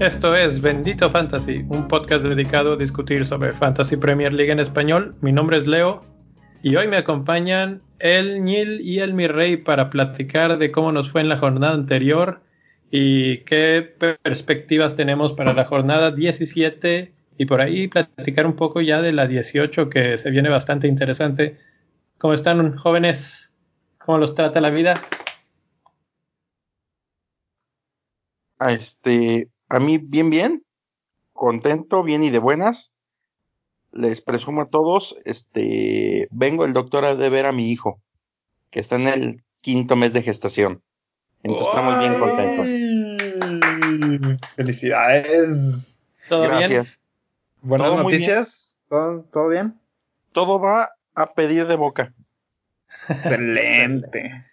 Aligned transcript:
Esto 0.00 0.34
es 0.34 0.60
Bendito 0.62 1.10
Fantasy, 1.10 1.64
un 1.68 1.86
podcast 1.86 2.24
dedicado 2.24 2.72
a 2.72 2.76
discutir 2.76 3.26
sobre 3.26 3.52
Fantasy 3.52 3.96
Premier 3.96 4.32
League 4.32 4.50
en 4.50 4.58
español. 4.58 5.14
Mi 5.20 5.30
nombre 5.30 5.58
es 5.58 5.66
Leo 5.66 6.02
y 6.62 6.74
hoy 6.76 6.88
me 6.88 6.96
acompañan 6.96 7.82
el 7.98 8.42
Nil 8.42 8.80
y 8.80 9.00
el 9.00 9.12
Mi 9.12 9.26
Rey 9.26 9.58
para 9.58 9.90
platicar 9.90 10.56
de 10.56 10.72
cómo 10.72 10.90
nos 10.90 11.10
fue 11.10 11.20
en 11.20 11.28
la 11.28 11.36
jornada 11.36 11.74
anterior 11.74 12.40
y 12.90 13.38
qué 13.44 13.94
perspectivas 14.22 14.96
tenemos 14.96 15.34
para 15.34 15.52
la 15.52 15.66
jornada 15.66 16.10
17 16.10 17.12
y 17.40 17.46
por 17.46 17.62
ahí 17.62 17.88
platicar 17.88 18.44
un 18.46 18.54
poco 18.54 18.82
ya 18.82 19.00
de 19.00 19.12
la 19.12 19.26
18 19.26 19.88
que 19.88 20.18
se 20.18 20.30
viene 20.30 20.50
bastante 20.50 20.86
interesante. 20.86 21.56
¿Cómo 22.18 22.34
están 22.34 22.76
jóvenes? 22.76 23.50
¿Cómo 23.96 24.18
los 24.18 24.34
trata 24.34 24.60
la 24.60 24.68
vida? 24.68 25.00
A 28.58 28.72
este, 28.72 29.48
a 29.70 29.80
mí 29.80 29.96
bien 29.96 30.28
bien, 30.28 30.66
contento, 31.32 32.02
bien 32.02 32.22
y 32.22 32.28
de 32.28 32.40
buenas. 32.40 32.92
Les 33.90 34.20
presumo 34.20 34.60
a 34.60 34.68
todos, 34.68 35.16
este, 35.24 36.28
vengo 36.30 36.66
el 36.66 36.74
doctor 36.74 37.06
a 37.06 37.16
de 37.16 37.30
ver 37.30 37.46
a 37.46 37.52
mi 37.52 37.70
hijo, 37.70 38.02
que 38.68 38.80
está 38.80 38.96
en 38.96 39.08
el 39.08 39.44
quinto 39.62 39.96
mes 39.96 40.12
de 40.12 40.20
gestación. 40.20 40.82
Entonces 41.42 41.68
estamos 41.68 41.98
bien 42.00 42.18
contentos. 42.18 42.66
Felicidades. 44.56 46.02
¿Todo 46.28 46.42
Gracias. 46.42 47.00
Buenas 47.62 47.88
Todo 47.88 47.96
muy 48.02 48.12
noticias. 48.12 48.78
¿Todo, 48.88 49.22
¿Todo 49.32 49.48
bien? 49.48 49.74
Todo 50.32 50.58
va 50.60 50.90
a 51.14 51.34
pedir 51.34 51.66
de 51.66 51.76
boca. 51.76 52.12
Excelente. 53.08 54.46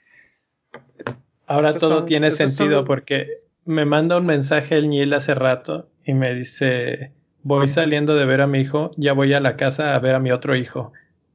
Ahora 1.47 1.69
Esos 1.69 1.81
todo 1.81 1.97
son- 1.99 2.05
tiene 2.05 2.31
son 2.31 2.47
sentido 2.49 2.77
los- 2.79 2.85
porque 2.85 3.41
me 3.65 3.85
manda 3.85 4.17
un 4.17 4.25
mensaje 4.25 4.75
el 4.75 4.89
Niel 4.89 5.13
hace 5.13 5.33
rato 5.35 5.89
y 6.03 6.13
me 6.13 6.33
dice, 6.33 7.11
voy 7.43 7.67
saliendo 7.67 8.15
de 8.15 8.25
ver 8.25 8.41
a 8.41 8.47
mi 8.47 8.59
hijo, 8.61 8.91
ya 8.97 9.13
voy 9.13 9.33
a 9.33 9.39
la 9.39 9.55
casa 9.55 9.95
a 9.95 9.99
ver 9.99 10.15
a 10.15 10.19
mi 10.19 10.31
otro 10.31 10.55
hijo. 10.55 10.93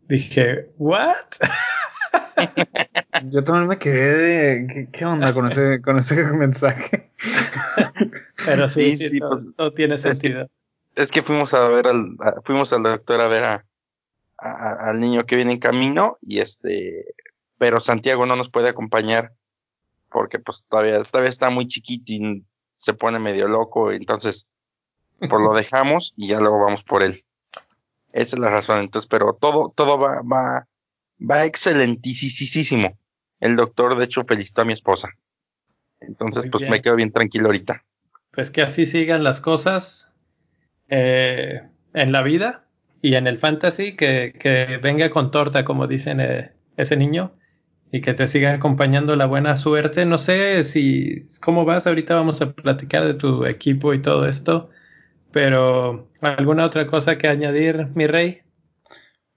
Dije, 0.09 0.71
¿what? 0.79 1.15
Yo 3.31 3.45
también 3.45 3.69
me 3.69 3.79
quedé 3.79 4.17
de. 4.17 4.67
¿Qué, 4.67 4.89
qué 4.91 5.05
onda 5.05 5.33
con 5.33 5.51
ese, 5.51 5.81
con 5.81 5.99
ese 5.99 6.23
mensaje? 6.33 7.11
Pero 8.45 8.69
sí, 8.69 8.97
Sí, 8.97 8.97
sí, 8.97 9.09
sí, 9.11 9.19
todo, 9.21 9.31
pues, 9.31 9.49
todo 9.57 9.73
tiene 9.73 9.97
sentido. 9.99 10.43
Es 10.43 10.49
que 10.49 10.53
fuimos 11.25 11.55
a 11.55 11.69
ver 11.69 11.87
al, 11.87 12.17
a- 12.21 12.41
fuimos 12.43 12.73
al 12.73 12.83
doctor 12.83 13.21
a 13.21 13.29
ver 13.29 13.45
a, 13.45 13.67
a- 14.39 14.91
al 14.91 14.99
niño 14.99 15.25
que 15.25 15.37
viene 15.37 15.53
en 15.53 15.59
camino 15.59 16.19
y 16.21 16.41
este, 16.41 17.15
pero 17.59 17.81
Santiago 17.81 18.27
no 18.27 18.37
nos 18.37 18.51
puede 18.51 18.69
acompañar 18.69 19.33
porque 20.11 20.39
pues 20.39 20.65
todavía, 20.69 21.03
todavía 21.05 21.31
está 21.31 21.49
muy 21.51 21.67
chiquito 21.69 22.13
y 22.13 22.45
se 22.77 22.93
pone 22.95 23.19
medio 23.19 23.49
loco, 23.49 23.93
entonces 23.93 24.49
pues 25.19 25.31
lo 25.41 25.55
dejamos 25.55 26.13
y 26.17 26.29
ya 26.29 26.41
luego 26.41 26.59
vamos 26.65 26.83
por 26.85 27.03
él. 27.03 27.25
Esa 28.13 28.37
es 28.37 28.41
la 28.41 28.51
razón, 28.51 28.81
entonces, 28.81 29.09
pero 29.09 29.33
todo, 29.41 29.73
todo 29.75 29.99
va, 29.99 30.21
va, 30.21 30.67
va 31.19 31.45
excelentísimo. 31.47 32.99
El 33.41 33.57
doctor, 33.57 33.97
de 33.97 34.05
hecho, 34.05 34.25
felicitó 34.25 34.63
a 34.63 34.65
mi 34.67 34.73
esposa. 34.75 35.09
Entonces, 36.01 36.45
Muy 36.45 36.51
pues 36.51 36.61
bien. 36.63 36.71
me 36.73 36.83
quedo 36.83 36.97
bien 36.97 37.13
tranquilo 37.13 37.47
ahorita. 37.47 37.85
Pues 38.33 38.51
que 38.51 38.63
así 38.63 38.85
sigan 38.87 39.25
las 39.25 39.41
cosas 39.41 40.12
eh, 40.95 41.63
en 41.95 42.13
la 42.13 42.21
vida 42.21 42.67
y 43.01 43.15
en 43.15 43.27
el 43.27 43.39
fantasy, 43.39 43.97
que, 43.97 44.35
que 44.39 44.77
venga 44.77 45.09
con 45.09 45.31
torta, 45.31 45.65
como 45.65 45.87
dicen 45.87 46.21
eh, 46.21 46.53
ese 46.77 46.99
niño, 46.99 47.33
y 47.91 48.03
que 48.03 48.13
te 48.13 48.27
siga 48.27 48.53
acompañando 48.53 49.17
la 49.17 49.25
buena 49.25 49.57
suerte. 49.57 50.05
No 50.05 50.19
sé 50.19 50.65
si 50.65 51.27
cómo 51.41 51.65
vas, 51.65 51.87
ahorita 51.87 52.15
vamos 52.15 52.43
a 52.43 52.53
platicar 52.53 53.07
de 53.07 53.15
tu 53.15 53.47
equipo 53.47 53.95
y 53.95 54.03
todo 54.03 54.27
esto, 54.29 54.69
pero 55.31 56.11
¿alguna 56.21 56.67
otra 56.67 56.87
cosa 56.87 57.17
que 57.17 57.27
añadir, 57.27 57.89
mi 57.95 58.07
rey? 58.07 58.43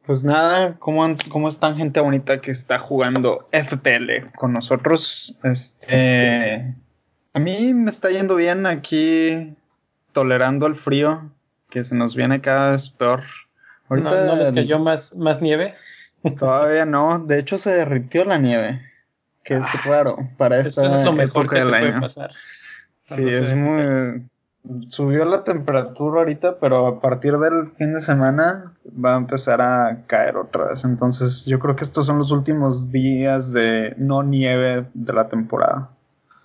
Pues 0.06 0.26
nada, 0.26 0.76
¿cómo, 0.78 1.16
¿cómo 1.30 1.48
están 1.48 1.78
gente 1.78 2.02
bonita 2.02 2.40
que 2.40 2.52
está 2.52 2.80
jugando 2.80 3.48
FPL 3.54 4.34
con 4.36 4.52
nosotros? 4.52 5.40
Este, 5.42 6.76
a 7.34 7.40
mí 7.40 7.74
me 7.74 7.92
está 7.92 8.10
yendo 8.10 8.36
bien 8.36 8.66
aquí, 8.66 9.56
tolerando 10.12 10.68
el 10.68 10.76
frío, 10.76 11.32
que 11.70 11.84
se 11.84 11.96
nos 11.96 12.16
viene 12.16 12.42
cada 12.42 12.72
vez 12.72 12.90
peor. 12.90 13.24
¿No, 13.90 13.98
no 13.98 14.36
les 14.36 14.52
cayó 14.52 14.80
más, 14.80 15.16
más 15.16 15.42
nieve? 15.42 15.76
Todavía 16.40 16.86
no, 16.86 17.20
de 17.20 17.40
hecho 17.40 17.58
se 17.58 17.72
derritió 17.72 18.26
la 18.26 18.38
nieve, 18.38 18.82
que 19.44 19.56
es 19.56 19.86
raro 19.86 20.18
para 20.38 20.58
esta 20.58 20.82
Eso 20.82 20.94
Ah, 20.94 21.00
es 21.00 21.06
lo 21.06 21.14
mejor 21.14 21.46
época 21.46 21.56
que 21.58 21.72
te 21.72 21.80
puede 21.80 22.02
pasar. 22.02 22.32
Sí, 23.04 23.28
es 23.28 23.54
muy... 23.54 24.28
Subió 24.90 25.26
la 25.26 25.44
temperatura 25.44 26.22
ahorita, 26.22 26.58
pero 26.60 26.88
a 26.88 27.00
partir 27.00 27.38
del 27.38 27.70
fin 27.78 27.94
de 27.94 28.02
semana 28.02 28.74
va 28.84 29.14
a 29.14 29.18
empezar 29.18 29.62
a 29.62 30.06
caer 30.08 30.38
otra 30.38 30.70
vez. 30.70 30.84
Entonces 30.84 31.46
yo 31.46 31.60
creo 31.60 31.76
que 31.76 31.84
estos 31.84 32.08
son 32.08 32.18
los 32.18 32.32
últimos 32.32 32.92
días 32.92 33.54
de 33.54 33.94
no 33.98 34.24
nieve 34.24 34.88
de 34.96 35.14
la 35.14 35.30
temporada. 35.30 35.92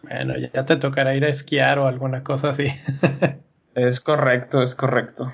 Bueno, 0.03 0.35
ya 0.53 0.67
te 0.67 0.77
tocará 0.77 1.15
ir 1.15 1.25
a 1.25 1.29
esquiar 1.29 1.79
o 1.79 1.87
alguna 1.87 2.23
cosa 2.23 2.51
así. 2.51 2.67
Es 3.81 3.99
correcto, 3.99 4.63
es 4.63 4.75
correcto. 4.75 5.33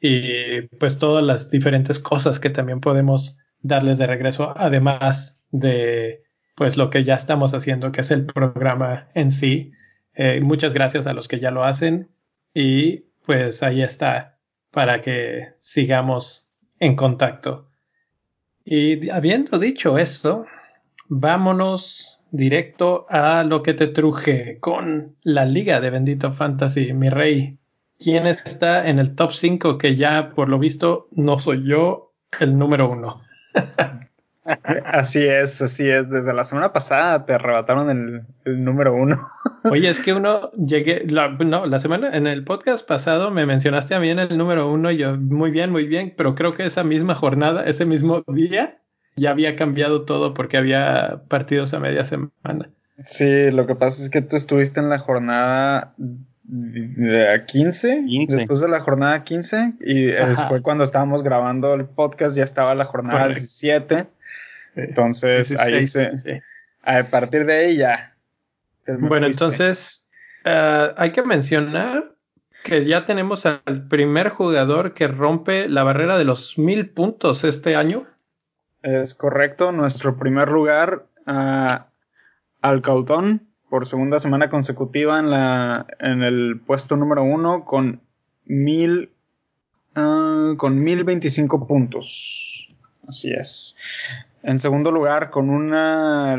y 0.01 0.63
pues 0.79 0.99
todas 0.99 1.25
las 1.25 1.51
diferentes 1.51 1.99
cosas 1.99 2.41
que 2.41 2.51
también 2.51 2.81
podemos 2.81 3.39
darles 3.61 3.99
de 3.99 4.07
regreso, 4.07 4.53
además 4.57 5.45
de 5.51 6.23
pues 6.55 6.77
lo 6.77 6.91
que 6.91 7.05
ya 7.05 7.15
estamos 7.15 7.55
haciendo, 7.55 7.93
que 7.93 8.01
es 8.01 8.11
el 8.11 8.27
programa 8.27 9.09
en 9.15 9.31
sí. 9.31 9.73
Eh, 10.15 10.41
muchas 10.43 10.75
gracias 10.75 11.07
a 11.07 11.13
los 11.13 11.29
que 11.29 11.39
ya 11.39 11.51
lo 11.51 11.63
hacen 11.63 12.09
y 12.53 13.05
pues 13.25 13.63
ahí 13.63 13.83
está 13.83 14.39
para 14.71 15.01
que 15.01 15.51
sigamos 15.59 16.51
en 16.81 16.97
contacto. 16.97 17.69
Y 18.65 19.09
habiendo 19.11 19.59
dicho 19.59 19.99
esto, 19.99 20.45
vámonos 21.09 22.25
directo 22.31 23.07
a 23.09 23.45
lo 23.45 23.63
que 23.63 23.75
te 23.75 23.87
truje 23.87 24.59
con 24.61 25.17
la 25.23 25.45
Liga 25.45 25.81
de 25.81 25.91
Bendito 25.91 26.33
Fantasy, 26.33 26.93
mi 26.93 27.09
rey. 27.09 27.59
¿Quién 27.99 28.27
está 28.27 28.89
en 28.89 28.99
el 28.99 29.15
top 29.15 29.33
5 29.33 29.79
que 29.79 29.97
ya 29.97 30.31
por 30.31 30.49
lo 30.49 30.59
visto 30.59 31.09
no 31.13 31.39
soy 31.39 31.67
yo 31.67 32.13
el 32.41 32.57
número 32.57 32.91
uno? 32.91 33.21
Así 34.87 35.27
es, 35.27 35.61
así 35.61 35.87
es. 35.89 36.09
Desde 36.09 36.33
la 36.33 36.43
semana 36.43 36.73
pasada 36.73 37.27
te 37.27 37.35
arrebataron 37.35 37.91
el, 37.91 38.23
el 38.47 38.65
número 38.65 38.95
uno. 38.95 39.19
Oye, 39.65 39.91
es 39.91 39.99
que 39.99 40.15
uno 40.15 40.51
llegué, 40.53 41.05
la, 41.07 41.29
no, 41.29 41.67
la 41.67 41.81
semana, 41.81 42.17
en 42.17 42.27
el 42.27 42.45
podcast 42.45 42.87
pasado 42.89 43.31
me 43.31 43.45
mencionaste 43.45 43.95
a 43.95 44.01
mí 44.01 44.09
en 44.09 44.21
el 44.21 44.39
número 44.39 44.71
uno, 44.71 44.91
y 44.91 44.97
yo, 44.97 45.19
muy 45.19 45.51
bien, 45.51 45.71
muy 45.71 45.87
bien, 45.87 46.15
pero 46.17 46.35
creo 46.35 46.55
que 46.55 46.65
esa 46.65 46.83
misma 46.83 47.15
jornada, 47.15 47.65
ese 47.65 47.85
mismo 47.85 48.23
día, 48.27 48.81
ya 49.17 49.31
había 49.31 49.55
cambiado 49.55 50.07
todo 50.07 50.33
porque 50.33 50.57
había 50.57 51.25
partidos 51.29 51.75
a 51.75 51.81
media 51.81 52.05
semana. 52.05 52.71
Sí, 53.05 53.51
lo 53.51 53.67
que 53.67 53.75
pasa 53.75 54.03
es 54.03 54.09
que 54.09 54.23
tú 54.23 54.37
estuviste 54.37 54.81
en 54.81 54.89
la 54.89 54.99
jornada 54.99 55.95
de 56.51 57.45
15, 57.47 58.05
15. 58.07 58.37
después 58.37 58.61
de 58.61 58.69
la 58.69 58.81
jornada 58.81 59.23
15 59.23 59.75
y 59.81 60.07
después 60.07 60.63
cuando 60.63 60.85
estábamos 60.85 61.23
grabando 61.23 61.75
el 61.75 61.85
podcast 61.85 62.35
ya 62.35 62.45
estaba 62.45 62.75
la 62.75 62.87
jornada 62.87 63.21
Correcto. 63.21 63.41
17. 63.41 64.07
Entonces 64.77 65.61
ahí 65.61 65.75
16, 65.75 65.91
se, 65.91 66.17
sí. 66.17 66.41
a 66.83 67.03
partir 67.05 67.45
de 67.45 67.53
ahí 67.53 67.77
ya. 67.77 68.15
Bueno, 68.87 69.27
entonces 69.27 70.09
eh, 70.45 70.93
hay 70.97 71.11
que 71.11 71.23
mencionar 71.23 72.15
que 72.65 72.87
ya 72.87 73.05
tenemos 73.05 73.45
al 73.45 73.87
primer 73.89 74.31
jugador 74.31 74.95
que 74.95 75.07
rompe 75.07 75.69
la 75.69 75.85
barrera 75.85 76.17
de 76.17 76.25
los 76.25 76.59
mil 76.59 76.89
puntos 76.89 77.45
este 77.45 77.77
año. 77.77 78.07
Es 78.83 79.15
correcto, 79.15 79.71
nuestro 79.73 80.17
primer 80.17 80.49
lugar 80.49 81.05
a 81.27 81.89
Alcautón 82.63 83.48
por 83.69 83.87
segunda 83.87 84.19
semana 84.19 84.51
consecutiva 84.51 85.19
en 85.19 85.31
la 85.31 85.87
en 86.01 86.23
el 86.23 86.61
puesto 86.61 86.97
número 86.97 87.23
uno 87.23 87.65
con 87.65 88.01
mil 88.45 89.11
ah, 89.95 90.55
con 90.57 90.83
mil 90.83 91.05
veinticinco 91.05 91.67
puntos. 91.67 92.69
Así 93.07 93.33
es. 93.33 93.77
En 94.43 94.59
segundo 94.59 94.91
lugar, 94.91 95.31
con 95.31 95.51
una 95.51 96.37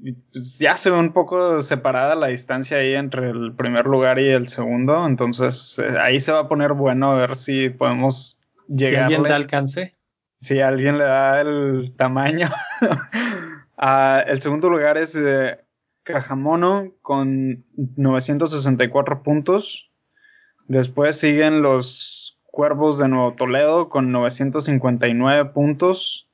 pues, 0.00 0.58
ya 0.58 0.76
se 0.76 0.90
ve 0.90 0.98
un 0.98 1.12
poco 1.12 1.62
separada 1.62 2.14
la 2.14 2.28
distancia 2.28 2.78
ahí 2.78 2.94
entre 2.94 3.30
el 3.30 3.52
primer 3.54 3.86
lugar 3.86 4.18
y 4.18 4.28
el 4.28 4.48
segundo, 4.48 5.06
entonces 5.06 5.78
eh, 5.78 5.98
ahí 6.00 6.20
se 6.20 6.32
va 6.32 6.40
a 6.40 6.48
poner 6.48 6.74
bueno 6.74 7.12
a 7.12 7.14
ver 7.16 7.36
si 7.36 7.68
podemos 7.70 8.38
llegar. 8.68 9.08
Si 9.08 9.14
alguien 9.14 9.22
da 9.24 9.36
alcance. 9.36 9.94
Si 10.40 10.60
alguien 10.60 10.98
le 10.98 11.04
da 11.04 11.40
el 11.40 11.94
tamaño. 11.96 12.50
Ah, 13.80 14.24
el 14.26 14.42
segundo 14.42 14.68
lugar 14.68 14.98
es 14.98 15.14
eh, 15.14 15.56
Cajamono 16.12 16.92
con 17.02 17.64
964 17.96 19.22
puntos. 19.22 19.90
Después 20.66 21.18
siguen 21.18 21.62
los 21.62 22.38
Cuervos 22.46 22.98
de 22.98 23.08
Nuevo 23.08 23.34
Toledo 23.34 23.88
con 23.88 24.10
959 24.10 25.50
puntos. 25.50 26.28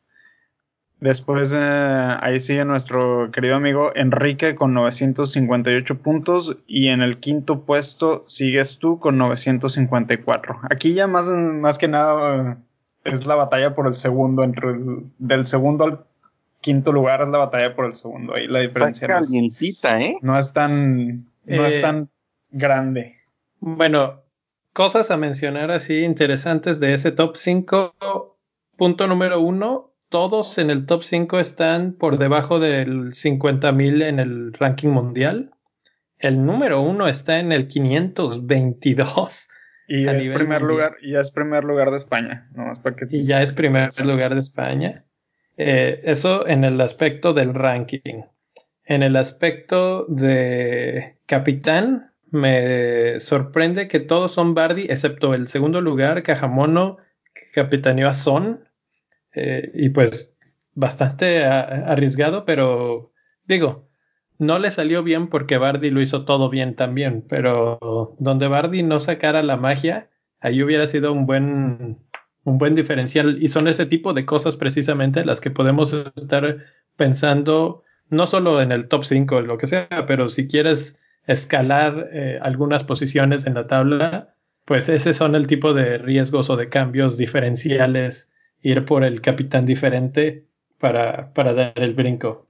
Después 1.01 1.53
eh, 1.55 2.17
ahí 2.21 2.41
sigue 2.41 2.65
nuestro 2.65 3.31
querido 3.33 3.57
amigo 3.57 3.91
Enrique 3.95 4.55
con 4.55 4.73
958 4.75 5.99
puntos 5.99 6.57
y 6.67 6.89
en 6.89 7.03
el 7.03 7.19
quinto 7.19 7.65
puesto 7.65 8.25
sigues 8.29 8.79
tú 8.79 9.01
con 9.01 9.19
954. 9.19 10.61
Aquí 10.71 10.95
ya 10.95 11.07
más, 11.07 11.27
más 11.27 11.79
que 11.79 11.89
nada 11.89 12.59
es 13.03 13.27
la 13.27 13.35
batalla 13.35 13.75
por 13.75 13.89
el 13.89 13.95
segundo, 13.95 14.45
entre 14.45 14.69
del 15.19 15.47
segundo 15.47 15.85
al 15.85 16.05
quinto 16.65 16.93
lugar 16.93 17.21
es 17.21 17.29
la 17.29 17.39
batalla 17.39 17.77
por 17.77 17.85
el 17.85 17.95
segundo. 17.95 18.35
Ahí 18.35 18.47
la 18.47 18.61
diferencia 18.61 19.07
no 19.07 19.19
es, 19.21 19.31
¿eh? 19.85 20.17
no 20.23 20.39
es 20.39 20.53
tan, 20.55 21.27
no 21.45 21.67
es 21.67 21.75
eh, 21.75 21.81
tan 21.83 22.09
grande. 22.51 23.17
Bueno, 23.61 24.23
cosas 24.73 25.11
a 25.11 25.19
mencionar 25.19 25.71
así 25.71 26.05
interesantes 26.05 26.81
de 26.81 26.95
ese 26.95 27.13
top 27.13 27.37
5. 27.37 28.39
Punto 28.79 29.07
número 29.07 29.41
uno, 29.41 29.93
todos 30.09 30.57
en 30.57 30.71
el 30.71 30.87
top 30.87 31.03
5 31.03 31.39
están 31.39 31.93
por 31.93 32.17
debajo 32.17 32.59
del 32.59 33.13
50.000 33.13 34.03
en 34.03 34.19
el 34.19 34.55
ranking 34.55 34.89
mundial. 34.89 35.51
El 36.19 36.47
número 36.47 36.81
uno 36.81 37.07
está 37.07 37.41
en 37.41 37.53
el 37.53 37.69
522. 37.69 39.49
Y 39.87 40.09
es 40.09 40.29
primer 40.29 40.63
lugar, 40.63 40.97
y 41.03 41.15
es 41.15 41.31
primer 41.31 41.63
lugar 41.65 41.91
de 41.91 41.99
España. 41.99 42.49
Y 43.11 43.27
ya 43.27 43.43
es 43.43 43.53
primer 43.53 43.91
lugar 44.03 44.33
de 44.33 44.41
España. 44.41 45.05
Eh, 45.57 46.01
eso 46.05 46.47
en 46.47 46.65
el 46.65 46.81
aspecto 46.81 47.33
del 47.33 47.55
ranking. 47.55 48.23
En 48.85 49.03
el 49.03 49.17
aspecto 49.17 50.05
de 50.07 51.19
capitán, 51.27 52.13
me 52.31 53.21
sorprende 53.21 53.89
que 53.89 54.01
todos 54.01 54.33
son 54.33 54.55
Bardi, 54.55 54.87
excepto 54.91 55.35
el 55.35 55.49
segundo 55.49 55.81
lugar, 55.81 56.23
Cajamono, 56.23 56.99
capitaneó 57.55 58.09
a 58.09 58.15
Son. 58.15 58.69
Eh, 59.35 59.71
y 59.75 59.91
pues 59.91 60.37
bastante 60.75 61.45
arriesgado, 61.45 62.45
pero 62.45 63.13
digo, 63.45 63.89
no 64.39 64.59
le 64.59 64.71
salió 64.71 65.03
bien 65.03 65.29
porque 65.29 65.59
Bardi 65.59 65.91
lo 65.91 66.01
hizo 66.01 66.25
todo 66.25 66.51
bien 66.51 66.75
también, 66.75 67.25
pero 67.29 68.17
donde 68.19 68.49
Bardi 68.49 68.83
no 68.83 69.01
sacara 69.01 69.43
la 69.43 69.57
magia, 69.57 70.11
ahí 70.41 70.63
hubiera 70.63 70.87
sido 70.87 71.13
un 71.13 71.27
buen, 71.27 71.99
un 72.45 72.59
buen 72.59 72.75
diferencial 72.75 73.43
y 73.43 73.49
son 73.49 73.69
ese 73.69 73.87
tipo 73.87 74.13
de 74.13 74.25
cosas 74.25 74.57
precisamente 74.57 75.25
las 75.25 75.41
que 75.41 75.51
podemos 75.51 75.95
estar 76.17 76.59
pensando 76.97 77.83
no 78.11 78.27
solo 78.27 78.61
en 78.61 78.71
el 78.71 78.89
top 78.89 79.05
5 79.05 79.37
o 79.37 79.41
lo 79.41 79.59
que 79.59 79.67
sea, 79.67 79.89
pero 80.07 80.29
si 80.29 80.47
quieres 80.47 81.01
escalar 81.27 82.11
eh, 82.13 82.39
algunas 82.43 82.85
posiciones 82.85 83.47
en 83.47 83.55
la 83.55 83.67
tabla, 83.67 84.35
pues 84.65 84.89
ese 84.89 85.15
son 85.15 85.35
el 85.35 85.47
tipo 85.47 85.73
de 85.73 85.99
riesgos 85.99 86.51
o 86.51 86.57
de 86.57 86.69
cambios 86.69 87.17
diferenciales 87.17 88.31
ir 88.63 88.85
por 88.85 89.05
el 89.05 89.21
capitán 89.21 89.67
diferente 89.67 90.47
para, 90.79 91.33
para 91.33 91.55
dar 91.55 91.73
el 91.77 91.95
brinco. 91.95 92.49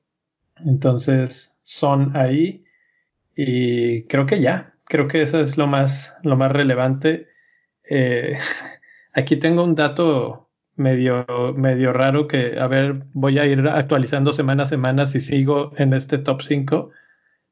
Entonces 0.64 1.56
son 1.62 2.16
ahí 2.16 2.64
y 3.36 4.04
creo 4.04 4.26
que 4.26 4.40
ya, 4.40 4.74
creo 4.84 5.08
que 5.08 5.22
eso 5.22 5.40
es 5.40 5.56
lo 5.56 5.66
más, 5.66 6.16
lo 6.22 6.36
más 6.36 6.52
relevante. 6.52 7.28
Eh, 7.88 8.38
aquí 9.14 9.36
tengo 9.36 9.64
un 9.64 9.74
dato 9.74 10.50
medio, 10.76 11.26
medio 11.56 11.92
raro 11.92 12.28
que, 12.28 12.58
a 12.58 12.66
ver, 12.66 13.04
voy 13.12 13.38
a 13.38 13.46
ir 13.46 13.66
actualizando 13.68 14.32
semana 14.32 14.64
a 14.64 14.66
semana 14.66 15.06
si 15.06 15.20
sigo 15.20 15.72
en 15.76 15.94
este 15.94 16.18
top 16.18 16.42
5, 16.42 16.90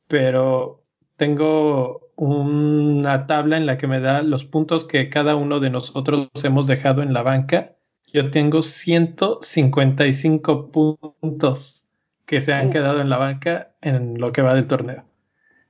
pero 0.08 0.84
tengo 1.16 2.12
una 2.16 3.26
tabla 3.26 3.56
en 3.56 3.66
la 3.66 3.78
que 3.78 3.86
me 3.86 4.00
da 4.00 4.22
los 4.22 4.44
puntos 4.44 4.84
que 4.84 5.08
cada 5.08 5.36
uno 5.36 5.60
de 5.60 5.70
nosotros 5.70 6.28
hemos 6.44 6.66
dejado 6.66 7.02
en 7.02 7.12
la 7.12 7.22
banca 7.22 7.76
yo 8.12 8.30
tengo 8.30 8.62
155 8.62 10.70
puntos 10.70 11.88
que 12.26 12.42
se 12.42 12.52
han 12.52 12.70
quedado 12.70 13.00
en 13.00 13.08
la 13.08 13.16
banca 13.16 13.72
en 13.80 14.20
lo 14.20 14.32
que 14.32 14.42
va 14.42 14.54
del 14.54 14.66
torneo. 14.66 15.06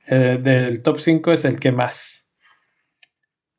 Eh, 0.07 0.41
del 0.43 0.83
top 0.83 0.99
5 0.99 1.31
es 1.33 1.45
el 1.45 1.61
que 1.61 1.71
más. 1.71 2.27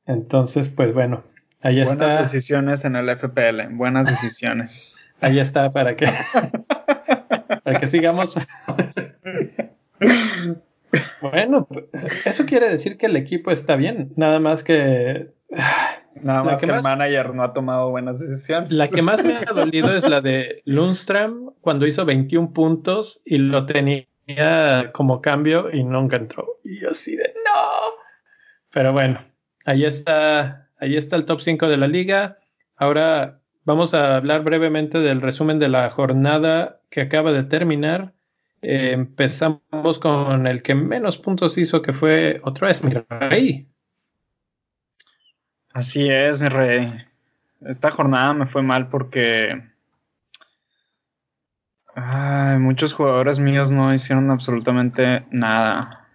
Entonces, 0.06 0.68
pues 0.68 0.94
bueno, 0.94 1.24
ahí 1.64 1.82
está. 1.82 1.96
Buenas 1.96 2.32
decisiones 2.32 2.86
en 2.86 2.96
el 2.96 3.10
FPL, 3.18 3.70
buenas 3.72 4.08
decisiones. 4.08 5.10
ahí 5.22 5.40
está 5.40 5.72
para 5.72 5.96
que, 5.96 6.08
para 7.64 7.80
que 7.80 7.88
sigamos. 7.88 8.36
bueno, 11.22 11.68
pues, 11.68 11.86
eso 12.26 12.46
quiere 12.46 12.70
decir 12.70 12.98
que 12.98 13.08
el 13.08 13.16
equipo 13.16 13.52
está 13.52 13.76
bien, 13.76 14.14
nada 14.16 14.40
más 14.40 14.64
que 14.64 15.34
Nada 16.22 16.44
más 16.44 16.60
que, 16.60 16.68
el 16.68 16.82
manager 16.82 17.34
no 17.34 17.44
ha 17.44 17.54
tomado 17.54 17.90
buenas 17.90 18.20
decisiones. 18.20 18.72
La 18.72 18.88
que 18.88 19.02
más 19.02 19.24
me 19.24 19.38
ha 19.38 19.54
dolido 19.54 19.96
es 19.96 20.08
la 20.08 20.22
de 20.22 20.62
Lundstrom 20.66 21.54
cuando 21.62 21.88
hizo 21.88 22.06
21 22.06 22.54
puntos 22.54 23.22
y 23.26 23.38
lo 23.38 23.66
tenía 23.66 24.06
como 24.94 25.22
cambio 25.22 25.72
y 25.72 25.84
nunca 25.84 26.18
entró. 26.18 26.60
Y 26.64 26.86
así 26.86 27.16
de 27.16 27.34
no. 27.46 27.62
Pero 28.72 28.94
bueno, 28.94 29.20
ahí 29.66 29.86
está, 29.86 30.70
ahí 30.84 30.98
está 30.98 31.16
el 31.16 31.26
top 31.26 31.40
5 31.40 31.70
de 31.70 31.78
la 31.78 31.88
liga. 31.88 32.40
Ahora 32.76 33.40
vamos 33.64 33.94
a 33.94 34.18
hablar 34.18 34.44
brevemente 34.44 35.00
del 35.00 35.22
resumen 35.22 35.60
de 35.60 35.70
la 35.70 35.90
jornada 35.90 36.82
que 36.90 37.02
acaba 37.02 37.32
de 37.32 37.44
terminar. 37.44 38.14
Eh, 38.62 38.92
empezamos 38.94 40.00
con 40.00 40.48
el 40.48 40.62
que 40.62 40.76
menos 40.76 41.18
puntos 41.18 41.58
hizo, 41.58 41.82
que 41.82 41.94
fue 41.94 42.42
otra 42.44 42.68
vez 42.68 42.84
mi 42.84 42.94
rey, 43.10 43.68
Así 45.74 46.08
es, 46.08 46.40
mi 46.40 46.50
rey. 46.50 46.88
Esta 47.62 47.90
jornada 47.90 48.36
me 48.36 48.46
fue 48.46 48.62
mal 48.62 48.90
porque 48.90 49.60
muchos 52.60 52.94
jugadores 52.94 53.40
míos 53.40 53.72
no 53.72 53.92
hicieron 53.92 54.30
absolutamente 54.30 55.26
nada. 55.32 56.08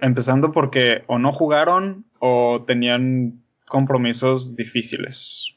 Empezando 0.00 0.50
porque 0.50 1.04
o 1.08 1.18
no 1.18 1.32
jugaron 1.34 2.06
o 2.20 2.64
tenían 2.66 3.42
compromisos 3.68 4.56
difíciles. 4.56 5.54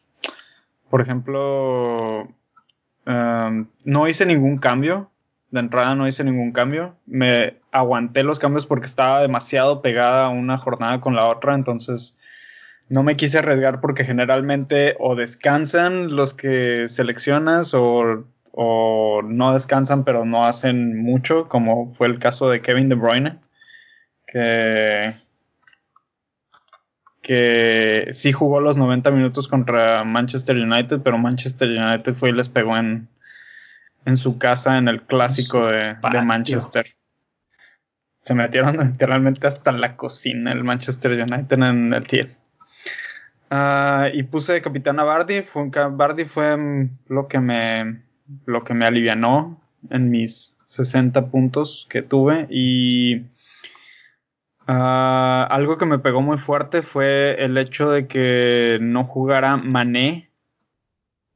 Por 0.89 1.01
ejemplo, 1.01 2.27
um, 3.05 3.67
no 3.83 4.07
hice 4.07 4.25
ningún 4.25 4.57
cambio. 4.57 5.11
De 5.51 5.59
entrada 5.59 5.95
no 5.95 6.07
hice 6.07 6.23
ningún 6.23 6.51
cambio. 6.51 6.95
Me 7.05 7.57
aguanté 7.71 8.23
los 8.23 8.39
cambios 8.39 8.65
porque 8.65 8.85
estaba 8.85 9.21
demasiado 9.21 9.81
pegada 9.81 10.29
una 10.29 10.57
jornada 10.57 11.01
con 11.01 11.15
la 11.15 11.27
otra. 11.27 11.55
Entonces 11.55 12.15
no 12.89 13.03
me 13.03 13.15
quise 13.15 13.37
arriesgar 13.37 13.81
porque 13.81 14.03
generalmente 14.03 14.95
o 14.99 15.15
descansan 15.15 16.15
los 16.15 16.33
que 16.33 16.87
seleccionas 16.87 17.73
o, 17.73 18.25
no 19.23 19.53
descansan 19.53 20.03
pero 20.03 20.25
no 20.25 20.45
hacen 20.45 21.01
mucho, 21.01 21.47
como 21.47 21.93
fue 21.93 22.07
el 22.07 22.19
caso 22.19 22.49
de 22.49 22.61
Kevin 22.61 22.89
De 22.89 22.95
Bruyne, 22.95 23.39
que, 24.27 25.13
que 27.29 28.07
sí 28.09 28.31
jugó 28.31 28.59
los 28.59 28.75
90 28.75 29.11
minutos 29.11 29.47
contra 29.47 30.03
Manchester 30.03 30.57
United, 30.57 31.01
pero 31.03 31.19
Manchester 31.19 31.69
United 31.69 32.15
fue 32.15 32.31
y 32.31 32.33
les 32.33 32.49
pegó 32.49 32.75
en, 32.75 33.07
en 34.05 34.17
su 34.17 34.39
casa 34.39 34.79
en 34.79 34.87
el 34.87 35.03
clásico 35.03 35.69
de, 35.69 35.95
de 36.11 36.21
Manchester. 36.23 36.87
Se 38.21 38.33
metieron 38.33 38.77
literalmente 38.93 39.45
hasta 39.45 39.71
la 39.71 39.95
cocina 39.95 40.51
el 40.51 40.63
Manchester 40.63 41.11
United 41.21 41.61
en 41.61 41.93
el 41.93 42.07
tiempo. 42.07 42.33
Ah, 43.51 44.07
y 44.11 44.23
puse 44.23 44.59
capitán 44.63 44.99
a 44.99 45.03
Bardi. 45.03 45.43
Fue, 45.43 45.69
Bardi 45.69 46.25
fue 46.25 46.57
mm, 46.57 46.97
lo 47.09 47.27
que 47.27 47.39
me 47.39 48.01
lo 48.47 48.63
que 48.63 48.73
me 48.73 48.87
alivianó 48.87 49.61
en 49.91 50.09
mis 50.09 50.57
60 50.65 51.27
puntos 51.27 51.85
que 51.91 52.01
tuve. 52.01 52.47
Y 52.49 53.21
ah, 54.71 55.47
algo 55.49 55.77
que 55.77 55.85
me 55.85 55.99
pegó 55.99 56.21
muy 56.21 56.37
fuerte 56.37 56.81
fue 56.81 57.43
el 57.43 57.57
hecho 57.57 57.89
de 57.89 58.07
que 58.07 58.77
no 58.81 59.03
jugara 59.03 59.57
Mané 59.57 60.29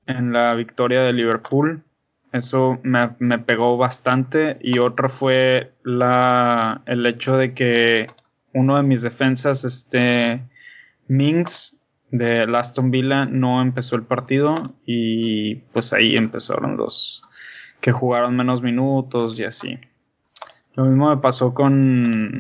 en 0.06 0.34
la 0.34 0.54
victoria 0.54 1.02
de 1.02 1.14
Liverpool. 1.14 1.84
Eso 2.32 2.80
me, 2.84 3.12
me 3.20 3.40
pegó 3.40 3.78
bastante. 3.78 4.58
Y 4.62 4.80
otra 4.80 5.10
fue 5.10 5.74
la, 5.84 6.82
el 6.86 7.06
hecho 7.06 7.38
de 7.38 7.54
que 7.54 8.08
uno 8.54 8.78
de 8.78 8.84
mis 8.84 9.02
defensas, 9.02 9.64
este 9.64 10.42
Minx, 11.08 11.78
de 12.14 12.44
Aston 12.44 12.92
Villa 12.92 13.26
no 13.26 13.60
empezó 13.60 13.96
el 13.96 14.04
partido 14.04 14.54
y 14.86 15.56
pues 15.74 15.94
ahí 15.94 16.16
empezaron 16.16 16.78
los 16.78 17.24
que 17.82 17.92
jugaron 17.92 18.38
menos 18.38 18.62
minutos 18.62 19.38
y 19.40 19.44
así. 19.44 19.80
Lo 20.76 20.86
mismo 20.86 21.10
me 21.10 21.18
pasó 21.18 21.56
con 21.56 22.40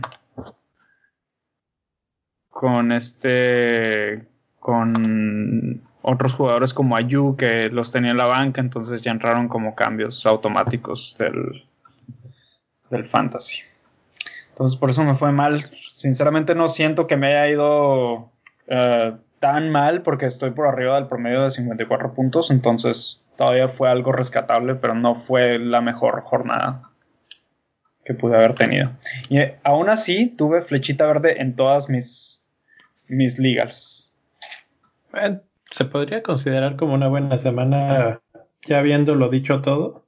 con 2.53 2.91
este 2.91 4.25
con 4.59 5.81
otros 6.03 6.33
jugadores 6.33 6.73
como 6.73 6.95
Ayu 6.95 7.35
que 7.35 7.69
los 7.69 7.91
tenía 7.91 8.11
en 8.11 8.17
la 8.17 8.25
banca, 8.25 8.61
entonces 8.61 9.01
ya 9.01 9.11
entraron 9.11 9.47
como 9.49 9.75
cambios 9.75 10.25
automáticos 10.25 11.15
del, 11.17 11.65
del 12.89 13.05
fantasy. 13.05 13.59
Entonces 14.49 14.77
por 14.77 14.89
eso 14.89 15.03
me 15.03 15.15
fue 15.15 15.31
mal. 15.31 15.69
Sinceramente 15.73 16.55
no 16.55 16.69
siento 16.69 17.07
que 17.07 17.17
me 17.17 17.27
haya 17.27 17.49
ido 17.49 18.29
eh, 18.67 19.13
tan 19.39 19.69
mal 19.71 20.03
porque 20.03 20.27
estoy 20.27 20.51
por 20.51 20.67
arriba 20.67 20.95
del 20.95 21.07
promedio 21.07 21.43
de 21.43 21.51
54 21.51 22.13
puntos, 22.13 22.51
entonces 22.51 23.21
todavía 23.35 23.67
fue 23.67 23.89
algo 23.89 24.11
rescatable, 24.11 24.75
pero 24.75 24.93
no 24.93 25.15
fue 25.15 25.57
la 25.57 25.81
mejor 25.81 26.21
jornada 26.21 26.89
que 28.05 28.13
pude 28.13 28.35
haber 28.35 28.53
tenido. 28.55 28.91
Y 29.29 29.39
eh, 29.39 29.57
aún 29.63 29.89
así 29.89 30.27
tuve 30.27 30.61
flechita 30.61 31.05
verde 31.07 31.41
en 31.41 31.55
todas 31.55 31.89
mis, 31.89 32.32
mis 33.07 33.39
ligas. 33.39 34.11
se 35.71 35.85
podría 35.85 36.23
considerar 36.23 36.75
como 36.75 36.93
una 36.93 37.07
buena 37.07 37.37
semana 37.37 38.21
ya 38.65 38.79
habiéndolo 38.79 39.29
dicho 39.29 39.61
todo. 39.61 40.05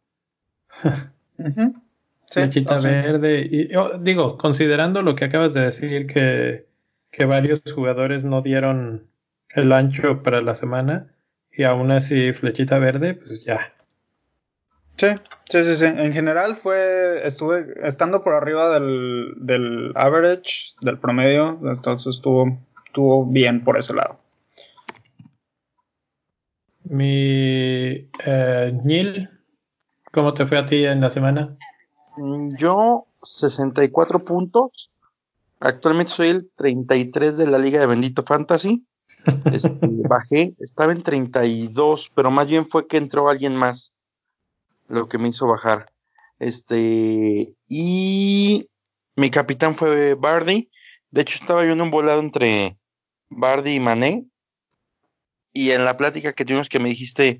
flechita 2.29 2.79
verde. 2.79 3.47
Y, 3.49 3.75
oh, 3.75 3.97
digo, 3.97 4.37
considerando 4.37 5.01
lo 5.01 5.15
que 5.15 5.25
acabas 5.25 5.53
de 5.53 5.61
decir, 5.61 6.07
que, 6.07 6.67
que 7.11 7.25
varios 7.25 7.61
jugadores 7.73 8.23
no 8.23 8.41
dieron 8.41 9.07
el 9.53 9.71
ancho 9.71 10.23
para 10.23 10.41
la 10.41 10.55
semana 10.55 11.11
y 11.51 11.63
aún 11.63 11.91
así 11.91 12.33
flechita 12.33 12.79
verde, 12.79 13.13
pues 13.13 13.45
ya, 13.45 13.75
Sí, 14.97 15.07
sí, 15.49 15.63
sí, 15.63 15.75
sí. 15.75 15.85
En 15.85 16.13
general 16.13 16.55
fue, 16.55 17.25
estuve 17.27 17.65
estando 17.83 18.23
por 18.23 18.33
arriba 18.33 18.69
del, 18.69 19.33
del 19.37 19.91
average, 19.95 20.73
del 20.81 20.97
promedio, 20.99 21.59
entonces 21.63 22.15
estuvo, 22.15 22.57
estuvo 22.95 23.25
bien 23.25 23.61
por 23.61 23.77
ese 23.77 23.93
lado. 23.93 24.17
Mi 26.85 28.07
eh, 28.25 28.79
Neil, 28.85 29.29
¿cómo 30.13 30.33
te 30.33 30.45
fue 30.45 30.57
a 30.59 30.65
ti 30.65 30.85
en 30.85 31.01
la 31.01 31.09
semana? 31.09 31.57
Mm, 32.15 32.55
yo, 32.57 33.07
64 33.23 34.19
puntos. 34.23 34.91
Actualmente 35.59 36.13
soy 36.13 36.29
el 36.29 36.49
33 36.55 37.35
de 37.35 37.47
la 37.47 37.57
Liga 37.57 37.81
de 37.81 37.87
Bendito 37.87 38.23
Fantasy. 38.23 38.85
Este, 39.51 39.77
bajé, 39.81 40.53
estaba 40.59 40.91
en 40.91 41.01
32, 41.01 42.11
pero 42.15 42.29
más 42.29 42.45
bien 42.47 42.69
fue 42.69 42.87
que 42.87 42.97
entró 42.97 43.27
alguien 43.27 43.55
más 43.55 43.91
lo 44.87 45.09
que 45.09 45.17
me 45.17 45.29
hizo 45.29 45.47
bajar. 45.47 45.91
Este, 46.37 47.55
y 47.67 48.69
mi 49.15 49.31
capitán 49.31 49.75
fue 49.75 50.13
Bardi. 50.13 50.69
De 51.09 51.21
hecho, 51.21 51.39
estaba 51.41 51.65
yo 51.65 51.71
en 51.71 51.81
un 51.81 51.89
volado 51.89 52.19
entre 52.19 52.77
Bardi 53.35 53.75
y 53.75 53.79
Mané. 53.79 54.25
Y 55.53 55.71
en 55.71 55.85
la 55.85 55.97
plática 55.97 56.33
que 56.33 56.45
tuvimos 56.45 56.69
que 56.69 56.79
me 56.79 56.89
dijiste, 56.89 57.39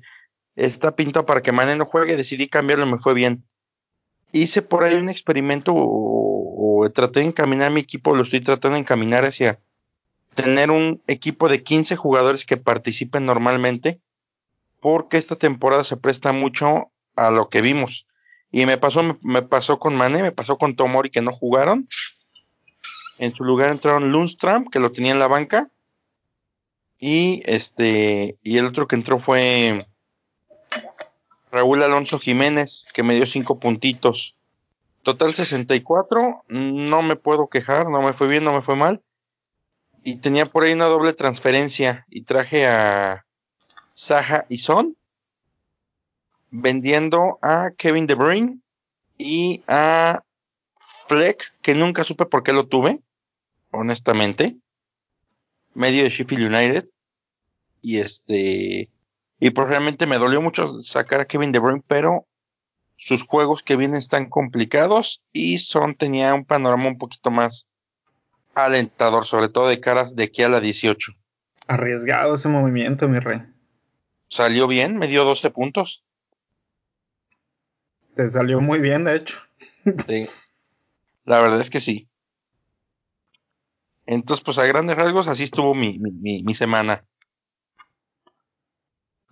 está 0.54 0.96
pintado 0.96 1.26
para 1.26 1.42
que 1.42 1.52
Mané 1.52 1.76
no 1.76 1.84
juegue, 1.84 2.16
decidí 2.16 2.48
cambiarlo 2.48 2.86
y 2.86 2.92
me 2.92 2.98
fue 2.98 3.14
bien. 3.14 3.44
Hice 4.32 4.62
por 4.62 4.84
ahí 4.84 4.94
un 4.94 5.08
experimento 5.08 5.72
o, 5.74 6.88
traté 6.94 7.20
de 7.20 7.26
encaminar 7.26 7.72
mi 7.72 7.80
equipo, 7.80 8.14
lo 8.14 8.22
estoy 8.22 8.40
tratando 8.40 8.74
de 8.74 8.80
encaminar 8.80 9.24
hacia 9.24 9.60
tener 10.34 10.70
un 10.70 11.02
equipo 11.06 11.48
de 11.48 11.62
15 11.62 11.96
jugadores 11.96 12.44
que 12.44 12.56
participen 12.56 13.26
normalmente, 13.26 14.00
porque 14.80 15.16
esta 15.16 15.36
temporada 15.36 15.82
se 15.82 15.96
presta 15.96 16.32
mucho 16.32 16.92
a 17.16 17.30
lo 17.30 17.48
que 17.48 17.60
vimos. 17.60 18.06
Y 18.52 18.66
me 18.66 18.78
pasó, 18.78 19.18
me, 19.20 19.42
pasó 19.42 19.78
con 19.78 19.96
Mané, 19.96 20.22
me 20.22 20.32
pasó 20.32 20.58
con 20.58 20.76
Tomori 20.76 21.10
que 21.10 21.22
no 21.22 21.32
jugaron. 21.32 21.88
En 23.18 23.34
su 23.34 23.44
lugar 23.44 23.70
entraron 23.70 24.12
Lundstrom, 24.12 24.66
que 24.66 24.78
lo 24.78 24.92
tenía 24.92 25.12
en 25.12 25.18
la 25.18 25.26
banca. 25.26 25.70
Y 26.98 27.42
este, 27.44 28.36
y 28.42 28.58
el 28.58 28.66
otro 28.66 28.86
que 28.86 28.96
entró 28.96 29.20
fue 29.20 29.86
Raúl 31.52 31.82
Alonso 31.82 32.18
Jiménez, 32.18 32.86
que 32.92 33.02
me 33.02 33.14
dio 33.14 33.26
cinco 33.26 33.58
puntitos. 33.58 34.34
Total 35.02 35.32
64, 35.32 36.44
no 36.48 37.02
me 37.02 37.16
puedo 37.16 37.48
quejar, 37.48 37.88
no 37.88 38.02
me 38.02 38.12
fue 38.12 38.28
bien, 38.28 38.44
no 38.44 38.52
me 38.52 38.62
fue 38.62 38.76
mal. 38.76 39.02
Y 40.02 40.16
tenía 40.16 40.46
por 40.46 40.64
ahí 40.64 40.72
una 40.72 40.86
doble 40.86 41.12
transferencia 41.12 42.06
y 42.10 42.22
traje 42.22 42.66
a 42.66 43.26
Saja 43.94 44.46
y 44.48 44.58
Son 44.58 44.96
vendiendo 46.50 47.38
a 47.42 47.70
Kevin 47.76 48.06
De 48.06 48.14
Bruyne 48.14 48.60
y 49.18 49.62
a 49.66 50.22
Fleck, 51.08 51.54
que 51.62 51.74
nunca 51.74 52.04
supe 52.04 52.26
por 52.26 52.42
qué 52.42 52.52
lo 52.52 52.66
tuve, 52.66 53.00
honestamente. 53.70 54.56
Medio 55.76 56.02
de 56.02 56.10
Sheffield 56.10 56.46
United. 56.46 56.88
Y 57.82 57.98
este. 57.98 58.90
Y 59.38 59.50
pues 59.50 59.68
realmente 59.68 60.06
me 60.06 60.18
dolió 60.18 60.40
mucho 60.40 60.82
sacar 60.82 61.20
a 61.20 61.26
Kevin 61.26 61.52
De 61.52 61.58
Bruyne, 61.58 61.82
pero 61.86 62.26
sus 62.96 63.24
juegos 63.24 63.62
que 63.62 63.76
vienen 63.76 63.98
están 63.98 64.30
complicados 64.30 65.22
y 65.32 65.58
Son 65.58 65.94
tenía 65.94 66.32
un 66.34 66.46
panorama 66.46 66.88
un 66.88 66.96
poquito 66.96 67.30
más 67.30 67.66
alentador, 68.54 69.26
sobre 69.26 69.50
todo 69.50 69.68
de 69.68 69.80
caras 69.80 70.16
de 70.16 70.24
aquí 70.24 70.42
a 70.42 70.48
la 70.48 70.60
18. 70.60 71.12
Arriesgado 71.68 72.34
ese 72.34 72.48
movimiento, 72.48 73.06
mi 73.08 73.18
rey. 73.18 73.42
Salió 74.28 74.66
bien, 74.66 74.96
me 74.96 75.06
dio 75.06 75.24
12 75.24 75.50
puntos. 75.50 76.02
Te 78.14 78.30
salió 78.30 78.62
muy 78.62 78.80
bien, 78.80 79.04
de 79.04 79.16
hecho. 79.16 79.38
Sí. 80.08 80.28
La 81.26 81.40
verdad 81.40 81.60
es 81.60 81.68
que 81.68 81.80
sí. 81.80 82.08
Entonces, 84.06 84.44
pues 84.44 84.58
a 84.58 84.66
grandes 84.66 84.96
rasgos, 84.96 85.28
así 85.28 85.44
estuvo 85.44 85.74
mi, 85.74 85.98
mi, 85.98 86.54
semana. 86.54 87.04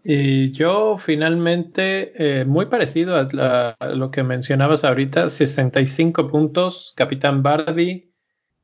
Y 0.02 0.50
yo 0.50 0.98
finalmente, 0.98 2.12
eh, 2.40 2.44
muy 2.44 2.66
parecido 2.66 3.16
a, 3.16 3.76
lo 3.94 4.10
que 4.10 4.22
mencionabas 4.22 4.84
ahorita, 4.84 5.30
65 5.30 6.28
puntos, 6.28 6.92
Capitán 6.96 7.42
Bardi. 7.42 8.10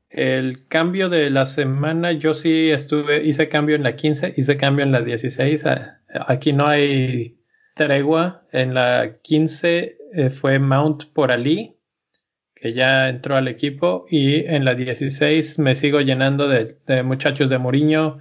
El 0.09 0.67
cambio 0.67 1.07
de 1.07 1.29
la 1.29 1.45
semana, 1.45 2.11
yo 2.11 2.33
sí 2.33 2.69
estuve, 2.69 3.23
hice 3.23 3.47
cambio 3.47 3.77
en 3.77 3.83
la 3.83 3.95
15, 3.95 4.33
hice 4.35 4.57
cambio 4.57 4.83
en 4.83 4.91
la 4.91 5.01
16. 5.01 5.63
Aquí 6.27 6.51
no 6.51 6.67
hay 6.67 7.39
tregua. 7.75 8.45
En 8.51 8.73
la 8.73 9.17
15 9.23 9.97
eh, 10.13 10.29
fue 10.29 10.59
Mount 10.59 11.05
por 11.13 11.31
Ali, 11.31 11.77
que 12.61 12.73
ya 12.73 13.09
entró 13.09 13.35
al 13.35 13.47
equipo, 13.47 14.05
y 14.09 14.45
en 14.45 14.65
la 14.65 14.75
16 14.75 15.59
me 15.59 15.75
sigo 15.75 15.99
llenando 15.99 16.47
de, 16.47 17.03
muchachos 17.03 17.49
de 17.49 17.57
Mourinho. 17.57 18.19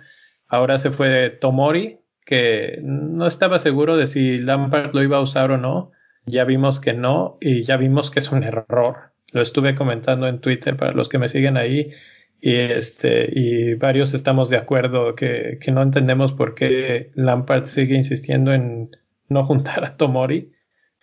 Ahora 0.49 0.78
se 0.78 0.90
fue 0.90 1.30
Tomori, 1.30 2.00
que 2.25 2.80
no 2.82 3.26
estaba 3.26 3.59
seguro 3.59 3.97
de 3.97 4.06
si 4.06 4.38
Lampard 4.38 4.94
lo 4.94 5.02
iba 5.02 5.18
a 5.18 5.20
usar 5.20 5.50
o 5.50 5.59
no. 5.59 5.92
Ya 6.26 6.44
vimos 6.44 6.80
que 6.80 6.94
no, 6.94 7.38
y 7.40 7.64
ya 7.64 7.76
vimos 7.76 8.11
que 8.11 8.20
es 8.20 8.32
un 8.32 8.42
error. 8.42 9.12
Lo 9.32 9.42
estuve 9.42 9.75
comentando 9.75 10.26
en 10.26 10.40
Twitter 10.40 10.76
para 10.76 10.92
los 10.92 11.09
que 11.09 11.18
me 11.18 11.28
siguen 11.28 11.56
ahí. 11.56 11.92
Y 12.40 12.54
este, 12.54 13.28
y 13.30 13.75
varios 13.75 14.14
estamos 14.14 14.49
de 14.49 14.56
acuerdo 14.56 15.14
que, 15.14 15.59
que 15.61 15.70
no 15.70 15.82
entendemos 15.82 16.32
por 16.32 16.54
qué 16.54 17.11
Lampard 17.14 17.66
sigue 17.66 17.94
insistiendo 17.94 18.54
en 18.54 18.97
no 19.28 19.44
juntar 19.44 19.85
a 19.85 19.97
Tomori 19.97 20.50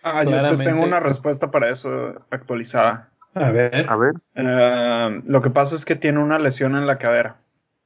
Ah, 0.02 0.22
yo 0.24 0.56
te 0.56 0.64
tengo 0.64 0.84
una 0.84 1.00
respuesta 1.00 1.50
para 1.50 1.70
eso 1.70 2.14
actualizada. 2.30 3.10
A 3.34 3.50
ver. 3.50 3.86
A 3.88 3.96
ver. 3.96 4.14
Eh, 4.34 5.22
lo 5.26 5.42
que 5.42 5.50
pasa 5.50 5.74
es 5.74 5.84
que 5.84 5.96
tiene 5.96 6.18
una 6.18 6.38
lesión 6.38 6.76
en 6.76 6.86
la 6.86 6.98
cadera, 6.98 7.36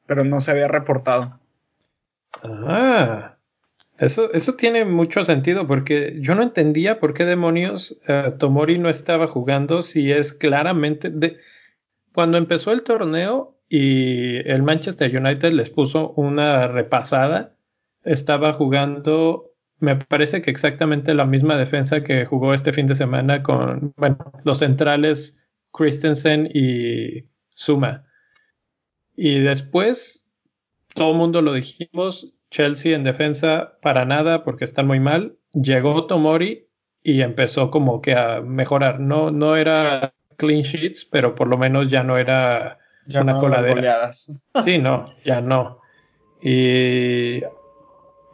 pero 0.07 0.25
no 0.25 0.41
se 0.41 0.51
había 0.51 0.69
reportado. 0.69 1.39
Ah, 2.43 3.37
eso, 3.99 4.33
eso 4.33 4.55
tiene 4.55 4.85
mucho 4.85 5.23
sentido 5.25 5.67
porque 5.67 6.17
yo 6.21 6.35
no 6.35 6.43
entendía 6.43 6.99
por 6.99 7.15
qué 7.15 7.25
demonios 7.25 8.01
eh, 8.09 8.33
Tomori 8.39 8.79
no 8.79 8.89
estaba 8.89 9.29
jugando 9.29 9.83
si 9.83 10.11
es 10.11 10.33
claramente 10.33 11.11
de 11.11 11.39
cuando 12.13 12.39
empezó 12.39 12.73
el 12.73 12.83
torneo 12.83 13.59
y 13.69 14.37
el 14.49 14.63
Manchester 14.63 15.17
United 15.17 15.53
les 15.53 15.71
puso 15.71 16.11
una 16.17 16.69
repasada, 16.69 17.55
estaba 18.05 18.53
jugando 18.53 19.52
me 19.83 19.97
parece 19.97 20.43
que 20.43 20.51
exactamente 20.53 21.13
la 21.13 21.27
misma 21.27 21.57
defensa 21.57 22.05
que 22.05 22.25
jugó 22.25 22.55
este 22.55 22.73
fin 22.73 22.87
de 22.87 22.95
semana 22.95 23.43
con, 23.43 23.93
bueno, 23.97 24.17
los 24.45 24.59
centrales 24.59 25.41
Christensen 25.73 26.49
y 26.55 27.25
Suma. 27.55 28.05
Y 29.17 29.41
después, 29.41 30.25
todo 30.95 31.11
el 31.11 31.19
mundo 31.19 31.43
lo 31.43 31.53
dijimos, 31.53 32.33
Chelsea 32.49 32.95
en 32.95 33.03
defensa 33.03 33.77
para 33.83 34.05
nada 34.05 34.45
porque 34.45 34.65
están 34.65 34.87
muy 34.87 35.01
mal. 35.01 35.37
Llegó 35.53 36.07
Tomori 36.07 36.69
y 37.03 37.23
empezó 37.23 37.73
como 37.73 38.01
que 38.01 38.15
a 38.15 38.41
mejorar. 38.41 39.01
No, 39.01 39.33
no 39.33 39.57
era 39.57 40.15
clean 40.37 40.63
sheets, 40.63 41.05
pero 41.05 41.35
por 41.35 41.49
lo 41.49 41.59
menos 41.59 41.91
ya 41.91 42.05
no 42.05 42.19
era 42.19 42.79
ya 43.07 43.23
una 43.23 43.39
coladera. 43.39 44.13
Sí, 44.13 44.79
no, 44.79 45.13
ya 45.25 45.41
no. 45.41 45.81
Y 46.41 47.43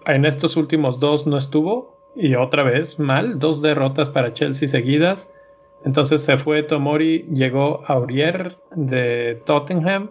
en 0.09 0.25
estos 0.25 0.57
últimos 0.57 0.99
dos 0.99 1.27
no 1.27 1.37
estuvo 1.37 1.97
y 2.17 2.35
otra 2.35 2.63
vez 2.63 2.99
mal, 2.99 3.39
dos 3.39 3.63
derrotas 3.63 4.09
para 4.09 4.33
Chelsea 4.33 4.69
seguidas. 4.69 5.31
Entonces 5.85 6.23
se 6.23 6.39
fue 6.39 6.65
Tomori, 6.65 7.27
llegó 7.31 7.85
Aurier 7.87 8.57
de 8.75 9.41
Tottenham 9.45 10.11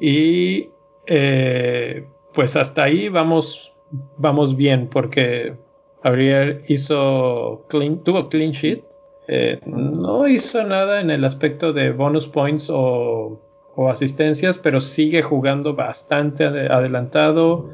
y 0.00 0.70
eh, 1.06 2.06
pues 2.32 2.56
hasta 2.56 2.84
ahí 2.84 3.08
vamos, 3.08 3.72
vamos 4.16 4.56
bien 4.56 4.88
porque 4.88 5.54
Aurier 6.02 6.64
hizo 6.68 7.64
clean, 7.68 7.98
tuvo 7.98 8.28
clean 8.28 8.52
sheet, 8.52 8.84
eh, 9.28 9.60
no 9.66 10.26
hizo 10.28 10.62
nada 10.62 11.00
en 11.00 11.10
el 11.10 11.24
aspecto 11.24 11.72
de 11.72 11.90
bonus 11.90 12.28
points 12.28 12.70
o, 12.70 13.40
o 13.74 13.88
asistencias, 13.88 14.56
pero 14.56 14.80
sigue 14.80 15.20
jugando 15.20 15.74
bastante 15.74 16.44
adelantado 16.44 17.70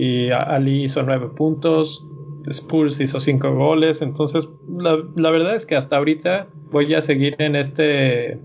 y 0.00 0.30
Ali 0.30 0.84
hizo 0.84 1.02
nueve 1.02 1.28
puntos. 1.36 2.06
Spurs 2.48 2.98
hizo 3.02 3.20
cinco 3.20 3.52
goles, 3.54 4.00
entonces 4.00 4.48
la, 4.78 5.30
verdad 5.30 5.54
es 5.54 5.66
que 5.66 5.76
hasta 5.76 5.98
ahorita 5.98 6.46
voy 6.70 6.94
a 6.94 7.02
seguir 7.02 7.36
en 7.38 7.54
este 7.54 8.40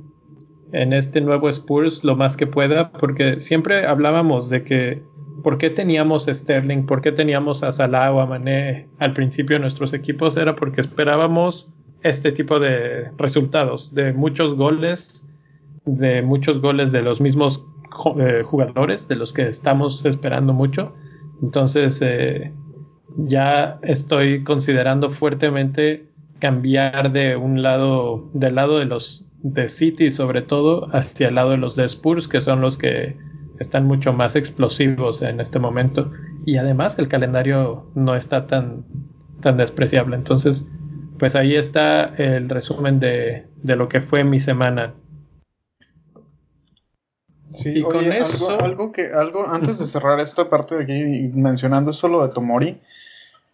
en 0.74 0.92
este 0.92 1.22
nuevo 1.22 1.48
Spurs 1.48 2.04
lo 2.04 2.18
más 2.18 2.36
que 2.36 2.46
pueda, 2.46 2.92
porque 2.92 3.40
siempre 3.40 3.86
hablábamos 3.86 4.50
de 4.50 4.66
que 4.66 5.02
por 5.46 5.58
qué 5.58 5.70
teníamos 5.70 6.28
a 6.28 6.34
Sterling, 6.34 6.86
por 6.86 7.00
qué 7.00 7.14
teníamos 7.14 7.64
a 7.64 7.72
Salah 7.72 8.12
o 8.12 8.20
a 8.20 8.26
Mané 8.26 8.90
al 9.00 9.14
principio 9.14 9.56
de 9.56 9.62
nuestros 9.62 9.94
equipos, 9.94 10.36
era 10.36 10.58
porque 10.58 10.82
esperábamos 10.82 11.70
este 12.04 12.34
tipo 12.34 12.60
de 12.60 13.12
resultados, 13.18 13.96
de 13.96 14.12
muchos 14.12 14.56
goles, 14.56 15.26
de 15.86 16.22
muchos 16.22 16.60
goles 16.60 16.92
de 16.92 17.02
los 17.02 17.22
mismos 17.22 17.64
eh, 18.20 18.44
jugadores, 18.44 19.08
de 19.08 19.16
los 19.16 19.32
que 19.32 19.48
estamos 19.48 20.04
esperando 20.04 20.52
mucho. 20.52 20.94
Entonces, 21.42 22.00
eh, 22.02 22.54
ya 23.18 23.80
estoy 23.82 24.44
considerando 24.44 25.10
fuertemente 25.10 26.08
cambiar 26.40 27.12
de 27.12 27.36
un 27.36 27.62
lado, 27.62 28.30
del 28.34 28.56
lado 28.56 28.80
de 28.80 28.86
los 28.86 29.28
de 29.42 29.68
City 29.68 30.12
sobre 30.12 30.42
todo, 30.42 30.90
hacia 30.94 31.28
el 31.28 31.36
lado 31.36 31.52
de 31.52 31.58
los 31.58 31.76
de 31.76 31.86
Spurs, 31.86 32.28
que 32.28 32.42
son 32.42 32.62
los 32.62 32.78
que 32.78 33.16
están 33.60 33.86
mucho 33.86 34.12
más 34.12 34.36
explosivos 34.36 35.22
en 35.22 35.40
este 35.40 35.60
momento. 35.60 36.12
Y 36.46 36.58
además 36.58 36.98
el 37.00 37.08
calendario 37.08 37.90
no 37.96 38.16
está 38.16 38.48
tan, 38.48 38.86
tan 39.42 39.58
despreciable. 39.58 40.16
Entonces, 40.16 40.68
pues 41.20 41.36
ahí 41.36 41.56
está 41.56 42.06
el 42.18 42.50
resumen 42.50 43.00
de, 43.00 43.48
de 43.64 43.76
lo 43.76 43.88
que 43.88 44.02
fue 44.02 44.24
mi 44.24 44.40
semana. 44.40 44.94
Sí, 47.66 47.80
y 47.80 47.82
con 47.82 48.12
eso... 48.12 48.62
algo, 48.62 48.92
que, 48.92 49.12
algo, 49.12 49.50
antes 49.50 49.80
de 49.80 49.86
cerrar 49.86 50.20
esto, 50.20 50.44
aparte 50.44 50.76
de 50.76 50.84
aquí 50.84 51.32
mencionando 51.34 51.94
solo 51.94 52.22
de 52.22 52.32
Tomori, 52.32 52.80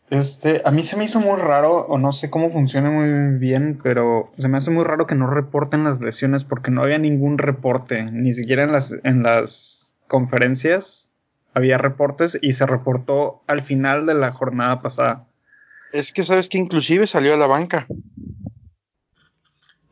este, 0.10 0.62
a 0.66 0.72
mí 0.72 0.84
se 0.84 0.98
me 0.98 1.06
hizo 1.06 1.22
muy 1.22 1.40
raro, 1.40 1.86
o 1.88 1.98
no 1.98 2.12
sé 2.12 2.30
cómo 2.30 2.52
funciona 2.52 2.92
muy 2.92 3.38
bien, 3.38 3.80
pero 3.82 4.30
se 4.38 4.50
me 4.50 4.58
hace 4.58 4.70
muy 4.70 4.84
raro 4.84 5.08
que 5.08 5.16
no 5.16 5.28
reporten 5.28 5.86
las 5.86 6.02
lesiones 6.02 6.44
porque 6.44 6.72
no 6.72 6.84
había 6.84 6.98
ningún 6.98 7.38
reporte, 7.38 8.04
ni 8.04 8.34
siquiera 8.34 8.64
en 8.64 8.74
las, 8.74 8.94
en 9.06 9.24
las 9.24 9.98
conferencias 10.10 11.10
había 11.54 11.78
reportes 11.78 12.38
y 12.42 12.52
se 12.52 12.66
reportó 12.66 13.44
al 13.48 13.62
final 13.62 14.06
de 14.08 14.16
la 14.16 14.34
jornada 14.34 14.82
pasada. 14.82 15.26
Es 15.94 16.12
que 16.12 16.26
sabes 16.26 16.50
que 16.50 16.58
inclusive 16.58 17.08
salió 17.08 17.34
a 17.34 17.38
la 17.38 17.48
banca. 17.48 17.88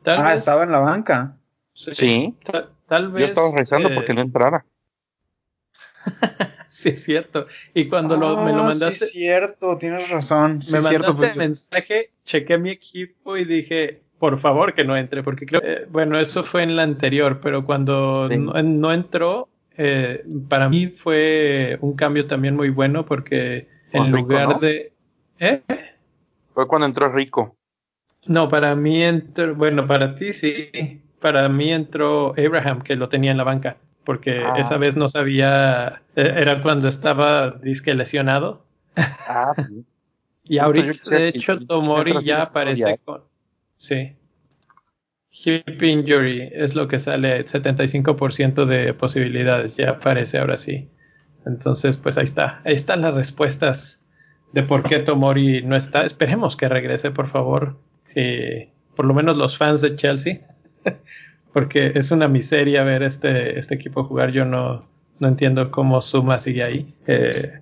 ah, 0.04 0.34
estaba 0.34 0.64
en 0.64 0.72
la 0.72 0.80
banca. 0.80 1.38
Sí. 1.72 2.36
Tal, 2.44 2.68
vez. 3.08 3.20
Yo 3.20 3.26
estaba 3.26 3.50
rezando 3.54 3.94
porque 3.94 4.14
no 4.14 4.20
entrara. 4.20 4.64
sí, 6.68 6.90
es 6.90 7.02
cierto. 7.02 7.46
Y 7.74 7.88
cuando 7.88 8.16
lo, 8.16 8.44
me 8.44 8.52
lo 8.52 8.62
ah, 8.62 8.68
mandaste. 8.68 8.96
Sí, 8.96 9.04
es 9.04 9.10
cierto, 9.12 9.78
tienes 9.78 10.10
razón. 10.10 10.60
me 10.72 10.80
mandaste 10.80 11.26
el 11.30 11.36
mensaje, 11.36 12.10
chequé 12.24 12.58
mi 12.58 12.70
equipo 12.70 13.36
y 13.36 13.44
dije, 13.44 14.02
por 14.18 14.38
favor 14.38 14.74
que 14.74 14.84
no 14.84 14.96
entre, 14.96 15.22
porque 15.22 15.46
creo. 15.46 15.62
Eh, 15.64 15.86
bueno, 15.90 16.18
eso 16.18 16.44
fue 16.44 16.62
en 16.62 16.76
la 16.76 16.82
anterior, 16.82 17.40
pero 17.42 17.64
cuando 17.64 18.28
no, 18.28 18.92
entró, 18.92 19.48
eh, 19.76 20.24
para 20.48 20.68
mí 20.68 20.88
fue 20.88 21.78
un 21.80 21.94
cambio 21.94 22.26
también 22.26 22.54
muy 22.54 22.70
bueno 22.70 23.06
porque 23.06 23.68
en 23.92 24.10
lugar 24.12 24.60
de. 24.60 24.92
¿Eh? 25.38 25.62
Fue 26.52 26.68
cuando 26.68 26.86
entró 26.86 27.10
Rico. 27.10 27.56
No, 28.26 28.48
para 28.48 28.76
mí 28.76 29.02
entró. 29.02 29.54
Bueno, 29.54 29.86
para 29.86 30.14
ti 30.14 30.32
sí. 30.32 31.00
Para 31.20 31.48
mí 31.48 31.72
entró 31.72 32.34
Abraham, 32.38 32.82
que 32.82 32.96
lo 32.96 33.08
tenía 33.08 33.30
en 33.30 33.36
la 33.36 33.44
banca 33.44 33.76
porque 34.04 34.42
ah. 34.44 34.54
esa 34.58 34.76
vez 34.76 34.96
no 34.96 35.08
sabía, 35.08 36.02
e, 36.16 36.22
era 36.22 36.60
cuando 36.62 36.88
estaba 36.88 37.52
disque 37.62 37.94
lesionado. 37.94 38.64
Ah, 39.28 39.52
sí. 39.56 39.84
y 40.44 40.58
ahorita, 40.58 41.10
de 41.10 41.28
hecho, 41.28 41.58
Tomori 41.60 42.14
ya 42.24 42.42
aparece 42.42 42.98
con, 43.04 43.22
sí. 43.76 44.16
Hip 45.30 45.80
injury 45.80 46.50
es 46.52 46.74
lo 46.74 46.88
que 46.88 46.98
sale, 46.98 47.44
75% 47.44 48.64
de 48.64 48.92
posibilidades, 48.94 49.76
ya 49.76 49.90
aparece 49.90 50.38
ahora 50.38 50.58
sí. 50.58 50.90
Entonces, 51.46 51.96
pues 51.96 52.18
ahí 52.18 52.24
está, 52.24 52.60
ahí 52.64 52.74
están 52.74 53.02
las 53.02 53.14
respuestas 53.14 54.02
de 54.52 54.64
por 54.64 54.82
qué 54.82 54.98
Tomori 54.98 55.62
no 55.62 55.76
está. 55.76 56.04
Esperemos 56.04 56.56
que 56.56 56.68
regrese, 56.68 57.12
por 57.12 57.28
favor. 57.28 57.78
Si 58.02 58.72
por 58.96 59.06
lo 59.06 59.14
menos 59.14 59.36
los 59.36 59.56
fans 59.56 59.82
de 59.82 59.94
Chelsea 59.94 60.40
porque 61.52 61.92
es 61.94 62.10
una 62.10 62.28
miseria 62.28 62.84
ver 62.84 63.02
este, 63.02 63.58
este 63.58 63.74
equipo 63.74 64.04
jugar. 64.04 64.30
Yo 64.30 64.44
no, 64.44 64.86
no 65.18 65.28
entiendo 65.28 65.70
cómo 65.70 66.00
Suma 66.00 66.38
sigue 66.38 66.62
ahí. 66.62 66.94
Eh, 67.06 67.60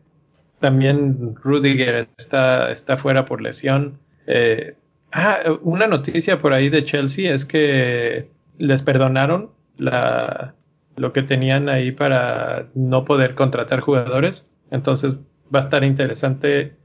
también 0.61 1.35
Rudiger 1.37 2.09
está, 2.16 2.70
está 2.72 2.96
fuera 2.96 3.24
por 3.24 3.40
lesión. 3.40 3.98
Eh, 4.26 4.74
ah, 5.12 5.38
una 5.62 5.87
noticia 5.87 6.38
por 6.38 6.52
ahí 6.52 6.68
de 6.68 6.85
Chelsea 6.85 7.33
es 7.33 7.44
que 7.44 8.28
les 8.59 8.83
perdonaron 8.83 9.50
lo 9.78 11.12
que 11.12 11.22
tenían 11.22 11.68
ahí 11.68 11.92
para 11.92 12.68
no 12.74 13.04
poder 13.04 13.35
contratar 13.35 13.81
jugadores. 13.81 14.46
Entonces 14.70 15.18
va 15.54 15.61
a 15.61 15.62
estar 15.62 15.85
interesante 15.85 16.76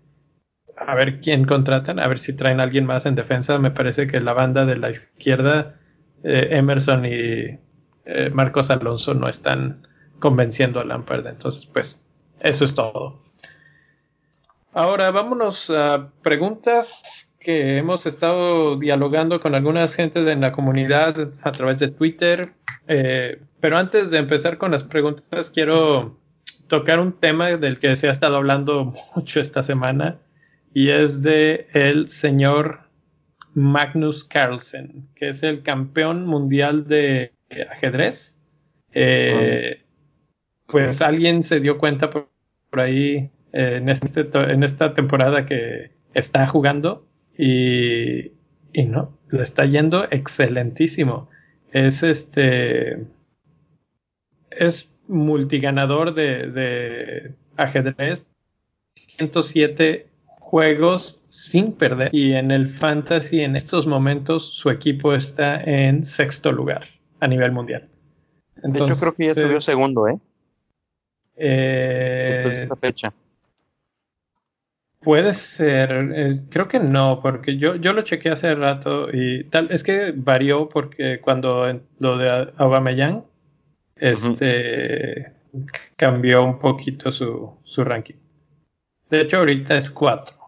a 0.76 0.96
ver 0.96 1.20
quién 1.20 1.46
contratan, 1.46 2.00
a 2.00 2.08
ver 2.08 2.20
si 2.20 2.34
traen 2.34 2.60
a 2.60 2.64
alguien 2.64 2.86
más 2.86 3.06
en 3.06 3.16
defensa. 3.16 3.58
Me 3.60 3.72
parece 3.72 4.08
que 4.08 4.22
la 4.22 4.34
banda 4.34 4.66
de 4.66 4.76
la 4.78 4.90
izquierda 4.90 5.76
eh, 6.24 6.48
Emerson 6.52 7.06
y 7.06 7.60
eh, 8.06 8.30
Marcos 8.34 8.70
Alonso 8.70 9.14
no 9.14 9.28
están 9.28 9.88
convenciendo 10.20 10.80
a 10.80 10.86
Lampard. 10.86 11.28
Entonces, 11.28 11.66
pues, 11.66 12.02
eso 12.40 12.66
es 12.66 12.74
todo. 12.74 13.22
Ahora 14.74 15.12
vámonos 15.12 15.70
a 15.70 16.10
preguntas 16.24 17.32
que 17.40 17.78
hemos 17.78 18.06
estado 18.06 18.78
dialogando 18.78 19.40
con 19.40 19.54
algunas 19.54 19.94
gentes 19.94 20.28
en 20.28 20.42
la 20.42 20.52
comunidad 20.52 21.30
a 21.44 21.52
través 21.52 21.80
de 21.80 21.90
Twitter. 21.90 22.54
Eh, 22.88 23.40
pero 23.60 23.78
antes 23.78 24.10
de 24.10 24.18
empezar 24.18 24.58
con 24.58 24.72
las 24.72 24.84
preguntas, 24.84 25.52
quiero 25.54 26.18
tocar 26.68 27.00
un 27.00 27.14
tema 27.14 27.50
del 27.50 27.80
que 27.80 27.96
se 27.96 28.08
ha 28.08 28.12
estado 28.12 28.38
hablando 28.38 28.94
mucho 29.16 29.40
esta 29.40 29.62
semana 29.62 30.18
y 30.74 30.90
es 30.90 31.22
de 31.22 31.68
el 31.74 32.08
señor 32.08 32.83
Magnus 33.54 34.24
Carlsen, 34.24 35.08
que 35.16 35.30
es 35.30 35.44
el 35.44 35.64
campeón 35.64 36.26
mundial 36.26 36.88
de 36.88 37.34
ajedrez. 37.70 38.40
Eh, 38.94 39.84
pues 40.68 41.02
alguien 41.02 41.44
se 41.44 41.60
dio 41.60 41.78
cuenta 41.78 42.10
por, 42.10 42.30
ahí 42.80 43.30
eh, 43.52 43.78
en, 43.78 43.90
este, 43.90 44.28
en 44.34 44.64
esta 44.64 44.94
temporada 44.94 45.46
que 45.46 45.92
está 46.14 46.48
jugando 46.48 47.08
y, 47.38 48.32
y 48.74 48.86
no, 48.86 49.18
le 49.30 49.44
está 49.44 49.66
yendo 49.66 50.08
excelentísimo. 50.10 51.30
Es 51.72 52.04
este, 52.04 53.06
es 54.52 54.92
multiganador 55.08 56.14
de, 56.14 56.48
de 56.48 57.36
ajedrez, 57.58 58.28
107 58.96 60.13
juegos 60.54 61.20
sin 61.30 61.72
perder. 61.72 62.14
Y 62.14 62.34
en 62.34 62.52
el 62.52 62.68
fantasy, 62.68 63.42
en 63.42 63.56
estos 63.56 63.88
momentos, 63.88 64.54
su 64.54 64.70
equipo 64.70 65.16
está 65.16 65.60
en 65.60 66.06
sexto 66.06 66.52
lugar 66.52 66.86
a 67.22 67.28
nivel 67.28 67.52
mundial. 67.52 67.90
Entonces, 68.58 68.80
de 68.80 68.94
hecho, 68.94 69.00
creo 69.00 69.14
que 69.16 69.26
ya 69.26 69.34
subió 69.34 69.62
segundo, 69.62 70.08
¿eh? 70.08 70.20
eh 71.38 72.60
esta 72.62 72.76
fecha. 72.76 73.14
Puede 75.00 75.34
ser, 75.34 76.12
eh, 76.14 76.42
creo 76.52 76.68
que 76.68 76.80
no, 76.80 77.20
porque 77.20 77.58
yo, 77.58 77.74
yo 77.78 77.94
lo 77.94 78.04
chequeé 78.04 78.34
hace 78.34 78.54
rato 78.54 79.08
y 79.12 79.46
tal, 79.46 79.70
es 79.72 79.84
que 79.84 80.14
varió 80.16 80.70
porque 80.70 81.20
cuando 81.20 81.82
lo 81.98 82.18
de 82.20 82.54
Aubameyang, 82.58 83.24
este, 83.96 85.34
cambió 85.96 86.44
un 86.44 86.60
poquito 86.60 87.12
su, 87.12 87.58
su 87.64 87.84
ranking. 87.84 88.22
De 89.10 89.22
hecho, 89.22 89.38
ahorita 89.38 89.78
es 89.78 89.90
cuatro 89.90 90.43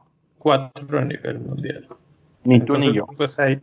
cuatro 0.45 0.99
a 0.99 1.05
nivel 1.05 1.39
mundial. 1.39 1.87
Ni 2.43 2.59
tú 2.59 2.77
ni 2.77 2.93
yo. 2.93 3.07
Pues 3.17 3.39
ahí, 3.39 3.59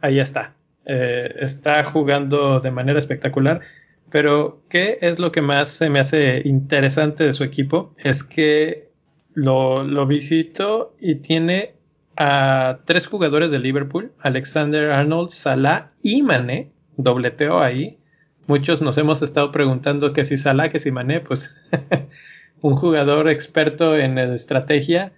ahí 0.00 0.20
está. 0.20 0.54
Eh, 0.84 1.34
está 1.40 1.82
jugando 1.82 2.60
de 2.60 2.70
manera 2.70 3.00
espectacular. 3.00 3.62
Pero, 4.10 4.62
¿qué 4.68 4.98
es 5.00 5.18
lo 5.18 5.32
que 5.32 5.40
más 5.40 5.70
se 5.70 5.90
me 5.90 5.98
hace 5.98 6.42
interesante 6.44 7.24
de 7.24 7.32
su 7.32 7.42
equipo? 7.42 7.96
Es 7.98 8.22
que 8.22 8.90
lo, 9.34 9.82
lo 9.82 10.06
visito 10.06 10.94
y 11.00 11.16
tiene 11.16 11.74
a 12.16 12.78
tres 12.84 13.08
jugadores 13.08 13.50
de 13.50 13.58
Liverpool, 13.58 14.12
Alexander 14.20 14.92
Arnold, 14.92 15.30
Salah 15.30 15.90
y 16.00 16.22
Mané, 16.22 16.70
dobleteo 16.96 17.58
ahí. 17.58 17.98
Muchos 18.46 18.82
nos 18.82 18.96
hemos 18.98 19.20
estado 19.22 19.50
preguntando 19.50 20.12
que 20.12 20.24
si 20.24 20.38
Salah, 20.38 20.70
que 20.70 20.78
si 20.78 20.92
Mané, 20.92 21.18
pues 21.18 21.50
un 22.60 22.76
jugador 22.76 23.28
experto 23.28 23.96
en 23.96 24.16
estrategia 24.16 25.12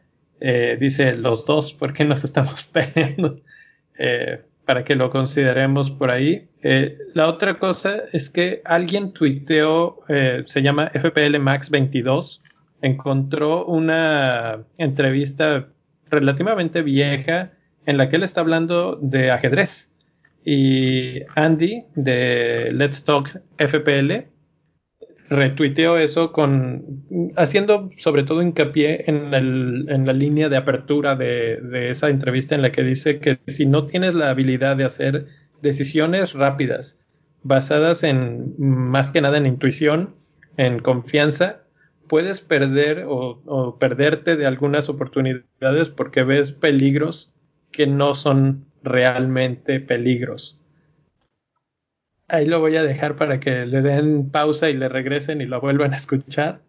eh, 0.44 0.76
dice 0.78 1.16
los 1.16 1.46
dos, 1.46 1.72
porque 1.72 2.04
nos 2.04 2.24
estamos 2.24 2.64
peleando? 2.72 3.40
Eh, 3.96 4.40
para 4.64 4.84
que 4.84 4.94
lo 4.96 5.10
consideremos 5.10 5.90
por 5.90 6.10
ahí. 6.10 6.48
Eh, 6.62 6.98
la 7.14 7.28
otra 7.28 7.58
cosa 7.58 8.02
es 8.12 8.28
que 8.28 8.60
alguien 8.64 9.12
tuiteó, 9.12 10.00
se 10.46 10.62
llama 10.62 10.90
FPL 10.94 11.38
Max 11.40 11.68
22, 11.68 12.42
encontró 12.80 13.66
una 13.66 14.64
entrevista 14.78 15.68
relativamente 16.10 16.82
vieja 16.82 17.52
en 17.86 17.96
la 17.96 18.08
que 18.08 18.16
él 18.16 18.22
está 18.22 18.40
hablando 18.40 18.98
de 19.00 19.30
ajedrez. 19.30 19.90
Y 20.44 21.20
Andy 21.34 21.84
de 21.94 22.70
Let's 22.72 23.04
Talk 23.04 23.40
FPL 23.58 24.31
retuiteó 25.32 25.96
eso 25.96 26.32
con 26.32 27.04
haciendo 27.36 27.90
sobre 27.96 28.22
todo 28.22 28.42
hincapié 28.42 29.04
en, 29.06 29.32
el, 29.34 29.86
en 29.88 30.06
la 30.06 30.12
línea 30.12 30.48
de 30.48 30.56
apertura 30.56 31.16
de, 31.16 31.88
esa 31.90 32.10
entrevista 32.10 32.54
en 32.54 32.62
la 32.62 32.70
que 32.70 32.82
dice 32.82 33.18
que 33.18 33.38
si 33.46 33.66
no 33.66 33.86
tienes 33.86 34.14
la 34.14 34.30
habilidad 34.30 34.76
de 34.76 34.84
hacer 34.84 35.26
decisiones 35.62 36.34
rápidas 36.34 37.00
basadas 37.42 38.04
en 38.04 38.54
más 38.58 39.10
que 39.10 39.20
nada 39.20 39.38
en 39.38 39.46
intuición, 39.46 40.10
en 40.56 40.78
confianza, 40.78 41.62
puedes 42.08 42.40
perder 42.40 43.04
o 43.06 43.78
perderte 43.80 44.36
de 44.36 44.46
algunas 44.46 44.88
oportunidades 44.88 45.88
porque 45.88 46.24
ves 46.24 46.52
peligros 46.52 47.34
que 47.70 47.86
no 47.86 48.14
son 48.14 48.66
realmente 48.82 49.80
peligros 49.80 50.61
ahí 52.28 52.46
lo 52.46 52.60
voy 52.60 52.76
a 52.76 52.82
dejar 52.82 53.16
para 53.16 53.40
que 53.40 53.66
le 53.66 53.82
den 53.82 54.30
pausa 54.30 54.70
y 54.70 54.74
le 54.74 54.88
regresen 54.88 55.40
y 55.40 55.46
lo 55.46 55.60
vuelvan 55.60 55.92
a 55.92 55.96
escuchar. 55.96 56.60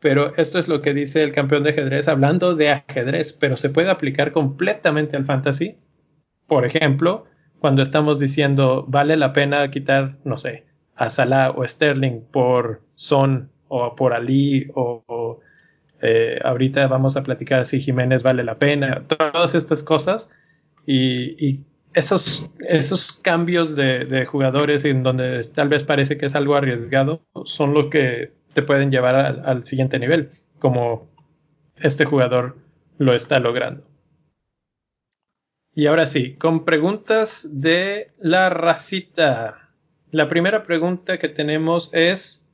Pero 0.00 0.34
esto 0.36 0.58
es 0.58 0.66
lo 0.68 0.80
que 0.80 0.94
dice 0.94 1.22
el 1.22 1.32
campeón 1.32 1.62
de 1.62 1.70
ajedrez 1.70 2.08
hablando 2.08 2.54
de 2.54 2.70
ajedrez, 2.70 3.32
pero 3.34 3.56
se 3.56 3.68
puede 3.68 3.90
aplicar 3.90 4.32
completamente 4.32 5.16
al 5.16 5.26
fantasy. 5.26 5.76
Por 6.46 6.64
ejemplo, 6.64 7.26
cuando 7.58 7.82
estamos 7.82 8.18
diciendo 8.18 8.86
vale 8.88 9.16
la 9.16 9.32
pena 9.32 9.70
quitar, 9.70 10.16
no 10.24 10.38
sé, 10.38 10.64
a 10.96 11.10
Salah 11.10 11.50
o 11.50 11.66
Sterling 11.66 12.22
por 12.30 12.82
Son 12.94 13.50
o 13.68 13.94
por 13.94 14.14
Ali 14.14 14.70
o, 14.74 15.40
eh, 16.02 16.38
ahorita 16.42 16.86
vamos 16.88 17.16
a 17.16 17.22
platicar 17.22 17.66
si 17.66 17.80
Jiménez 17.80 18.22
vale 18.22 18.42
la 18.42 18.58
pena, 18.58 19.04
todas 19.06 19.54
estas 19.54 19.82
cosas 19.82 20.30
y, 20.86 21.46
y 21.46 21.64
esos, 21.94 22.48
esos 22.60 23.12
cambios 23.12 23.74
de, 23.76 24.26
jugadores 24.26 24.84
en 24.84 25.02
donde 25.02 25.44
tal 25.44 25.68
vez 25.68 25.84
parece 25.84 26.16
que 26.16 26.26
es 26.26 26.34
algo 26.34 26.54
arriesgado 26.54 27.22
son 27.44 27.74
lo 27.74 27.90
que 27.90 28.32
te 28.54 28.62
pueden 28.62 28.90
llevar 28.90 29.14
al, 29.14 29.64
siguiente 29.64 29.98
nivel, 29.98 30.30
como 30.58 31.08
este 31.76 32.04
jugador 32.04 32.58
lo 32.98 33.14
está 33.14 33.38
logrando. 33.38 33.84
Y 35.72 35.86
ahora 35.86 36.06
sí, 36.06 36.34
con 36.34 36.64
preguntas 36.64 37.48
de 37.50 38.12
la 38.18 38.50
racita. 38.50 39.70
La 40.10 40.28
primera 40.28 40.64
pregunta 40.64 41.18
que 41.18 41.28
tenemos 41.28 41.90
es, 41.92 42.44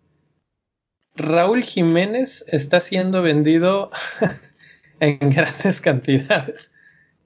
Raúl 1.14 1.62
Jiménez 1.62 2.44
está 2.48 2.80
siendo 2.80 3.22
vendido 3.22 3.90
en 5.00 5.18
grandes 5.30 5.80
cantidades. 5.80 6.74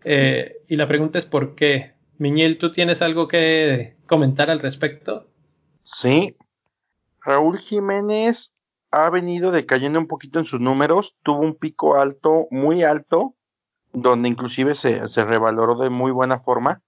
Eh, 0.05 0.63
y 0.69 0.77
la 0.77 0.87
pregunta 0.87 1.19
es 1.19 1.27
por 1.27 1.57
qué. 1.57 1.93
Miñel, 2.21 2.59
¿tú 2.59 2.71
tienes 2.71 3.01
algo 3.01 3.29
que 3.29 3.97
comentar 4.07 4.51
al 4.51 4.61
respecto? 4.61 5.31
Sí. 5.85 6.37
Raúl 7.23 7.59
Jiménez 7.59 8.53
ha 8.91 9.09
venido 9.09 9.51
decayendo 9.53 9.99
un 9.99 10.07
poquito 10.07 10.39
en 10.39 10.45
sus 10.45 10.61
números. 10.61 11.17
Tuvo 11.23 11.41
un 11.41 11.55
pico 11.55 11.95
alto, 11.95 12.47
muy 12.51 12.83
alto, 12.83 13.37
donde 13.95 14.29
inclusive 14.29 14.75
se, 14.75 15.09
se 15.09 15.25
revaloró 15.25 15.79
de 15.79 15.89
muy 15.89 16.11
buena 16.11 16.41
forma. 16.41 16.83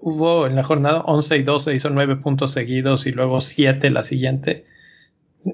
hubo 0.00 0.46
en 0.46 0.54
la 0.54 0.62
jornada 0.62 1.00
11 1.00 1.38
y 1.38 1.42
12, 1.42 1.74
hizo 1.74 1.90
9 1.90 2.14
puntos 2.18 2.52
seguidos 2.52 3.08
y 3.08 3.10
luego 3.10 3.40
7 3.40 3.90
la 3.90 4.04
siguiente. 4.04 4.64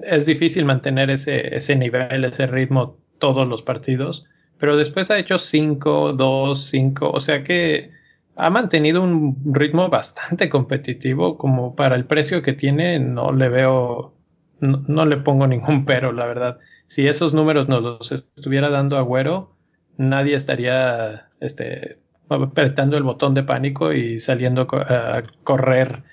Es 0.03 0.27
difícil 0.27 0.65
mantener 0.65 1.09
ese, 1.09 1.75
nivel, 1.75 2.25
ese 2.25 2.45
ritmo 2.45 2.99
todos 3.17 3.47
los 3.47 3.63
partidos, 3.63 4.27
pero 4.59 4.77
después 4.77 5.09
ha 5.09 5.17
hecho 5.17 5.39
5, 5.39 6.13
2, 6.13 6.63
5, 6.63 7.09
o 7.09 7.19
sea 7.19 7.43
que 7.43 7.89
ha 8.35 8.51
mantenido 8.51 9.01
un 9.01 9.35
ritmo 9.51 9.89
bastante 9.89 10.47
competitivo 10.47 11.39
como 11.39 11.75
para 11.75 11.95
el 11.95 12.05
precio 12.05 12.43
que 12.43 12.53
tiene, 12.53 12.99
no 12.99 13.31
le 13.31 13.49
veo, 13.49 14.13
no 14.59 15.05
le 15.07 15.17
pongo 15.17 15.47
ningún 15.47 15.85
pero, 15.85 16.11
la 16.11 16.27
verdad 16.27 16.59
si 16.87 17.07
esos 17.07 17.33
números 17.33 17.67
nos 17.67 17.83
los 17.83 18.11
estuviera 18.11 18.69
dando 18.69 18.97
Agüero, 18.97 19.55
nadie 19.97 20.35
estaría 20.35 21.29
este, 21.39 21.99
apretando 22.29 22.97
el 22.97 23.03
botón 23.03 23.33
de 23.33 23.43
pánico 23.43 23.93
y 23.93 24.19
saliendo 24.19 24.67
a 24.71 25.23
correr 25.43 26.03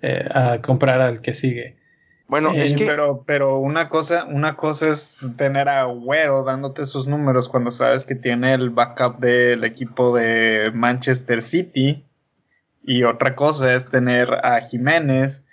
eh, 0.00 0.26
a 0.34 0.60
comprar 0.60 1.00
al 1.00 1.20
que 1.20 1.32
sigue. 1.32 1.76
Bueno, 2.26 2.50
es 2.54 2.74
que... 2.74 2.86
pero, 2.86 3.24
pero 3.26 3.58
una 3.58 3.90
cosa, 3.90 4.24
una 4.24 4.56
cosa 4.56 4.88
es 4.88 5.28
tener 5.36 5.68
a 5.68 5.82
Agüero 5.82 6.44
dándote 6.44 6.82
esos 6.82 7.06
números 7.06 7.48
cuando 7.48 7.70
sabes 7.70 8.06
que 8.06 8.14
tiene 8.14 8.54
el 8.54 8.70
backup 8.70 9.18
del 9.18 9.64
equipo 9.64 10.16
de 10.16 10.72
Manchester 10.74 11.42
City. 11.42 12.04
Y 12.82 13.04
otra 13.04 13.36
cosa 13.36 13.74
es 13.74 13.88
tener 13.90 14.32
a 14.44 14.60
Jiménez 14.62 15.44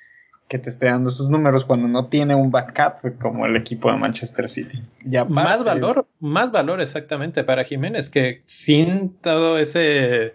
que 0.49 0.57
te 0.57 0.71
esté 0.71 0.87
dando 0.87 1.11
esos 1.11 1.29
números 1.29 1.63
cuando 1.63 1.87
no 1.87 2.07
tiene 2.07 2.33
un 2.33 2.49
backup 2.49 3.19
como 3.21 3.45
el 3.45 3.55
equipo 3.55 3.91
de 3.91 3.97
Manchester 3.97 4.49
City. 4.49 4.81
Ya 5.05 5.23
más 5.23 5.63
valor, 5.63 6.07
más 6.19 6.51
valor 6.51 6.81
exactamente 6.81 7.43
para 7.43 7.63
Jiménez, 7.63 8.09
que 8.09 8.41
sin 8.45 9.13
todo 9.21 9.59
ese, 9.59 10.33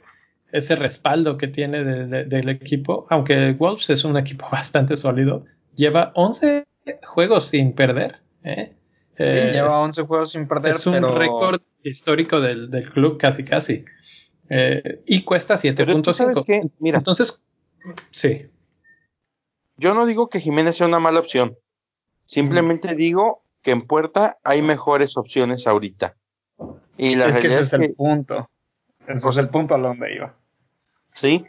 ese 0.53 0.77
respaldo 0.77 1.37
que 1.37 1.49
tiene 1.49 1.83
del 2.27 2.49
equipo, 2.49 3.09
aunque 3.11 3.53
Wolves 3.53 3.91
es 3.91 4.05
un 4.05 4.17
equipo 4.17 4.47
bastante 4.53 4.95
sólido, 4.95 5.45
lleva 5.75 6.13
11 6.15 6.65
juegos 7.03 7.49
sin 7.49 7.73
perder. 7.73 8.21
¿eh? 8.45 8.73
Sí, 9.19 9.25
lleva 9.25 9.81
11 9.81 10.03
juegos 10.03 10.31
sin 10.31 10.47
perder. 10.47 10.71
Es 10.71 10.87
un 10.87 11.03
récord 11.03 11.61
histórico 11.83 12.41
del, 12.41 12.71
club, 12.93 13.19
casi 13.19 13.43
casi. 13.43 13.85
Eh, 14.49 15.03
y 15.07 15.23
cuesta 15.23 15.55
7.5. 15.55 16.71
Mira. 16.79 16.99
Entonces, 16.99 17.41
sí. 18.13 18.47
Yo 19.77 19.95
no 19.95 20.07
digo 20.07 20.29
que 20.29 20.41
Jiménez 20.41 20.77
sea 20.77 20.87
una 20.87 21.01
mala 21.01 21.21
opción. 21.21 21.57
Simplemente 22.27 22.95
digo 22.95 23.43
que 23.63 23.73
en 23.73 23.87
puerta 23.87 24.39
hay 24.45 24.63
mejores 24.63 25.17
opciones 25.17 25.67
ahorita. 25.67 26.15
Y 26.97 27.17
la 27.17 27.27
es 27.27 27.37
que 27.39 27.47
ese 27.49 27.61
es, 27.61 27.73
el 27.73 27.95
punto. 27.95 28.49
Ese 29.07 29.21
pues, 29.21 29.37
es 29.37 29.45
el 29.45 29.51
punto 29.51 29.75
a 29.75 29.79
donde 29.79 30.15
iba. 30.15 30.35
Sí, 31.13 31.45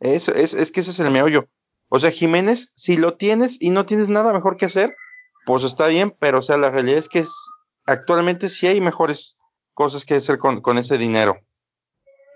es, 0.00 0.28
es, 0.28 0.54
es 0.54 0.72
que 0.72 0.80
ese 0.80 0.90
es 0.90 1.00
el 1.00 1.10
meollo. 1.10 1.48
O 1.88 1.98
sea, 1.98 2.10
Jiménez, 2.10 2.72
si 2.74 2.96
lo 2.96 3.14
tienes 3.14 3.58
y 3.60 3.70
no 3.70 3.84
tienes 3.84 4.08
nada 4.08 4.32
mejor 4.32 4.56
que 4.56 4.66
hacer, 4.66 4.96
pues 5.44 5.64
está 5.64 5.88
bien, 5.88 6.14
pero 6.18 6.38
o 6.38 6.42
sea, 6.42 6.56
la 6.56 6.70
realidad 6.70 6.98
es 6.98 7.08
que 7.08 7.18
es, 7.20 7.34
actualmente 7.84 8.48
sí 8.48 8.66
hay 8.66 8.80
mejores 8.80 9.36
cosas 9.74 10.04
que 10.04 10.14
hacer 10.14 10.38
con, 10.38 10.60
con 10.60 10.78
ese 10.78 10.96
dinero. 10.96 11.38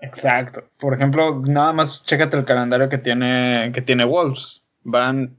Exacto. 0.01 0.63
Por 0.77 0.93
ejemplo, 0.93 1.41
nada 1.41 1.73
más 1.73 2.03
chécate 2.03 2.37
el 2.37 2.45
calendario 2.45 2.89
que 2.89 2.97
tiene, 2.97 3.71
que 3.73 3.81
tiene 3.81 4.05
Wolves. 4.05 4.63
Van, 4.89 5.35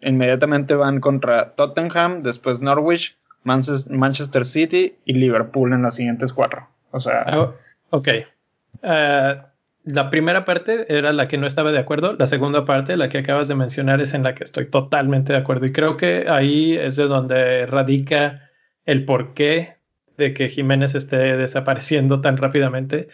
inmediatamente 0.00 0.74
van 0.74 1.00
contra 1.00 1.54
Tottenham, 1.54 2.24
después 2.24 2.60
Norwich, 2.60 3.16
Manchester 3.44 4.44
City 4.44 4.96
y 5.04 5.14
Liverpool 5.14 5.72
en 5.72 5.82
las 5.82 5.94
siguientes 5.94 6.32
cuatro. 6.32 6.66
O 6.90 6.98
sea. 6.98 7.24
Oh, 7.32 7.54
ok. 7.90 8.08
Uh, 8.82 9.42
la 9.84 10.10
primera 10.10 10.44
parte 10.44 10.86
era 10.88 11.12
la 11.12 11.28
que 11.28 11.38
no 11.38 11.46
estaba 11.46 11.70
de 11.70 11.78
acuerdo. 11.78 12.14
La 12.18 12.26
segunda 12.26 12.64
parte, 12.64 12.96
la 12.96 13.08
que 13.08 13.18
acabas 13.18 13.48
de 13.48 13.54
mencionar, 13.54 14.00
es 14.00 14.14
en 14.14 14.22
la 14.22 14.34
que 14.34 14.42
estoy 14.42 14.66
totalmente 14.66 15.32
de 15.32 15.38
acuerdo. 15.38 15.66
Y 15.66 15.72
creo 15.72 15.96
que 15.96 16.26
ahí 16.28 16.74
es 16.74 16.96
de 16.96 17.04
donde 17.04 17.66
radica 17.66 18.50
el 18.86 19.04
porqué 19.04 19.76
de 20.16 20.32
que 20.32 20.48
Jiménez 20.48 20.94
esté 20.94 21.36
desapareciendo 21.36 22.20
tan 22.22 22.38
rápidamente. 22.38 23.08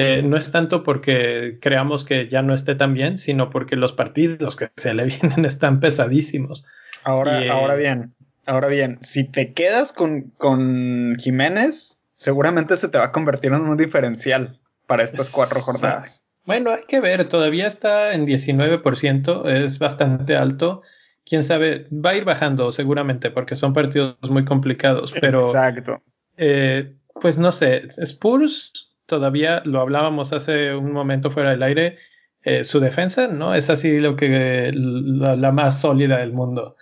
Eh, 0.00 0.22
no 0.22 0.36
es 0.36 0.52
tanto 0.52 0.84
porque 0.84 1.58
creamos 1.60 2.04
que 2.04 2.28
ya 2.28 2.40
no 2.40 2.54
esté 2.54 2.76
tan 2.76 2.94
bien, 2.94 3.18
sino 3.18 3.50
porque 3.50 3.74
los 3.74 3.92
partidos 3.92 4.54
que 4.54 4.68
se 4.76 4.94
le 4.94 5.04
vienen 5.06 5.44
están 5.44 5.80
pesadísimos. 5.80 6.64
Ahora, 7.02 7.44
eh, 7.44 7.50
ahora 7.50 7.74
bien, 7.74 8.14
ahora 8.46 8.68
bien, 8.68 8.98
si 9.02 9.24
te 9.24 9.52
quedas 9.54 9.92
con, 9.92 10.30
con 10.38 11.16
Jiménez, 11.18 11.98
seguramente 12.14 12.76
se 12.76 12.88
te 12.88 12.98
va 12.98 13.06
a 13.06 13.12
convertir 13.12 13.52
en 13.52 13.62
un 13.62 13.76
diferencial 13.76 14.60
para 14.86 15.02
estas 15.02 15.30
cuatro 15.30 15.60
jornadas. 15.60 16.22
Bueno, 16.44 16.70
hay 16.70 16.84
que 16.86 17.00
ver, 17.00 17.28
todavía 17.28 17.66
está 17.66 18.14
en 18.14 18.24
19%, 18.24 19.48
es 19.48 19.80
bastante 19.80 20.36
alto. 20.36 20.82
Quién 21.26 21.42
sabe, 21.42 21.86
va 21.92 22.10
a 22.10 22.14
ir 22.14 22.24
bajando 22.24 22.70
seguramente 22.70 23.32
porque 23.32 23.56
son 23.56 23.74
partidos 23.74 24.16
muy 24.30 24.44
complicados, 24.44 25.12
pero. 25.20 25.40
Exacto. 25.40 26.02
Eh, 26.36 26.94
pues 27.20 27.36
no 27.36 27.50
sé, 27.50 27.88
Spurs 27.96 28.87
todavía 29.08 29.62
lo 29.64 29.80
hablábamos 29.80 30.32
hace 30.32 30.74
un 30.74 30.92
momento 30.92 31.30
fuera 31.30 31.50
del 31.50 31.62
aire. 31.62 31.98
Eh, 32.42 32.62
su 32.62 32.78
defensa 32.78 33.26
no 33.26 33.54
es 33.54 33.70
así 33.70 33.98
lo 33.98 34.14
que 34.14 34.70
la, 34.72 35.50
más 35.50 35.80
sólida 35.80 36.18
del 36.18 36.32
mundo. 36.32 36.76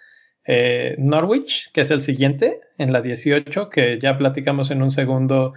Eh, 0.44 0.96
Norwich, 0.98 1.70
que 1.72 1.80
es 1.82 1.90
el 1.90 2.02
siguiente 2.02 2.60
en 2.78 2.92
la 2.92 3.00
18, 3.00 3.70
que 3.70 3.98
ya 4.00 4.18
platicamos 4.18 4.70
en 4.70 4.82
un 4.82 4.90
segundo 4.90 5.54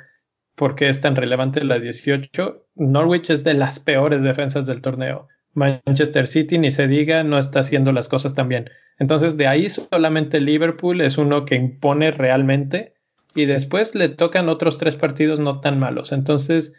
por 0.56 0.76
qué 0.76 0.90
es 0.90 1.02
tan 1.02 1.16
relevante 1.16 1.64
la 1.64 1.80
18. 1.80 2.68
Norwich 2.76 3.30
es 3.32 3.44
de 3.44 3.56
las 3.56 3.80
peores 3.80 4.22
defensas 4.22 4.68
del 4.68 4.82
torneo. 4.82 5.28
Manchester 5.54 6.28
City, 6.28 6.60
ni 6.60 6.72
se 6.72 6.88
diga, 6.88 7.24
no 7.24 7.40
está 7.40 7.62
haciendo 7.62 7.92
las 7.92 8.08
cosas 8.08 8.36
tan 8.36 8.48
bien. 8.48 8.70
Entonces, 9.00 9.38
de 9.38 9.48
ahí 9.48 9.70
solamente 9.70 10.40
Liverpool 10.40 11.02
es 11.02 11.18
uno 11.18 11.46
que 11.46 11.56
impone 11.56 12.12
realmente 12.12 12.94
y 13.36 13.46
después 13.46 13.96
le 13.96 14.10
tocan 14.10 14.50
otros 14.50 14.78
tres 14.78 14.96
partidos 14.96 15.40
no 15.40 15.62
tan 15.62 15.80
malos. 15.80 16.12
Entonces, 16.12 16.74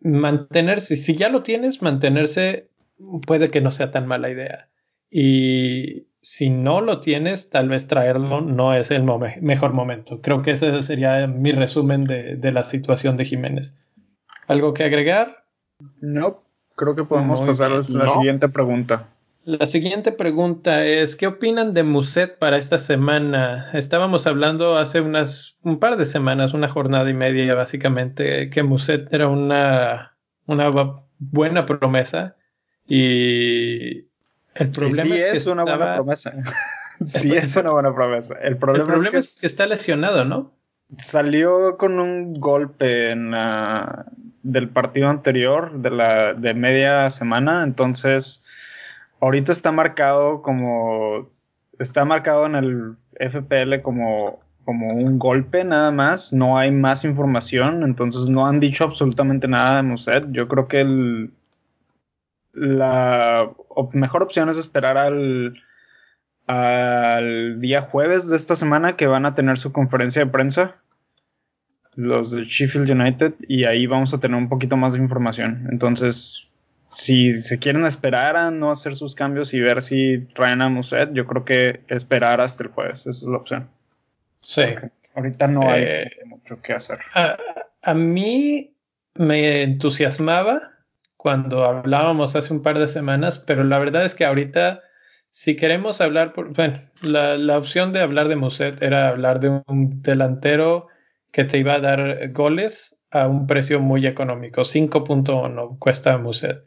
mantenerse, 0.00 0.96
si 0.96 1.14
ya 1.14 1.28
lo 1.28 1.42
tienes, 1.42 1.82
mantenerse 1.82 2.68
puede 3.26 3.48
que 3.48 3.60
no 3.60 3.70
sea 3.72 3.90
tan 3.90 4.06
mala 4.06 4.30
idea. 4.30 4.68
Y 5.10 6.06
si 6.20 6.50
no 6.50 6.80
lo 6.80 7.00
tienes, 7.00 7.50
tal 7.50 7.68
vez 7.68 7.86
traerlo 7.86 8.40
no 8.40 8.74
es 8.74 8.90
el 8.90 9.04
mejor 9.40 9.72
momento. 9.72 10.20
Creo 10.20 10.42
que 10.42 10.52
ese 10.52 10.82
sería 10.82 11.26
mi 11.26 11.52
resumen 11.52 12.04
de, 12.04 12.52
la 12.52 12.62
situación 12.62 13.16
de 13.16 13.24
Jiménez. 13.24 13.78
¿Algo 14.46 14.74
que 14.74 14.84
agregar? 14.84 15.44
No, 16.00 16.42
creo 16.76 16.94
que 16.94 17.04
podemos 17.04 17.40
pasar 17.40 17.72
a 17.72 17.82
la 17.88 18.08
siguiente 18.08 18.48
pregunta. 18.48 19.13
La 19.44 19.66
siguiente 19.66 20.10
pregunta 20.10 20.86
es, 20.86 21.16
¿qué 21.16 21.26
opinan 21.26 21.74
de 21.74 21.82
Muset 21.82 22.38
para 22.38 22.56
esta 22.56 22.78
semana? 22.78 23.70
Estábamos 23.74 24.26
hablando 24.26 24.78
hace 24.78 25.02
unas, 25.02 25.58
un 25.62 25.78
par 25.78 25.98
de 25.98 26.06
semanas, 26.06 26.54
una 26.54 26.68
jornada 26.68 27.08
y 27.10 27.14
media 27.14 27.54
básicamente, 27.54 28.48
que 28.48 28.62
Muset 28.62 29.12
era 29.12 29.28
una, 29.28 30.16
una 30.46 30.70
buena 31.18 31.66
promesa 31.66 32.36
y 32.86 34.06
el 34.54 34.70
problema 34.72 35.16
es, 35.16 35.24
que 35.24 35.36
es 35.36 35.46
una 35.46 35.64
buena 35.64 35.96
promesa. 35.96 36.32
sí, 37.04 37.34
es 37.34 37.54
una 37.56 37.70
buena 37.70 37.94
promesa. 37.94 38.36
El 38.42 38.56
problema, 38.56 38.94
es, 39.12 39.40
que 39.40 39.46
está 39.46 39.66
lesionado, 39.66 40.24
¿no? 40.24 40.52
Salió 40.98 41.76
con 41.76 41.98
un 41.98 42.34
golpe 42.34 43.10
en 43.10 43.32
del 44.42 44.68
partido 44.68 45.08
anterior, 45.08 45.80
de 45.80 45.90
la 45.90 46.34
de 46.34 46.54
media 46.54 47.10
semana, 47.10 47.64
entonces 47.64 48.43
ahorita 49.24 49.52
está 49.52 49.72
marcado 49.72 50.42
como. 50.42 51.26
Está 51.78 52.04
marcado 52.04 52.46
en 52.46 52.54
el 52.54 52.96
FPL 53.18 53.82
como, 53.82 54.40
como 54.64 54.94
un 54.94 55.18
golpe 55.18 55.64
nada 55.64 55.90
más. 55.90 56.32
No 56.32 56.56
hay 56.56 56.70
más 56.70 57.04
información. 57.04 57.82
Entonces 57.82 58.28
no 58.28 58.46
han 58.46 58.60
dicho 58.60 58.84
absolutamente 58.84 59.48
nada 59.48 59.76
de 59.76 59.82
Muset. 59.82 60.26
Yo 60.30 60.46
creo 60.46 60.68
que 60.68 60.82
el, 60.82 61.32
la 62.52 63.50
mejor 63.92 64.22
opción 64.22 64.48
es 64.48 64.56
esperar 64.56 64.96
al, 64.96 65.60
al 66.46 67.60
día 67.60 67.82
jueves 67.82 68.28
de 68.28 68.36
esta 68.36 68.54
semana 68.54 68.96
que 68.96 69.08
van 69.08 69.26
a 69.26 69.34
tener 69.34 69.58
su 69.58 69.72
conferencia 69.72 70.24
de 70.24 70.30
prensa 70.30 70.76
los 71.96 72.30
de 72.30 72.44
Sheffield 72.44 72.90
United 72.90 73.34
y 73.46 73.64
ahí 73.64 73.86
vamos 73.86 74.12
a 74.14 74.20
tener 74.20 74.36
un 74.36 74.48
poquito 74.48 74.76
más 74.76 74.94
de 74.94 75.00
información. 75.00 75.68
Entonces, 75.70 76.48
si 76.94 77.32
se 77.32 77.58
quieren 77.58 77.84
esperar 77.84 78.36
a 78.36 78.50
no 78.50 78.70
hacer 78.70 78.94
sus 78.94 79.14
cambios 79.14 79.52
y 79.52 79.60
ver 79.60 79.82
si 79.82 80.26
traen 80.34 80.62
a 80.62 80.68
Muset, 80.68 81.12
yo 81.12 81.26
creo 81.26 81.44
que 81.44 81.80
esperar 81.88 82.40
hasta 82.40 82.62
el 82.62 82.70
jueves, 82.70 83.00
esa 83.00 83.10
es 83.10 83.22
la 83.24 83.36
opción. 83.36 83.68
Sí. 84.40 84.62
ahorita 85.14 85.48
no 85.48 85.68
hay 85.68 85.82
eh, 85.82 86.10
mucho 86.26 86.62
que 86.62 86.72
hacer. 86.72 87.00
A, 87.82 87.94
mí 87.94 88.74
me 89.14 89.62
entusiasmaba 89.62 90.72
cuando 91.16 91.64
hablábamos 91.64 92.36
hace 92.36 92.52
un 92.52 92.62
par 92.62 92.78
de 92.78 92.86
semanas, 92.86 93.42
pero 93.44 93.64
la 93.64 93.78
verdad 93.78 94.04
es 94.04 94.14
que 94.14 94.24
ahorita, 94.24 94.82
si 95.30 95.56
queremos 95.56 96.00
hablar, 96.00 96.32
por, 96.32 96.52
bueno, 96.54 96.80
la, 97.02 97.36
la 97.36 97.58
opción 97.58 97.92
de 97.92 98.00
hablar 98.00 98.28
de 98.28 98.36
Muset 98.36 98.80
era 98.82 99.08
hablar 99.08 99.40
de 99.40 99.62
un 99.66 100.00
delantero 100.02 100.86
que 101.32 101.42
te 101.42 101.58
iba 101.58 101.74
a 101.74 101.80
dar 101.80 102.30
goles 102.30 102.96
a 103.10 103.26
un 103.26 103.48
precio 103.48 103.80
muy 103.80 104.06
económico, 104.06 104.62
5.1 104.62 105.78
cuesta 105.80 106.16
Muset 106.18 106.64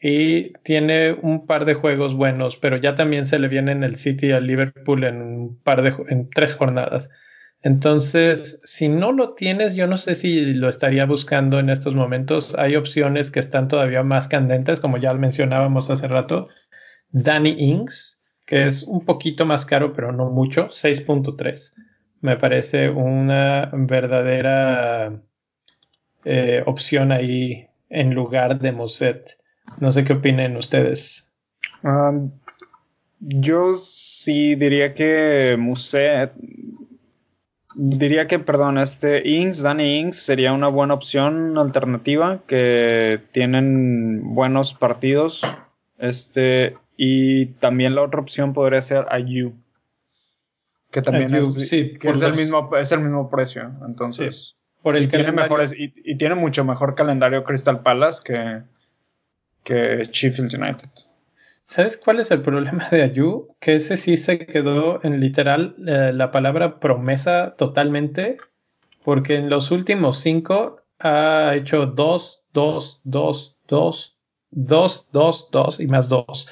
y 0.00 0.52
tiene 0.62 1.12
un 1.12 1.46
par 1.46 1.66
de 1.66 1.74
juegos 1.74 2.14
buenos, 2.14 2.56
pero 2.56 2.76
ya 2.78 2.94
también 2.94 3.26
se 3.26 3.38
le 3.38 3.48
viene 3.48 3.72
el 3.72 3.96
City 3.96 4.32
al 4.32 4.46
Liverpool 4.46 5.04
en 5.04 5.20
un 5.20 5.58
par 5.62 5.82
de 5.82 5.94
en 6.08 6.30
tres 6.30 6.54
jornadas. 6.54 7.10
Entonces, 7.62 8.60
si 8.64 8.88
no 8.88 9.12
lo 9.12 9.34
tienes, 9.34 9.74
yo 9.74 9.86
no 9.86 9.98
sé 9.98 10.14
si 10.14 10.54
lo 10.54 10.70
estaría 10.70 11.04
buscando 11.04 11.58
en 11.58 11.68
estos 11.68 11.94
momentos. 11.94 12.54
Hay 12.58 12.76
opciones 12.76 13.30
que 13.30 13.40
están 13.40 13.68
todavía 13.68 14.02
más 14.02 14.28
candentes, 14.28 14.80
como 14.80 14.96
ya 14.96 15.12
mencionábamos 15.12 15.90
hace 15.90 16.08
rato. 16.08 16.48
Danny 17.10 17.56
Ings, 17.58 18.22
que 18.46 18.66
es 18.66 18.84
un 18.84 19.04
poquito 19.04 19.44
más 19.44 19.66
caro, 19.66 19.92
pero 19.92 20.12
no 20.12 20.30
mucho, 20.30 20.68
6.3. 20.70 21.74
Me 22.22 22.36
parece 22.36 22.88
una 22.88 23.70
verdadera 23.74 25.20
eh, 26.24 26.62
opción 26.64 27.12
ahí 27.12 27.68
en 27.90 28.14
lugar 28.14 28.58
de 28.58 28.72
Moset. 28.72 29.39
No 29.78 29.92
sé 29.92 30.04
qué 30.04 30.14
opinen 30.14 30.56
ustedes. 30.56 31.30
Um, 31.82 32.30
yo 33.20 33.76
sí 33.76 34.54
diría 34.54 34.94
que 34.94 35.56
Muset. 35.58 36.32
Diría 37.74 38.26
que, 38.26 38.38
perdón, 38.40 38.78
este 38.78 39.26
Inks, 39.26 39.62
Danny 39.62 40.00
Inks 40.00 40.16
sería 40.18 40.52
una 40.52 40.68
buena 40.68 40.94
opción 40.94 41.56
alternativa 41.56 42.40
que 42.46 43.20
tienen 43.32 44.34
buenos 44.34 44.74
partidos. 44.74 45.42
Este, 45.98 46.76
y 46.96 47.46
también 47.60 47.94
la 47.94 48.02
otra 48.02 48.20
opción 48.20 48.52
podría 48.52 48.82
ser 48.82 49.06
Ayu. 49.10 49.54
Que 50.90 51.00
también 51.00 51.34
es, 51.34 51.54
sí, 51.54 51.94
que 51.98 52.10
es, 52.10 52.20
el 52.20 52.34
mismo, 52.34 52.68
es 52.76 52.90
el 52.90 53.00
mismo 53.00 53.30
precio. 53.30 53.70
Entonces, 53.86 54.56
por 54.82 54.96
el 54.96 55.08
tiene 55.08 55.30
mejores, 55.30 55.72
y, 55.76 56.16
tiene 56.16 56.34
mucho 56.34 56.64
mejor 56.64 56.96
calendario 56.96 57.44
Crystal 57.44 57.82
Palace 57.82 58.20
que, 58.24 58.62
que 59.64 60.08
Sheffield 60.12 60.54
United. 60.54 60.88
¿Sabes 61.64 61.96
cuál 61.96 62.18
es 62.18 62.30
el 62.30 62.42
problema 62.42 62.88
de 62.90 63.02
Ayu? 63.02 63.54
Que 63.60 63.76
ese 63.76 63.96
sí 63.96 64.16
se 64.16 64.44
quedó 64.46 65.02
en 65.04 65.20
literal 65.20 65.76
eh, 65.86 66.10
la 66.12 66.30
palabra 66.30 66.80
promesa 66.80 67.54
totalmente, 67.56 68.38
porque 69.04 69.36
en 69.36 69.48
los 69.50 69.70
últimos 69.70 70.18
cinco 70.18 70.82
ha 70.98 71.54
hecho 71.54 71.86
dos, 71.86 72.42
dos, 72.52 73.00
dos, 73.04 73.56
dos, 73.68 74.16
dos, 74.50 75.06
dos, 75.12 75.48
dos 75.52 75.80
y 75.80 75.86
más 75.86 76.08
dos. 76.08 76.48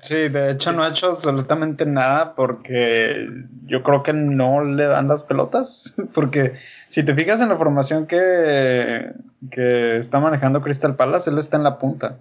Sí, 0.00 0.28
de 0.28 0.50
hecho 0.50 0.72
no 0.72 0.82
ha 0.82 0.88
hecho 0.88 1.10
absolutamente 1.10 1.86
nada 1.86 2.34
porque 2.34 3.28
yo 3.66 3.82
creo 3.82 4.02
que 4.02 4.12
no 4.12 4.64
le 4.64 4.84
dan 4.84 5.08
las 5.08 5.24
pelotas. 5.24 5.94
Porque 6.14 6.54
si 6.88 7.02
te 7.04 7.14
fijas 7.14 7.40
en 7.40 7.48
la 7.48 7.56
formación 7.56 8.06
que, 8.06 9.12
que 9.50 9.96
está 9.96 10.20
manejando 10.20 10.60
Crystal 10.60 10.96
Palace, 10.96 11.30
él 11.30 11.38
está 11.38 11.56
en 11.56 11.62
la 11.64 11.78
punta. 11.78 12.18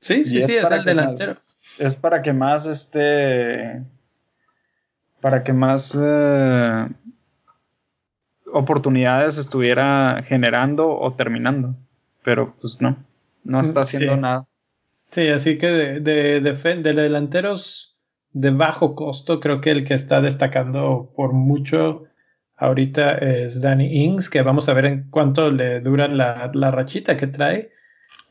Sí, 0.00 0.24
sí, 0.24 0.42
sí, 0.42 0.54
es 0.54 0.70
el 0.70 0.84
delantero. 0.84 1.32
es 1.78 1.96
para 1.96 2.22
que 2.22 2.32
más 2.32 2.66
este. 2.66 3.82
Para 5.20 5.42
que 5.42 5.54
más 5.54 5.98
eh, 6.00 6.88
oportunidades 8.52 9.38
estuviera 9.38 10.22
generando 10.24 10.90
o 10.90 11.14
terminando. 11.14 11.74
Pero 12.22 12.54
pues 12.60 12.80
no, 12.82 12.96
no 13.42 13.60
está 13.60 13.80
haciendo 13.80 14.16
nada. 14.16 14.46
Sí, 15.14 15.28
así 15.28 15.58
que 15.58 15.68
de, 15.68 16.00
de, 16.00 16.40
de, 16.40 16.92
delanteros 16.92 17.96
de 18.32 18.50
bajo 18.50 18.96
costo, 18.96 19.38
creo 19.38 19.60
que 19.60 19.70
el 19.70 19.84
que 19.84 19.94
está 19.94 20.20
destacando 20.20 21.12
por 21.14 21.32
mucho 21.32 22.02
ahorita 22.56 23.18
es 23.18 23.60
Danny 23.62 24.02
Ings, 24.06 24.28
que 24.28 24.42
vamos 24.42 24.68
a 24.68 24.74
ver 24.74 24.86
en 24.86 25.10
cuánto 25.10 25.52
le 25.52 25.80
dura 25.80 26.08
la, 26.08 26.50
la 26.52 26.72
rachita 26.72 27.16
que 27.16 27.28
trae. 27.28 27.70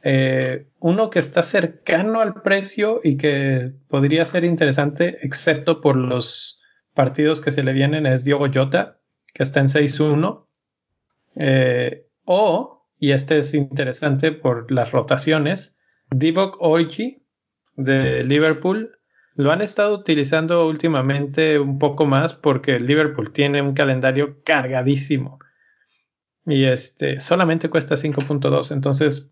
Eh, 0.03 0.67
uno 0.81 1.09
que 1.09 1.19
está 1.19 1.41
cercano 1.41 2.19
al 2.19 2.41
precio 2.41 2.99
y 3.01 3.15
que 3.15 3.71
podría 3.87 4.25
ser 4.25 4.43
interesante, 4.43 5.19
excepto 5.25 5.79
por 5.79 5.95
los 5.95 6.61
partidos 6.93 7.39
que 7.39 7.51
se 7.51 7.63
le 7.63 7.71
vienen, 7.71 8.05
es 8.05 8.25
Diogo 8.25 8.47
Jota, 8.53 8.99
que 9.33 9.43
está 9.43 9.61
en 9.61 9.67
6-1. 9.67 10.47
Eh, 11.37 12.07
o, 12.25 12.85
y 12.99 13.11
este 13.11 13.39
es 13.39 13.53
interesante 13.53 14.33
por 14.33 14.69
las 14.69 14.91
rotaciones, 14.91 15.77
Divock 16.13 16.57
Orji 16.59 17.23
de 17.75 18.23
Liverpool. 18.23 18.97
Lo 19.35 19.51
han 19.51 19.61
estado 19.61 19.95
utilizando 19.95 20.67
últimamente 20.67 21.59
un 21.59 21.79
poco 21.79 22.05
más 22.05 22.33
porque 22.33 22.79
Liverpool 22.79 23.33
tiene 23.33 23.61
un 23.61 23.73
calendario 23.73 24.43
cargadísimo. 24.43 25.39
Y 26.45 26.65
este 26.65 27.19
solamente 27.19 27.69
cuesta 27.69 27.95
5.2 27.95 28.71
entonces 28.71 29.31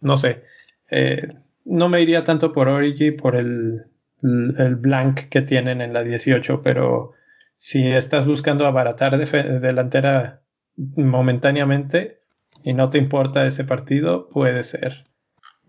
no 0.00 0.16
sé. 0.16 0.44
Eh, 0.90 1.28
no 1.64 1.88
me 1.88 2.00
iría 2.00 2.24
tanto 2.24 2.52
por 2.52 2.68
Origi 2.68 3.12
por 3.12 3.36
el, 3.36 3.86
el, 4.22 4.76
blank 4.76 5.28
que 5.28 5.42
tienen 5.42 5.80
en 5.80 5.92
la 5.92 6.02
18 6.02 6.62
pero 6.62 7.12
si 7.56 7.86
estás 7.86 8.26
buscando 8.26 8.66
abaratar 8.66 9.16
de 9.16 9.60
delantera 9.60 10.42
momentáneamente 10.76 12.18
y 12.64 12.74
no 12.74 12.90
te 12.90 12.98
importa 12.98 13.46
ese 13.46 13.64
partido 13.64 14.28
puede 14.28 14.62
ser 14.64 15.06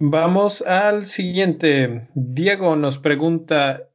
Vamos 0.05 0.61
al 0.61 1.05
siguiente. 1.05 2.09
Diego 2.13 2.75
nos 2.75 2.97
pregunta 2.97 3.87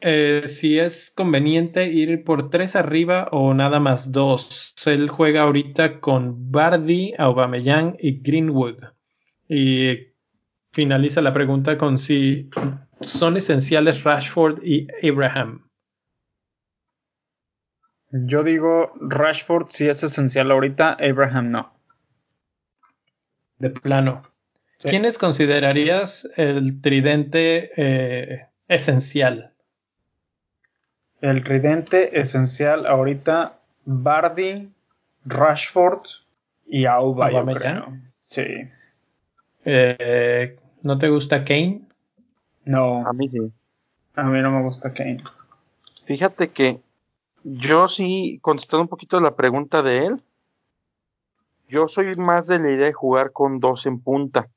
eh, 0.00 0.44
si 0.46 0.78
es 0.78 1.10
conveniente 1.10 1.90
ir 1.90 2.22
por 2.22 2.50
tres 2.50 2.76
arriba 2.76 3.26
o 3.32 3.52
nada 3.52 3.80
más 3.80 4.12
dos. 4.12 4.76
Él 4.86 5.08
juega 5.08 5.42
ahorita 5.42 5.98
con 5.98 6.52
Bardi, 6.52 7.14
Aubameyang 7.18 7.96
y 7.98 8.20
Greenwood. 8.20 8.76
Y 9.48 10.12
finaliza 10.70 11.20
la 11.20 11.34
pregunta 11.34 11.76
con 11.76 11.98
si 11.98 12.48
son 13.00 13.36
esenciales 13.36 14.04
Rashford 14.04 14.62
y 14.62 14.86
Abraham. 15.04 15.68
Yo 18.12 18.44
digo 18.44 18.92
Rashford 19.00 19.66
si 19.70 19.88
es 19.88 20.00
esencial 20.04 20.52
ahorita, 20.52 20.96
Abraham 21.00 21.50
no. 21.50 21.72
De 23.58 23.70
plano. 23.70 24.27
¿Quiénes 24.78 25.18
considerarías 25.18 26.28
el 26.36 26.80
tridente 26.80 27.70
eh, 27.76 28.46
esencial? 28.68 29.52
El 31.20 31.42
tridente 31.42 32.20
esencial 32.20 32.86
ahorita, 32.86 33.58
Bardi, 33.84 34.70
Rashford 35.24 36.02
y 36.66 36.86
Auba, 36.86 37.30
yo 37.32 37.44
creo. 37.44 37.96
Sí. 38.26 38.44
Eh, 39.64 40.56
¿No 40.82 40.98
te 40.98 41.08
gusta 41.08 41.44
Kane? 41.44 41.82
No. 42.64 43.06
A 43.06 43.12
mí 43.12 43.28
sí. 43.28 43.52
A 44.14 44.22
mí 44.22 44.40
no 44.40 44.50
me 44.52 44.62
gusta 44.62 44.92
Kane. 44.92 45.18
Fíjate 46.04 46.50
que 46.50 46.80
yo 47.42 47.88
sí, 47.88 48.38
contestando 48.42 48.82
un 48.82 48.88
poquito 48.88 49.20
la 49.20 49.34
pregunta 49.34 49.82
de 49.82 50.06
él, 50.06 50.22
yo 51.68 51.88
soy 51.88 52.14
más 52.16 52.46
de 52.46 52.60
la 52.60 52.70
idea 52.70 52.86
de 52.86 52.92
jugar 52.92 53.32
con 53.32 53.58
dos 53.60 53.86
en 53.86 54.00
punta. 54.00 54.48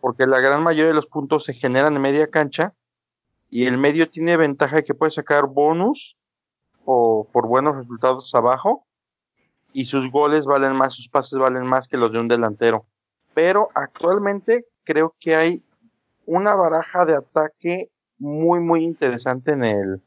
Porque 0.00 0.26
la 0.26 0.40
gran 0.40 0.62
mayoría 0.62 0.88
de 0.88 0.94
los 0.94 1.06
puntos 1.06 1.44
se 1.44 1.54
generan 1.54 1.96
en 1.96 2.02
media 2.02 2.28
cancha 2.28 2.72
y 3.48 3.64
el 3.64 3.78
medio 3.78 4.08
tiene 4.08 4.36
ventaja 4.36 4.76
de 4.76 4.84
que 4.84 4.94
puede 4.94 5.10
sacar 5.10 5.46
bonus 5.46 6.16
o 6.84 7.28
por 7.32 7.48
buenos 7.48 7.76
resultados 7.76 8.32
abajo 8.34 8.86
y 9.72 9.86
sus 9.86 10.10
goles 10.10 10.44
valen 10.44 10.76
más, 10.76 10.94
sus 10.94 11.08
pases 11.08 11.38
valen 11.38 11.66
más 11.66 11.88
que 11.88 11.96
los 11.96 12.12
de 12.12 12.20
un 12.20 12.28
delantero. 12.28 12.86
Pero 13.34 13.70
actualmente 13.74 14.66
creo 14.84 15.16
que 15.18 15.34
hay 15.34 15.64
una 16.26 16.54
baraja 16.54 17.04
de 17.04 17.16
ataque 17.16 17.90
muy 18.18 18.60
muy 18.60 18.84
interesante 18.84 19.52
en 19.52 19.64
el 19.64 20.02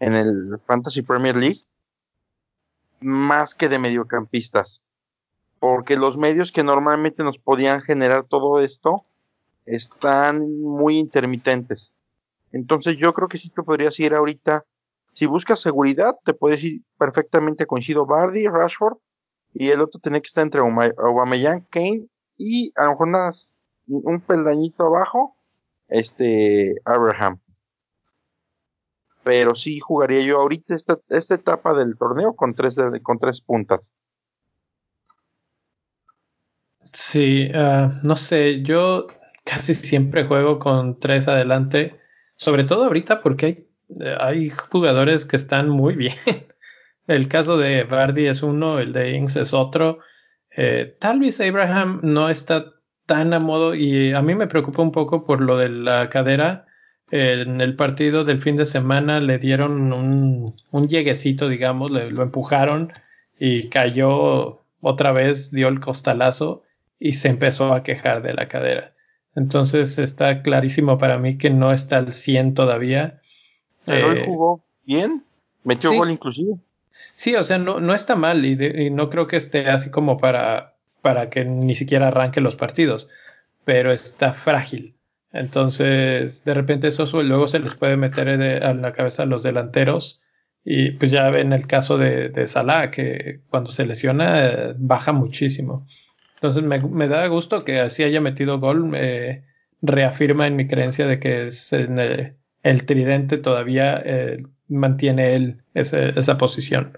en 0.00 0.14
el 0.14 0.58
Fantasy 0.66 1.02
Premier 1.02 1.36
League 1.36 1.60
más 3.00 3.54
que 3.54 3.68
de 3.68 3.78
mediocampistas 3.78 4.84
porque 5.60 5.96
los 5.96 6.16
medios 6.16 6.50
que 6.50 6.64
normalmente 6.64 7.22
nos 7.22 7.38
podían 7.38 7.82
generar 7.82 8.24
todo 8.24 8.60
esto 8.60 9.04
están 9.66 10.60
muy 10.62 10.98
intermitentes. 10.98 11.94
Entonces 12.50 12.96
yo 12.96 13.12
creo 13.12 13.28
que 13.28 13.38
sí 13.38 13.50
te 13.50 13.62
podrías 13.62 14.00
ir 14.00 14.14
ahorita, 14.14 14.64
si 15.12 15.26
buscas 15.26 15.60
seguridad, 15.60 16.16
te 16.24 16.32
puedes 16.32 16.64
ir 16.64 16.80
perfectamente 16.98 17.66
coincido 17.66 18.06
Bardi, 18.06 18.48
Rashford, 18.48 18.96
y 19.52 19.68
el 19.68 19.82
otro 19.82 20.00
tiene 20.00 20.22
que 20.22 20.28
estar 20.28 20.42
entre 20.42 20.60
Aubameyang, 20.60 21.66
Kane, 21.70 22.06
y 22.38 22.72
a 22.74 22.84
lo 22.84 22.92
mejor 22.92 23.08
un 23.86 24.20
peldañito 24.20 24.86
abajo, 24.86 25.36
este, 25.88 26.76
Abraham. 26.84 27.38
Pero 29.22 29.54
sí 29.54 29.78
jugaría 29.80 30.22
yo 30.22 30.40
ahorita 30.40 30.74
esta, 30.74 30.98
esta 31.10 31.34
etapa 31.34 31.74
del 31.74 31.98
torneo 31.98 32.34
con 32.34 32.54
tres, 32.54 32.76
con 33.02 33.18
tres 33.18 33.42
puntas. 33.42 33.92
Sí, 36.92 37.50
ah, 37.54 38.00
no 38.02 38.16
sé, 38.16 38.62
yo 38.62 39.06
casi 39.44 39.74
siempre 39.74 40.24
juego 40.24 40.58
con 40.58 40.98
tres 40.98 41.28
adelante, 41.28 42.00
sobre 42.36 42.64
todo 42.64 42.84
ahorita 42.84 43.22
porque 43.22 43.46
hay, 43.46 43.68
eh, 44.00 44.16
hay 44.18 44.50
jugadores 44.50 45.24
que 45.24 45.36
están 45.36 45.68
muy 45.68 45.94
bien. 45.96 46.14
El 47.06 47.28
caso 47.28 47.58
de 47.58 47.84
Bardi 47.84 48.26
es 48.26 48.42
uno, 48.42 48.78
el 48.78 48.92
de 48.92 49.12
Ings 49.16 49.36
es 49.36 49.52
otro. 49.54 49.98
Eh, 50.56 50.96
tal 51.00 51.20
vez 51.20 51.40
Abraham 51.40 52.00
no 52.02 52.28
está 52.28 52.72
tan 53.06 53.34
a 53.34 53.40
modo 53.40 53.74
y 53.74 54.12
a 54.12 54.22
mí 54.22 54.34
me 54.34 54.46
preocupa 54.46 54.82
un 54.82 54.92
poco 54.92 55.24
por 55.24 55.40
lo 55.40 55.56
de 55.58 55.68
la 55.68 56.08
cadera. 56.08 56.66
en 57.10 57.60
el 57.60 57.76
partido 57.76 58.24
del 58.24 58.40
fin 58.40 58.56
de 58.56 58.66
semana 58.66 59.20
le 59.20 59.38
dieron 59.38 59.92
un, 59.92 60.54
un 60.70 60.88
lleguecito, 60.88 61.48
digamos, 61.48 61.90
le, 61.90 62.10
lo 62.10 62.22
empujaron 62.22 62.92
y 63.38 63.68
cayó 63.68 64.62
otra 64.80 65.12
vez, 65.12 65.50
dio 65.50 65.68
el 65.68 65.80
costalazo 65.80 66.64
y 67.00 67.14
se 67.14 67.28
empezó 67.28 67.72
a 67.72 67.82
quejar 67.82 68.22
de 68.22 68.34
la 68.34 68.46
cadera. 68.46 68.92
Entonces 69.34 69.98
está 69.98 70.42
clarísimo 70.42 70.98
para 70.98 71.18
mí 71.18 71.38
que 71.38 71.50
no 71.50 71.72
está 71.72 71.96
al 71.96 72.12
100 72.12 72.54
todavía. 72.54 73.22
Pero 73.86 74.12
él 74.12 74.18
eh, 74.18 74.24
jugó 74.26 74.62
bien, 74.84 75.24
metió 75.64 75.92
gol 75.92 76.10
inclusive. 76.10 76.56
Sí, 77.14 77.34
o 77.34 77.42
sea, 77.42 77.58
no, 77.58 77.80
no 77.80 77.94
está 77.94 78.14
mal 78.16 78.44
y, 78.44 78.90
no 78.90 79.08
creo 79.08 79.26
que 79.26 79.36
esté 79.36 79.68
así 79.68 79.90
como 79.90 80.18
para, 80.18 80.76
para 81.00 81.30
que 81.30 81.44
ni 81.44 81.74
siquiera 81.74 82.08
arranque 82.08 82.40
los 82.40 82.56
partidos, 82.56 83.08
pero 83.64 83.92
está 83.92 84.32
frágil. 84.34 84.94
Entonces, 85.32 86.44
de 86.44 86.54
repente 86.54 86.88
eso 86.88 87.06
luego 87.22 87.48
se 87.48 87.60
les 87.60 87.74
puede 87.74 87.96
meter 87.96 88.28
a 88.62 88.74
la 88.74 88.92
cabeza 88.92 89.22
a 89.22 89.26
los 89.26 89.42
delanteros. 89.42 90.22
Y 90.62 90.90
pues 90.90 91.10
ya 91.10 91.30
ven 91.30 91.54
el 91.54 91.66
caso 91.66 91.96
de, 91.96 92.28
de 92.28 92.46
Salah, 92.46 92.90
que 92.90 93.40
cuando 93.48 93.70
se 93.70 93.86
lesiona 93.86 94.44
eh, 94.44 94.74
baja 94.76 95.12
muchísimo. 95.12 95.86
Entonces 96.40 96.62
me, 96.62 97.06
da 97.06 97.26
gusto 97.26 97.64
que 97.64 97.80
así 97.80 98.02
haya 98.02 98.22
metido 98.22 98.58
gol, 98.60 98.86
me 98.86 99.44
reafirma 99.82 100.46
en 100.46 100.56
mi 100.56 100.66
creencia 100.66 101.06
de 101.06 101.20
que 101.20 101.50
el, 102.62 102.86
tridente 102.86 103.36
todavía 103.36 104.00
eh, 104.02 104.42
mantiene 104.66 105.34
él 105.34 105.62
esa 105.74 106.38
posición. 106.38 106.96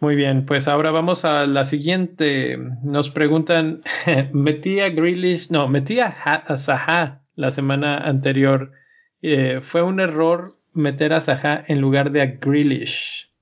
Muy 0.00 0.14
bien, 0.14 0.44
pues 0.44 0.68
ahora 0.68 0.90
vamos 0.90 1.24
a 1.24 1.46
la 1.46 1.64
siguiente. 1.64 2.58
Nos 2.82 3.08
preguntan, 3.08 3.80
metí 4.34 4.80
a 4.80 4.90
Grealish, 4.90 5.50
no, 5.50 5.68
metí 5.68 6.00
a, 6.00 6.12
Zaha 6.58 7.22
la 7.34 7.50
semana 7.50 7.96
anterior. 7.96 8.72
Eh, 9.22 9.60
fue 9.62 9.80
un 9.80 10.00
error 10.00 10.58
meter 10.74 11.14
a 11.14 11.22
Zaha 11.22 11.64
en 11.66 11.80
lugar 11.80 12.12
de 12.12 12.20
a 12.20 12.26
Grealish. 12.26 13.32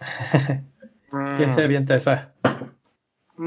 ¿Quién 1.36 1.52
se 1.52 1.62
avienta 1.62 1.94
esa? 1.94 2.32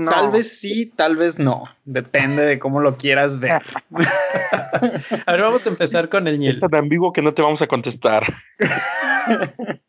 Tal 0.10 0.32
vez 0.32 0.60
sí, 0.60 0.92
tal 0.96 1.16
vez 1.16 1.40
no. 1.40 1.64
Depende 1.86 2.44
de 2.44 2.60
cómo 2.60 2.82
lo 2.82 2.98
quieras 2.98 3.40
ver. 3.40 3.62
a 5.26 5.32
ver, 5.32 5.42
vamos 5.42 5.66
a 5.66 5.70
empezar 5.70 6.10
con 6.10 6.28
el 6.28 6.38
Niel. 6.40 6.56
Es 6.56 6.60
tan 6.60 6.76
ambiguo 6.76 7.14
que 7.14 7.22
no 7.22 7.34
te 7.34 7.42
vamos 7.42 7.62
a 7.62 7.68
contestar. 7.68 8.24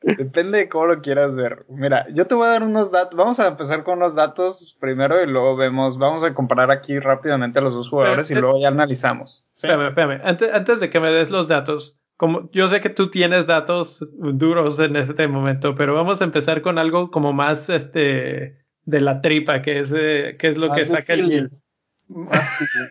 Depende 0.00 0.58
de 0.58 0.68
cómo 0.68 0.86
lo 0.86 1.02
quieras 1.02 1.36
ver. 1.36 1.66
Mira, 1.68 2.06
yo 2.14 2.26
te 2.26 2.34
voy 2.34 2.46
a 2.46 2.50
dar 2.50 2.62
unos 2.62 2.90
datos. 2.90 3.16
Vamos 3.16 3.38
a 3.40 3.48
empezar 3.48 3.84
con 3.84 3.98
unos 3.98 4.14
datos 4.14 4.76
primero 4.80 5.22
y 5.22 5.26
luego 5.26 5.56
vemos. 5.56 5.98
Vamos 5.98 6.22
a 6.22 6.32
comparar 6.32 6.70
aquí 6.70 6.98
rápidamente 6.98 7.58
a 7.58 7.62
los 7.62 7.74
dos 7.74 7.90
jugadores 7.90 8.30
y 8.30 8.34
luego 8.34 8.58
ya 8.58 8.68
analizamos. 8.68 9.46
Espérame, 9.54 9.88
espérame. 9.88 10.20
Antes, 10.24 10.54
antes 10.54 10.80
de 10.80 10.88
que 10.88 11.00
me 11.00 11.10
des 11.10 11.30
los 11.30 11.48
datos, 11.48 11.99
como 12.20 12.50
yo 12.50 12.68
sé 12.68 12.82
que 12.82 12.90
tú 12.90 13.10
tienes 13.10 13.46
datos 13.46 14.06
duros 14.12 14.78
en 14.78 14.94
este 14.96 15.26
momento, 15.26 15.74
pero 15.74 15.94
vamos 15.94 16.20
a 16.20 16.24
empezar 16.24 16.60
con 16.60 16.76
algo 16.76 17.10
como 17.10 17.32
más 17.32 17.70
este 17.70 18.58
de 18.84 19.00
la 19.00 19.22
tripa, 19.22 19.62
que 19.62 19.78
es, 19.78 19.90
eh, 19.96 20.36
que 20.38 20.48
es 20.48 20.58
lo 20.58 20.70
que 20.70 20.84
saca 20.84 21.14
el 21.14 21.22
Gil. 21.22 21.50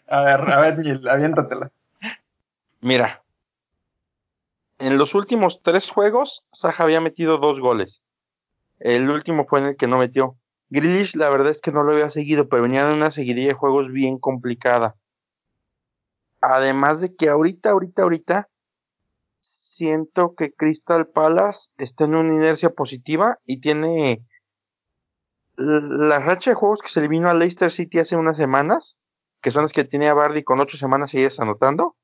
A 0.07 0.23
ver, 0.23 0.51
a 0.51 0.61
ver, 0.61 0.81
Gil, 0.81 1.07
aviéntatela. 1.07 1.71
Mira, 2.81 3.21
en 4.79 4.97
los 4.97 5.13
últimos 5.13 5.61
tres 5.61 5.91
juegos, 5.91 6.43
Saja 6.51 6.83
había 6.83 6.99
metido 6.99 7.37
dos 7.37 7.59
goles. 7.59 8.01
El 8.79 9.11
último 9.11 9.45
fue 9.45 9.59
en 9.59 9.65
el 9.67 9.77
que 9.77 9.85
no 9.85 9.99
metió. 9.99 10.37
Grealish, 10.71 11.15
la 11.15 11.29
verdad 11.29 11.51
es 11.51 11.61
que 11.61 11.71
no 11.71 11.83
lo 11.83 11.91
había 11.91 12.09
seguido, 12.09 12.49
pero 12.49 12.63
venía 12.63 12.87
de 12.87 12.95
una 12.95 13.11
seguidilla 13.11 13.49
de 13.49 13.53
juegos 13.53 13.91
bien 13.91 14.17
complicada. 14.17 14.95
Además 16.41 16.99
de 16.99 17.15
que 17.15 17.29
ahorita, 17.29 17.69
ahorita, 17.69 18.01
ahorita, 18.01 18.49
siento 19.79 20.35
que 20.35 20.51
Crystal 20.51 21.07
Palace 21.07 21.71
está 21.77 22.03
en 22.03 22.15
una 22.15 22.33
inercia 22.33 22.69
positiva 22.71 23.39
y 23.45 23.61
tiene 23.61 24.25
la 25.55 26.19
racha 26.19 26.51
de 26.51 26.55
juegos 26.55 26.81
que 26.81 26.89
se 26.89 26.99
le 26.99 27.07
vino 27.07 27.29
a 27.29 27.33
Leicester 27.33 27.71
City 27.71 27.99
hace 27.99 28.17
unas 28.17 28.35
semanas, 28.35 28.97
que 29.41 29.51
son 29.51 29.63
las 29.63 29.71
que 29.71 29.85
tiene 29.85 30.09
a 30.09 30.13
Bardi 30.13 30.43
con 30.43 30.59
ocho 30.59 30.77
semanas 30.77 31.11
y 31.11 31.11
seguidas 31.13 31.39
anotando, 31.39 31.95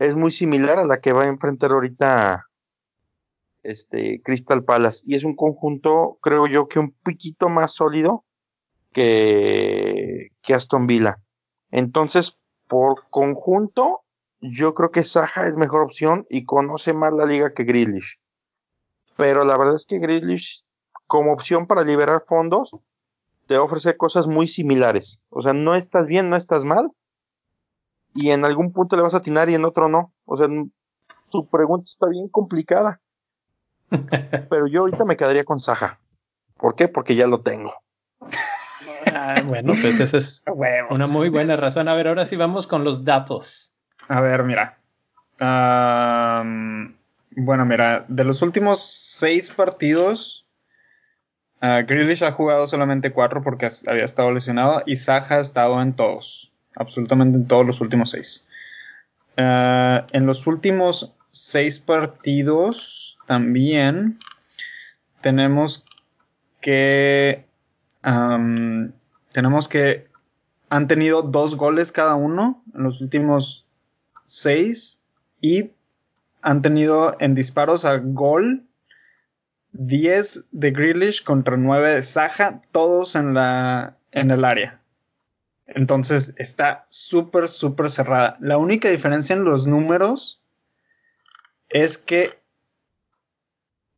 es 0.00 0.16
muy 0.16 0.32
similar 0.32 0.80
a 0.80 0.84
la 0.84 1.00
que 1.00 1.12
va 1.12 1.22
a 1.22 1.28
enfrentar 1.28 1.70
ahorita 1.70 2.46
este 3.62 4.20
Crystal 4.24 4.64
Palace 4.64 5.04
y 5.06 5.14
es 5.14 5.22
un 5.22 5.36
conjunto, 5.36 6.18
creo 6.20 6.48
yo, 6.48 6.66
que 6.66 6.80
un 6.80 6.92
poquito 7.04 7.48
más 7.48 7.72
sólido 7.74 8.24
que, 8.92 10.30
que 10.42 10.54
Aston 10.54 10.88
Villa. 10.88 11.18
Entonces, 11.70 12.36
por 12.66 13.08
conjunto, 13.10 14.00
yo 14.50 14.74
creo 14.74 14.90
que 14.90 15.02
Saja 15.02 15.46
es 15.46 15.56
mejor 15.56 15.82
opción 15.82 16.26
y 16.28 16.44
conoce 16.44 16.92
más 16.92 17.12
la 17.12 17.26
liga 17.26 17.52
que 17.52 17.64
Grealish. 17.64 18.18
Pero 19.16 19.44
la 19.44 19.56
verdad 19.56 19.74
es 19.74 19.86
que 19.86 19.98
Grealish, 19.98 20.64
como 21.06 21.32
opción 21.32 21.66
para 21.66 21.82
liberar 21.82 22.24
fondos, 22.26 22.76
te 23.46 23.58
ofrece 23.58 23.96
cosas 23.96 24.26
muy 24.26 24.48
similares. 24.48 25.22
O 25.30 25.42
sea, 25.42 25.52
no 25.52 25.74
estás 25.74 26.06
bien, 26.06 26.28
no 26.30 26.36
estás 26.36 26.64
mal. 26.64 26.90
Y 28.14 28.30
en 28.30 28.44
algún 28.44 28.72
punto 28.72 28.96
le 28.96 29.02
vas 29.02 29.14
a 29.14 29.18
atinar 29.18 29.48
y 29.50 29.54
en 29.54 29.64
otro 29.64 29.88
no. 29.88 30.12
O 30.24 30.36
sea, 30.36 30.48
tu 31.30 31.46
pregunta 31.48 31.86
está 31.86 32.08
bien 32.08 32.28
complicada. 32.28 33.00
Pero 34.50 34.66
yo 34.66 34.80
ahorita 34.80 35.04
me 35.04 35.16
quedaría 35.16 35.44
con 35.44 35.58
Saja. 35.58 36.00
¿Por 36.56 36.74
qué? 36.74 36.88
Porque 36.88 37.14
ya 37.14 37.26
lo 37.26 37.42
tengo. 37.42 37.72
Ah, 39.06 39.42
bueno, 39.44 39.74
pues 39.80 40.00
esa 40.00 40.16
es 40.16 40.42
una 40.90 41.06
muy 41.06 41.28
buena 41.28 41.56
razón. 41.56 41.88
A 41.88 41.94
ver, 41.94 42.08
ahora 42.08 42.26
sí 42.26 42.36
vamos 42.36 42.66
con 42.66 42.84
los 42.84 43.04
datos. 43.04 43.72
A 44.08 44.20
ver, 44.20 44.42
mira. 44.44 44.78
bueno, 47.30 47.64
mira, 47.64 48.04
de 48.08 48.24
los 48.24 48.42
últimos 48.42 48.82
seis 48.84 49.50
partidos, 49.50 50.46
uh, 51.62 52.24
ha 52.24 52.32
jugado 52.32 52.66
solamente 52.66 53.12
cuatro 53.12 53.42
porque 53.42 53.68
había 53.86 54.04
estado 54.04 54.32
lesionado 54.32 54.82
y 54.86 54.96
Saja 54.96 55.36
ha 55.36 55.40
estado 55.40 55.80
en 55.82 55.94
todos, 55.94 56.52
absolutamente 56.74 57.38
en 57.38 57.46
todos 57.46 57.66
los 57.66 57.80
últimos 57.80 58.10
seis. 58.10 58.44
Ah, 59.36 60.06
en 60.12 60.26
los 60.26 60.46
últimos 60.46 61.12
seis 61.30 61.78
partidos 61.78 63.18
también 63.26 64.18
tenemos 65.20 65.84
que 66.60 67.44
tenemos 69.32 69.68
que 69.68 70.06
han 70.70 70.86
tenido 70.88 71.22
dos 71.22 71.56
goles 71.56 71.92
cada 71.92 72.14
uno 72.14 72.62
en 72.74 72.84
los 72.84 73.00
últimos 73.00 73.65
6 74.26 74.98
y 75.40 75.70
han 76.42 76.62
tenido 76.62 77.16
en 77.20 77.34
disparos 77.34 77.84
a 77.84 77.98
gol 77.98 78.64
10 79.72 80.46
de 80.52 80.70
Grealish 80.70 81.24
contra 81.24 81.56
9 81.56 81.94
de 81.94 82.02
Saja, 82.02 82.62
todos 82.72 83.14
en, 83.14 83.34
la, 83.34 83.96
en 84.12 84.30
el 84.30 84.44
área. 84.44 84.80
Entonces 85.66 86.32
está 86.36 86.86
súper, 86.88 87.48
súper 87.48 87.90
cerrada. 87.90 88.36
La 88.40 88.58
única 88.58 88.88
diferencia 88.88 89.34
en 89.34 89.44
los 89.44 89.66
números 89.66 90.40
es 91.68 91.98
que 91.98 92.38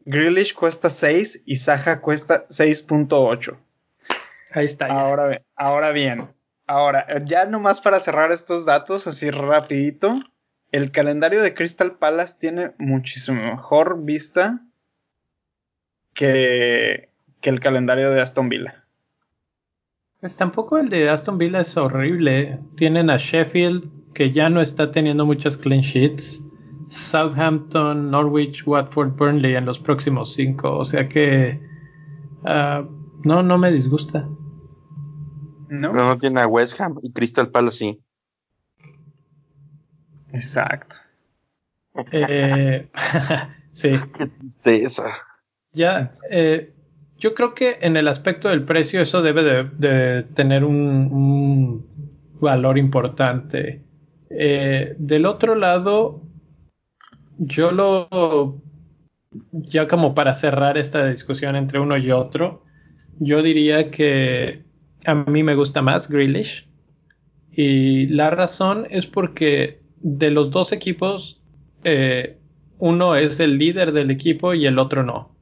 Grealish 0.00 0.54
cuesta 0.54 0.88
6 0.88 1.42
y 1.44 1.56
Saja 1.56 2.00
cuesta 2.00 2.48
6.8. 2.48 3.56
Ahí 4.52 4.64
está. 4.64 4.86
Ahora, 4.86 5.42
ahora 5.54 5.92
bien, 5.92 6.28
Ahora, 6.68 7.06
ya 7.24 7.46
nomás 7.46 7.80
para 7.80 7.98
cerrar 7.98 8.30
estos 8.30 8.66
datos 8.66 9.06
así 9.06 9.30
rapidito, 9.30 10.20
el 10.70 10.92
calendario 10.92 11.40
de 11.40 11.54
Crystal 11.54 11.96
Palace 11.96 12.36
tiene 12.38 12.72
muchísimo 12.76 13.42
mejor 13.42 14.04
vista 14.04 14.60
que, 16.12 17.08
que 17.40 17.48
el 17.48 17.60
calendario 17.60 18.10
de 18.10 18.20
Aston 18.20 18.50
Villa. 18.50 18.84
Pues 20.20 20.36
tampoco 20.36 20.76
el 20.76 20.90
de 20.90 21.08
Aston 21.08 21.38
Villa 21.38 21.60
es 21.60 21.74
horrible. 21.78 22.58
Tienen 22.76 23.08
a 23.08 23.16
Sheffield, 23.16 24.12
que 24.12 24.30
ya 24.30 24.50
no 24.50 24.60
está 24.60 24.90
teniendo 24.90 25.24
muchas 25.24 25.56
clean 25.56 25.80
sheets. 25.80 26.44
Southampton, 26.88 28.10
Norwich, 28.10 28.66
Watford, 28.66 29.16
Burnley 29.16 29.56
en 29.56 29.64
los 29.64 29.78
próximos 29.78 30.34
cinco. 30.34 30.76
O 30.76 30.84
sea 30.84 31.08
que 31.08 31.58
ah, 32.44 32.84
no, 33.24 33.42
no 33.42 33.56
me 33.56 33.72
disgusta. 33.72 34.28
¿No? 35.68 35.92
Pero 35.92 36.06
no 36.06 36.18
tiene 36.18 36.40
a 36.40 36.46
West 36.46 36.80
Ham 36.80 36.98
y 37.02 37.12
Crystal 37.12 37.50
Palace 37.50 37.78
sí. 37.78 38.00
Exacto. 40.32 40.96
Eh, 42.12 42.88
sí. 43.70 43.90
Qué 44.18 44.26
tristeza. 44.26 45.10
Ya, 45.72 46.10
eh, 46.30 46.72
yo 47.18 47.34
creo 47.34 47.54
que 47.54 47.78
en 47.82 47.96
el 47.96 48.08
aspecto 48.08 48.48
del 48.48 48.64
precio 48.64 49.00
eso 49.00 49.22
debe 49.22 49.42
de, 49.42 50.22
tener 50.34 50.64
un, 50.64 51.86
valor 52.40 52.78
importante. 52.78 53.82
Eh, 54.30 54.94
del 54.98 55.26
otro 55.26 55.54
lado, 55.54 56.22
yo 57.38 57.72
lo, 57.72 58.62
ya 59.52 59.88
como 59.88 60.14
para 60.14 60.34
cerrar 60.34 60.78
esta 60.78 61.06
discusión 61.06 61.56
entre 61.56 61.80
uno 61.80 61.96
y 61.96 62.12
otro, 62.12 62.64
yo 63.18 63.42
diría 63.42 63.90
que 63.90 64.67
a 65.04 65.14
mí 65.14 65.42
me 65.42 65.54
gusta 65.54 65.82
más 65.82 66.08
Grealish. 66.08 66.68
Y 67.52 68.06
la 68.08 68.30
razón 68.30 68.86
es 68.90 69.06
porque 69.06 69.80
de 70.00 70.30
los 70.30 70.50
dos 70.50 70.72
equipos, 70.72 71.42
eh, 71.84 72.38
uno 72.78 73.16
es 73.16 73.40
el 73.40 73.58
líder 73.58 73.92
del 73.92 74.10
equipo 74.10 74.54
y 74.54 74.66
el 74.66 74.78
otro 74.78 75.02
no. 75.02 75.34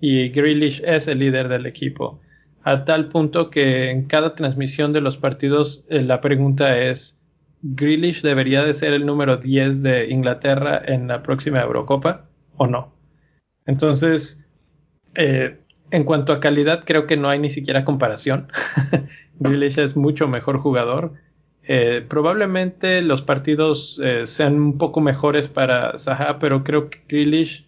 Y 0.00 0.30
Grealish 0.30 0.82
es 0.84 1.06
el 1.08 1.20
líder 1.20 1.48
del 1.48 1.66
equipo. 1.66 2.20
A 2.62 2.84
tal 2.84 3.08
punto 3.08 3.50
que 3.50 3.90
en 3.90 4.06
cada 4.06 4.34
transmisión 4.34 4.92
de 4.92 5.00
los 5.00 5.16
partidos 5.16 5.84
eh, 5.88 6.02
la 6.02 6.20
pregunta 6.20 6.78
es, 6.78 7.16
¿Grealish 7.62 8.22
debería 8.22 8.64
de 8.64 8.74
ser 8.74 8.94
el 8.94 9.06
número 9.06 9.36
10 9.36 9.82
de 9.82 10.10
Inglaterra 10.10 10.82
en 10.84 11.08
la 11.08 11.22
próxima 11.22 11.60
Eurocopa 11.60 12.26
o 12.56 12.66
no? 12.66 12.94
Entonces, 13.66 14.44
eh, 15.14 15.60
en 15.90 16.04
cuanto 16.04 16.32
a 16.32 16.40
calidad, 16.40 16.84
creo 16.84 17.06
que 17.06 17.16
no 17.16 17.28
hay 17.28 17.38
ni 17.38 17.50
siquiera 17.50 17.84
comparación. 17.84 18.48
Grealish 19.38 19.78
es 19.78 19.96
mucho 19.96 20.28
mejor 20.28 20.58
jugador. 20.58 21.14
Eh, 21.62 22.04
probablemente 22.08 23.02
los 23.02 23.22
partidos 23.22 24.00
eh, 24.02 24.26
sean 24.26 24.54
un 24.54 24.78
poco 24.78 25.00
mejores 25.00 25.48
para 25.48 25.96
Zaha, 25.98 26.38
pero 26.38 26.64
creo 26.64 26.90
que 26.90 27.00
Grealish 27.08 27.66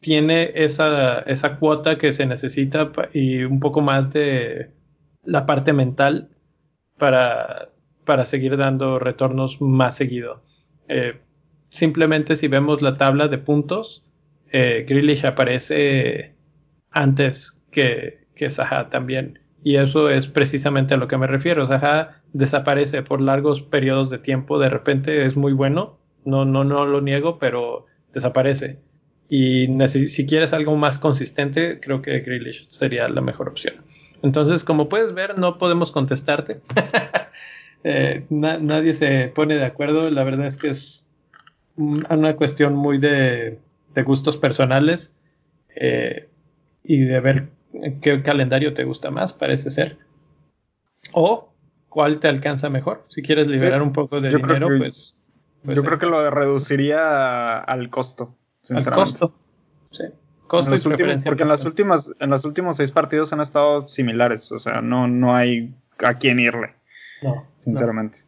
tiene 0.00 0.52
esa, 0.54 1.20
esa 1.20 1.58
cuota 1.58 1.98
que 1.98 2.12
se 2.12 2.26
necesita 2.26 2.90
y 3.12 3.44
un 3.44 3.60
poco 3.60 3.80
más 3.80 4.12
de 4.12 4.70
la 5.22 5.46
parte 5.46 5.72
mental 5.72 6.30
para, 6.98 7.70
para 8.04 8.24
seguir 8.24 8.56
dando 8.56 8.98
retornos 8.98 9.60
más 9.60 9.96
seguido. 9.96 10.42
Eh, 10.88 11.18
simplemente 11.68 12.36
si 12.36 12.48
vemos 12.48 12.82
la 12.82 12.96
tabla 12.96 13.28
de 13.28 13.38
puntos, 13.38 14.04
Grealish 14.52 15.24
aparece 15.24 16.31
antes 16.92 17.60
que, 17.70 18.26
que 18.34 18.50
Saha 18.50 18.88
también. 18.88 19.40
Y 19.64 19.76
eso 19.76 20.10
es 20.10 20.26
precisamente 20.26 20.94
a 20.94 20.96
lo 20.96 21.08
que 21.08 21.16
me 21.16 21.26
refiero. 21.26 21.66
Saha 21.66 22.22
desaparece 22.32 23.02
por 23.02 23.20
largos 23.20 23.62
periodos 23.62 24.10
de 24.10 24.18
tiempo, 24.18 24.58
de 24.58 24.70
repente 24.70 25.26
es 25.26 25.36
muy 25.36 25.52
bueno, 25.52 25.98
no, 26.24 26.44
no, 26.44 26.64
no 26.64 26.86
lo 26.86 27.00
niego, 27.00 27.38
pero 27.38 27.86
desaparece. 28.12 28.78
Y 29.28 29.66
si 29.88 30.26
quieres 30.26 30.52
algo 30.52 30.76
más 30.76 30.98
consistente, 30.98 31.80
creo 31.80 32.02
que 32.02 32.20
Grealish 32.20 32.68
sería 32.68 33.08
la 33.08 33.22
mejor 33.22 33.48
opción. 33.48 33.76
Entonces, 34.22 34.62
como 34.62 34.88
puedes 34.88 35.14
ver, 35.14 35.38
no 35.38 35.58
podemos 35.58 35.92
contestarte. 35.92 36.60
Eh, 37.84 38.26
nadie 38.30 38.94
se 38.94 39.26
pone 39.34 39.56
de 39.56 39.64
acuerdo. 39.64 40.08
La 40.08 40.22
verdad 40.22 40.46
es 40.46 40.56
que 40.56 40.68
es 40.68 41.08
una 41.76 42.36
cuestión 42.36 42.76
muy 42.76 42.98
de, 42.98 43.58
gustos 44.04 44.36
personales 44.36 45.12
eh, 45.74 46.28
y 46.84 47.04
de 47.04 47.20
ver 47.20 47.48
qué 48.00 48.22
calendario 48.22 48.74
te 48.74 48.84
gusta 48.84 49.10
más, 49.10 49.32
parece 49.32 49.70
ser. 49.70 49.98
O 51.12 51.52
cuál 51.88 52.20
te 52.20 52.28
alcanza 52.28 52.70
mejor. 52.70 53.04
Si 53.08 53.22
quieres 53.22 53.48
liberar 53.48 53.82
un 53.82 53.92
poco 53.92 54.20
de 54.20 54.30
dinero, 54.30 54.68
pues, 54.78 55.18
pues, 55.64 55.76
Yo 55.76 55.84
creo 55.84 55.98
que 55.98 56.06
lo 56.06 56.30
reduciría 56.30 57.58
al 57.58 57.90
costo. 57.90 58.34
Al 58.70 58.90
costo. 58.90 59.34
Sí. 59.90 60.04
Costo 60.46 60.70
y 60.70 60.88
últimos, 60.88 61.24
porque 61.24 61.42
en 61.42 61.48
las 61.48 61.64
últimas, 61.64 62.12
en 62.20 62.30
los 62.30 62.44
últimos 62.44 62.76
seis 62.76 62.90
partidos 62.90 63.32
han 63.32 63.40
estado 63.40 63.88
similares. 63.88 64.52
O 64.52 64.58
sea, 64.58 64.80
no, 64.80 65.08
no 65.08 65.34
hay 65.34 65.74
a 65.98 66.14
quién 66.14 66.40
irle. 66.40 66.74
No. 67.22 67.46
Sinceramente. 67.58 68.20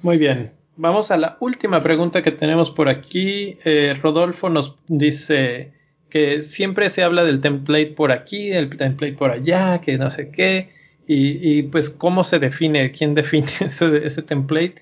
Muy 0.00 0.18
bien. 0.18 0.52
Vamos 0.76 1.10
a 1.10 1.16
la 1.16 1.36
última 1.40 1.82
pregunta 1.82 2.22
que 2.22 2.32
tenemos 2.32 2.70
por 2.70 2.88
aquí. 2.88 3.58
Eh, 3.64 3.96
Rodolfo 4.02 4.50
nos 4.50 4.76
dice 4.88 5.72
que 6.14 6.44
siempre 6.44 6.90
se 6.90 7.02
habla 7.02 7.24
del 7.24 7.40
template 7.40 7.88
por 7.88 8.12
aquí, 8.12 8.50
del 8.50 8.70
template 8.70 9.14
por 9.14 9.32
allá, 9.32 9.80
que 9.80 9.98
no 9.98 10.12
sé 10.12 10.30
qué. 10.30 10.70
Y, 11.08 11.64
pues 11.64 11.90
cómo 11.90 12.22
se 12.22 12.38
define, 12.38 12.92
quién 12.92 13.14
define 13.16 13.48
ese, 13.48 14.22
template. 14.22 14.76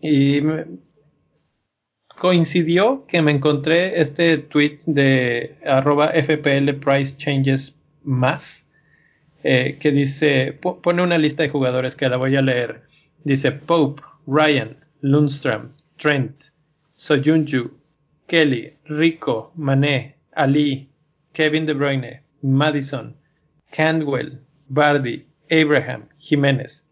Y 0.00 0.40
coincidió 2.18 3.04
que 3.06 3.20
me 3.20 3.32
encontré 3.32 4.00
este 4.00 4.38
tweet 4.38 4.78
de 4.86 5.58
arroba 5.66 6.10
FPL 6.14 6.72
Price 6.80 7.18
Changes 7.18 7.76
más, 8.02 8.66
eh, 9.44 9.76
que 9.78 9.90
dice, 9.90 10.54
pone 10.54 11.02
una 11.02 11.18
lista 11.18 11.42
de 11.42 11.50
jugadores 11.50 11.96
que 11.96 12.08
la 12.08 12.16
voy 12.16 12.34
a 12.34 12.40
leer. 12.40 12.80
Dice 13.24 13.52
Pope, 13.52 14.00
Ryan, 14.26 14.78
Lundstrom, 15.02 15.68
Trent, 15.98 16.44
Soyunju, 16.96 17.72
Kelly, 18.26 18.72
Rico, 18.86 19.52
Mané, 19.54 20.17
Ali, 20.38 20.88
Kevin 21.32 21.66
De 21.66 21.74
Bruyne, 21.74 22.22
Madison, 22.42 23.16
Candwell, 23.72 24.40
Bardi, 24.68 25.26
Abraham, 25.50 26.08
Jiménez. 26.18 26.86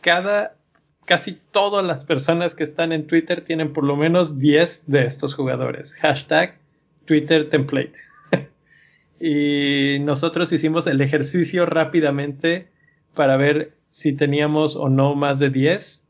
Cada 0.00 0.56
casi 1.04 1.38
todas 1.50 1.84
las 1.84 2.06
personas 2.06 2.54
que 2.54 2.64
están 2.64 2.92
en 2.92 3.06
Twitter 3.06 3.42
tienen 3.42 3.74
por 3.74 3.84
lo 3.84 3.96
menos 3.96 4.38
10 4.38 4.84
de 4.86 5.04
estos 5.04 5.34
jugadores. 5.34 5.94
Hashtag 5.96 6.58
Twitter 7.04 7.50
Template. 7.50 7.92
y 9.20 9.98
nosotros 10.00 10.50
hicimos 10.52 10.86
el 10.86 11.02
ejercicio 11.02 11.66
rápidamente 11.66 12.68
para 13.14 13.36
ver 13.36 13.76
si 13.90 14.14
teníamos 14.14 14.76
o 14.76 14.88
no 14.88 15.14
más 15.14 15.38
de 15.38 15.50
10. 15.50 16.02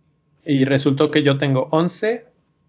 Y 0.45 0.65
resultó 0.65 1.11
que 1.11 1.25
yo 1.25 1.39
tengo 1.39 1.69
11, 1.73 2.25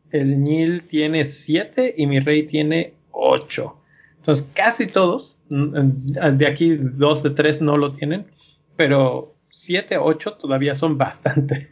el 0.09 0.43
Nil 0.43 0.83
tiene 0.83 1.25
7 1.25 1.93
y 1.97 2.07
mi 2.07 2.19
Rey 2.19 2.43
tiene 2.43 2.95
8. 3.11 3.79
Entonces 4.23 4.47
casi 4.53 4.87
todos, 4.87 5.37
mm, 5.49 6.37
de 6.37 6.47
aquí 6.47 6.77
2 6.77 7.23
de 7.23 7.29
3 7.31 7.61
no 7.61 7.75
lo 7.77 7.91
tienen, 7.91 8.25
pero 8.77 9.35
7, 9.49 9.97
8 9.97 10.33
todavía 10.33 10.75
son 10.75 10.97
bastante 10.97 11.67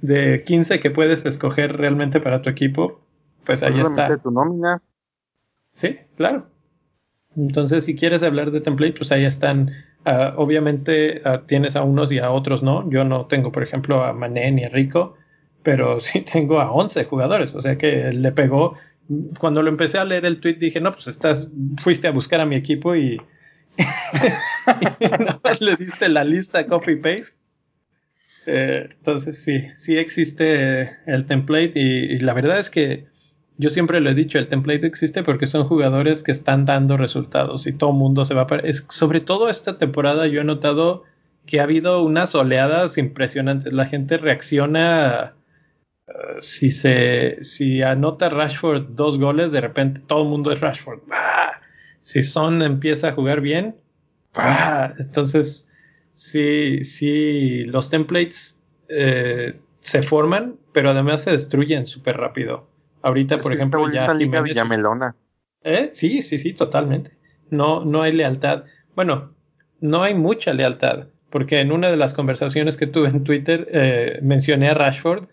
de 0.00 0.42
15 0.44 0.80
que 0.80 0.90
puedes 0.90 1.24
escoger 1.24 1.76
realmente 1.76 2.20
para 2.20 2.42
tu 2.42 2.50
equipo, 2.50 3.00
pues 3.44 3.62
ahí 3.62 3.80
está. 3.80 4.16
tu 4.18 4.30
nómina. 4.30 4.82
Sí, 5.74 5.98
claro. 6.16 6.46
Entonces, 7.36 7.84
si 7.84 7.94
quieres 7.94 8.22
hablar 8.22 8.50
de 8.50 8.60
template, 8.60 8.94
pues 8.94 9.12
ahí 9.12 9.24
están. 9.24 9.72
Ah, 10.04 10.34
obviamente 10.36 11.20
ah, 11.24 11.42
tienes 11.46 11.76
a 11.76 11.82
unos 11.82 12.10
y 12.12 12.18
a 12.18 12.30
otros 12.30 12.62
no. 12.62 12.88
Yo 12.90 13.04
no 13.04 13.26
tengo, 13.26 13.52
por 13.52 13.62
ejemplo, 13.62 14.02
a 14.02 14.12
Mané 14.12 14.50
ni 14.50 14.64
a 14.64 14.68
Rico, 14.68 15.14
pero 15.62 16.00
sí 16.00 16.20
tengo 16.20 16.60
a 16.60 16.72
11 16.72 17.04
jugadores. 17.04 17.54
O 17.54 17.62
sea 17.62 17.76
que 17.78 18.12
le 18.12 18.32
pegó. 18.32 18.76
Cuando 19.38 19.62
lo 19.62 19.70
empecé 19.70 19.98
a 19.98 20.04
leer 20.04 20.26
el 20.26 20.40
tweet 20.40 20.54
dije, 20.54 20.80
no, 20.80 20.92
pues 20.92 21.06
estás, 21.06 21.48
fuiste 21.78 22.08
a 22.08 22.12
buscar 22.12 22.40
a 22.40 22.46
mi 22.46 22.56
equipo 22.56 22.94
y, 22.94 23.20
y 25.00 25.04
nada 25.04 25.40
más 25.42 25.60
le 25.60 25.76
diste 25.76 26.08
la 26.08 26.24
lista 26.24 26.66
copy 26.66 26.96
paste 26.96 27.38
eh, 28.50 28.88
entonces 28.90 29.36
sí, 29.44 29.66
sí 29.76 29.98
existe 29.98 30.96
el 31.04 31.26
template 31.26 31.72
y, 31.74 32.18
la 32.20 32.32
verdad 32.32 32.58
es 32.58 32.70
que 32.70 33.06
yo 33.58 33.68
siempre 33.68 34.00
lo 34.00 34.08
he 34.08 34.14
dicho, 34.14 34.38
el 34.38 34.48
template 34.48 34.86
existe 34.86 35.22
porque 35.22 35.46
son 35.46 35.64
jugadores 35.64 36.22
que 36.22 36.32
están 36.32 36.64
dando 36.64 36.96
resultados 36.96 37.66
y 37.66 37.74
todo 37.74 37.92
mundo 37.92 38.24
se 38.24 38.32
va 38.32 38.42
a... 38.42 38.46
Sobre 38.88 39.20
todo 39.20 39.50
esta 39.50 39.76
temporada 39.76 40.26
yo 40.28 40.40
he 40.40 40.44
notado 40.44 41.04
que 41.44 41.60
ha 41.60 41.64
habido 41.64 42.02
unas 42.02 42.34
oleadas 42.34 42.96
impresionantes. 42.96 43.72
La 43.72 43.84
gente 43.84 44.16
reacciona... 44.16 45.34
Si 46.40 46.70
se 46.70 47.38
si 47.42 47.82
anota 47.82 48.28
Rashford 48.28 48.88
dos 48.90 49.18
goles, 49.18 49.52
de 49.52 49.60
repente 49.60 50.00
todo 50.00 50.22
el 50.22 50.28
mundo 50.28 50.50
es 50.50 50.60
Rashford. 50.60 51.00
Si 52.00 52.22
Son 52.22 52.62
empieza 52.62 53.08
a 53.08 53.12
jugar 53.12 53.40
bien, 53.40 53.76
entonces 54.98 55.70
sí, 56.12 56.84
sí, 56.84 57.64
los 57.64 57.90
templates 57.90 58.60
eh, 58.88 59.58
se 59.80 60.02
forman, 60.02 60.56
pero 60.72 60.90
además 60.90 61.22
se 61.22 61.32
destruyen 61.32 61.86
súper 61.86 62.16
rápido. 62.16 62.68
Ahorita, 63.02 63.38
por 63.38 63.52
ejemplo, 63.52 63.90
ya 63.92 64.12
Jiménez, 64.16 64.56
¿Eh? 65.62 65.90
Sí, 65.92 66.22
sí, 66.22 66.38
sí, 66.38 66.52
totalmente. 66.52 67.12
No, 67.50 67.84
no 67.84 68.02
hay 68.02 68.12
lealtad. 68.12 68.64
Bueno, 68.94 69.34
no 69.80 70.02
hay 70.02 70.14
mucha 70.14 70.52
lealtad, 70.54 71.08
porque 71.30 71.60
en 71.60 71.72
una 71.72 71.90
de 71.90 71.96
las 71.96 72.14
conversaciones 72.14 72.76
que 72.76 72.86
tuve 72.86 73.08
en 73.08 73.24
Twitter 73.24 73.68
eh, 73.72 74.18
mencioné 74.22 74.68
a 74.68 74.74
Rashford 74.74 75.28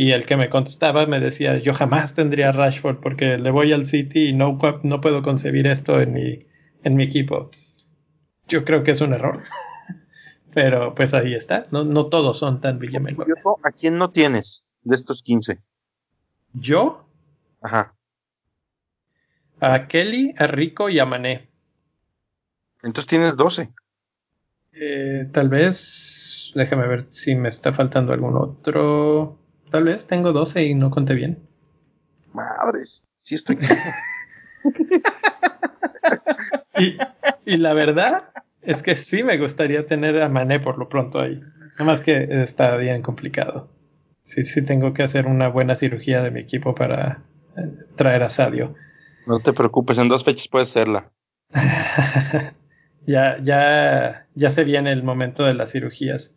y 0.00 0.12
el 0.12 0.26
que 0.26 0.36
me 0.36 0.48
contestaba 0.48 1.06
me 1.06 1.18
decía, 1.18 1.58
yo 1.58 1.74
jamás 1.74 2.14
tendría 2.14 2.50
a 2.50 2.52
Rashford 2.52 2.98
porque 3.00 3.36
le 3.36 3.50
voy 3.50 3.72
al 3.72 3.84
City 3.84 4.28
y 4.28 4.32
no, 4.32 4.56
no 4.84 5.00
puedo 5.00 5.22
concebir 5.22 5.66
esto 5.66 6.00
en 6.00 6.12
mi, 6.12 6.46
en 6.84 6.94
mi 6.94 7.02
equipo. 7.02 7.50
Yo 8.46 8.64
creo 8.64 8.84
que 8.84 8.92
es 8.92 9.00
un 9.00 9.12
error. 9.12 9.42
Pero 10.54 10.94
pues 10.94 11.14
ahí 11.14 11.34
está, 11.34 11.66
no, 11.72 11.82
no 11.82 12.06
todos 12.06 12.38
son 12.38 12.60
tan 12.60 12.78
villamelones. 12.78 13.44
¿A 13.64 13.72
quién 13.72 13.98
no 13.98 14.12
tienes 14.12 14.68
de 14.82 14.94
estos 14.94 15.20
15? 15.20 15.58
¿Yo? 16.52 17.04
Ajá. 17.60 17.96
A 19.58 19.88
Kelly, 19.88 20.32
a 20.38 20.46
Rico 20.46 20.90
y 20.90 21.00
a 21.00 21.06
Mané. 21.06 21.48
Entonces 22.84 23.08
tienes 23.08 23.34
12. 23.34 23.72
Eh, 24.74 25.28
tal 25.32 25.48
vez, 25.48 26.52
déjame 26.54 26.86
ver 26.86 27.08
si 27.10 27.34
me 27.34 27.48
está 27.48 27.72
faltando 27.72 28.12
algún 28.12 28.36
otro. 28.36 29.37
Tal 29.70 29.84
vez 29.84 30.06
tengo 30.06 30.32
12 30.32 30.64
y 30.64 30.74
no 30.74 30.90
conté 30.90 31.14
bien. 31.14 31.38
Madres, 32.32 33.06
sí 33.22 33.34
estoy. 33.34 33.58
y, 36.78 36.96
y 37.44 37.56
la 37.56 37.74
verdad, 37.74 38.30
es 38.62 38.82
que 38.82 38.96
sí 38.96 39.22
me 39.22 39.38
gustaría 39.38 39.86
tener 39.86 40.20
a 40.20 40.28
Mané 40.28 40.60
por 40.60 40.78
lo 40.78 40.88
pronto 40.88 41.20
ahí. 41.20 41.40
Nada 41.72 41.84
más 41.84 42.00
que 42.00 42.42
está 42.42 42.76
bien 42.76 43.02
complicado. 43.02 43.68
Sí, 44.22 44.44
sí 44.44 44.62
tengo 44.62 44.92
que 44.92 45.02
hacer 45.02 45.26
una 45.26 45.48
buena 45.48 45.74
cirugía 45.74 46.22
de 46.22 46.30
mi 46.30 46.40
equipo 46.40 46.74
para 46.74 47.22
eh, 47.56 47.70
traer 47.96 48.22
a 48.22 48.28
Sadio. 48.28 48.74
No 49.26 49.40
te 49.40 49.52
preocupes, 49.52 49.98
en 49.98 50.08
dos 50.08 50.24
fechas 50.24 50.48
puedes 50.48 50.68
hacerla. 50.68 51.10
ya, 53.06 53.38
ya, 53.42 54.26
ya 54.34 54.50
se 54.50 54.64
viene 54.64 54.92
el 54.92 55.02
momento 55.02 55.44
de 55.44 55.54
las 55.54 55.72
cirugías. 55.72 56.34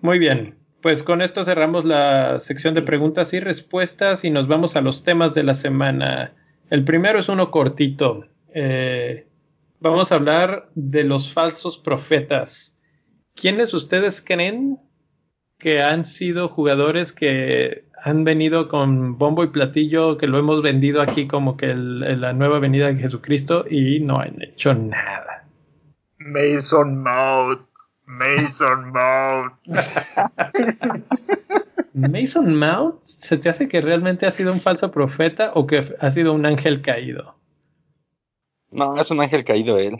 Muy 0.00 0.18
bien, 0.18 0.57
pues 0.80 1.02
con 1.02 1.22
esto 1.22 1.44
cerramos 1.44 1.84
la 1.84 2.38
sección 2.40 2.74
de 2.74 2.82
preguntas 2.82 3.32
y 3.32 3.40
respuestas 3.40 4.24
y 4.24 4.30
nos 4.30 4.46
vamos 4.46 4.76
a 4.76 4.80
los 4.80 5.02
temas 5.02 5.34
de 5.34 5.42
la 5.42 5.54
semana. 5.54 6.34
El 6.70 6.84
primero 6.84 7.18
es 7.18 7.28
uno 7.28 7.50
cortito. 7.50 8.26
Eh, 8.54 9.26
vamos 9.80 10.12
a 10.12 10.16
hablar 10.16 10.68
de 10.74 11.04
los 11.04 11.32
falsos 11.32 11.78
profetas. 11.78 12.76
¿Quiénes 13.34 13.74
ustedes 13.74 14.22
creen 14.22 14.78
que 15.58 15.82
han 15.82 16.04
sido 16.04 16.48
jugadores 16.48 17.12
que 17.12 17.84
han 18.00 18.22
venido 18.22 18.68
con 18.68 19.18
bombo 19.18 19.42
y 19.42 19.48
platillo, 19.48 20.16
que 20.16 20.28
lo 20.28 20.38
hemos 20.38 20.62
vendido 20.62 21.02
aquí 21.02 21.26
como 21.26 21.56
que 21.56 21.74
la 21.74 22.32
nueva 22.32 22.60
venida 22.60 22.86
de 22.86 23.00
Jesucristo 23.00 23.64
y 23.68 24.00
no 24.00 24.20
han 24.20 24.40
hecho 24.42 24.74
nada? 24.74 25.48
Mason 26.18 27.02
Mount. 27.02 27.68
Mason 28.08 28.90
Mount. 28.90 29.52
Mason 31.92 32.58
Mount, 32.58 33.04
¿se 33.04 33.36
te 33.36 33.50
hace 33.50 33.68
que 33.68 33.82
realmente 33.82 34.26
ha 34.26 34.32
sido 34.32 34.52
un 34.52 34.60
falso 34.60 34.90
profeta 34.90 35.52
o 35.54 35.66
que 35.66 35.84
ha 36.00 36.10
sido 36.10 36.32
un 36.32 36.46
ángel 36.46 36.80
caído? 36.80 37.36
No, 38.70 38.98
es 38.98 39.10
un 39.10 39.20
ángel 39.20 39.44
caído 39.44 39.78
él. 39.78 39.98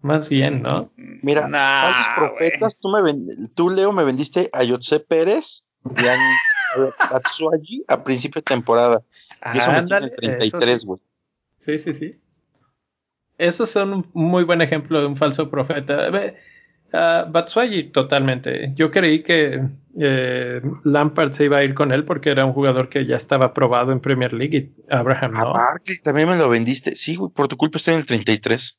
Más 0.00 0.30
bien, 0.30 0.62
¿no? 0.62 0.90
Mira, 0.96 1.42
falsos 1.42 2.06
profetas, 2.16 2.78
tú, 2.78 2.88
me 2.88 3.02
tú, 3.54 3.68
Leo, 3.68 3.92
me 3.92 4.04
vendiste 4.04 4.48
a 4.52 4.64
Yotze 4.64 5.00
Pérez 5.00 5.64
Batsuagi 7.10 7.84
a 7.86 8.02
principio 8.02 8.40
de 8.40 8.44
temporada. 8.44 9.02
Y 9.54 9.58
eso 9.58 9.72
me 9.72 9.82
tiene 9.82 10.08
33, 10.08 10.86
güey. 10.86 11.00
Sí, 11.58 11.78
sí, 11.78 11.92
sí. 11.92 12.18
Esos 13.36 13.68
son 13.70 13.92
un 13.92 14.10
muy 14.14 14.44
buen 14.44 14.62
ejemplo 14.62 15.00
de 15.00 15.06
un 15.06 15.16
falso 15.16 15.50
profeta. 15.50 16.10
Uh, 16.92 17.30
Batshuayi, 17.30 17.84
totalmente. 17.84 18.72
Yo 18.74 18.90
creí 18.90 19.22
que 19.22 19.62
eh, 19.98 20.60
Lampard 20.84 21.32
se 21.32 21.44
iba 21.44 21.58
a 21.58 21.64
ir 21.64 21.74
con 21.74 21.92
él 21.92 22.04
porque 22.04 22.30
era 22.30 22.44
un 22.44 22.52
jugador 22.52 22.88
que 22.88 23.06
ya 23.06 23.16
estaba 23.16 23.54
probado 23.54 23.92
en 23.92 24.00
Premier 24.00 24.32
League 24.32 24.56
y 24.56 24.72
Abraham 24.90 25.32
no. 25.32 25.54
Ah, 25.54 25.76
también 26.02 26.28
me 26.28 26.36
lo 26.36 26.48
vendiste. 26.48 26.96
Sí, 26.96 27.16
güey, 27.16 27.30
por 27.30 27.48
tu 27.48 27.56
culpa 27.56 27.78
estoy 27.78 27.94
en 27.94 28.00
el 28.00 28.06
33. 28.06 28.78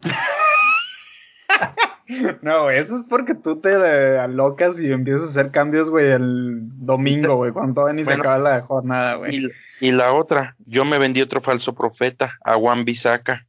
no, 2.42 2.70
eso 2.70 2.96
es 2.96 3.06
porque 3.06 3.34
tú 3.34 3.60
te 3.60 3.74
alocas 4.18 4.80
y 4.80 4.92
empiezas 4.92 5.22
a 5.22 5.30
hacer 5.30 5.50
cambios, 5.50 5.90
güey, 5.90 6.10
el 6.10 6.60
domingo, 6.62 7.36
güey, 7.36 7.52
cuando 7.52 7.74
todavía 7.74 7.94
ni 7.94 8.04
se 8.04 8.12
acaba 8.12 8.38
la 8.38 8.62
jornada, 8.62 9.16
güey. 9.16 9.48
Y, 9.80 9.92
la 9.92 10.12
otra, 10.12 10.56
yo 10.66 10.84
me 10.84 10.98
vendí 10.98 11.22
otro 11.22 11.40
falso 11.40 11.74
profeta, 11.74 12.38
a 12.44 12.54
Juan 12.54 12.84
Bisaca. 12.84 13.46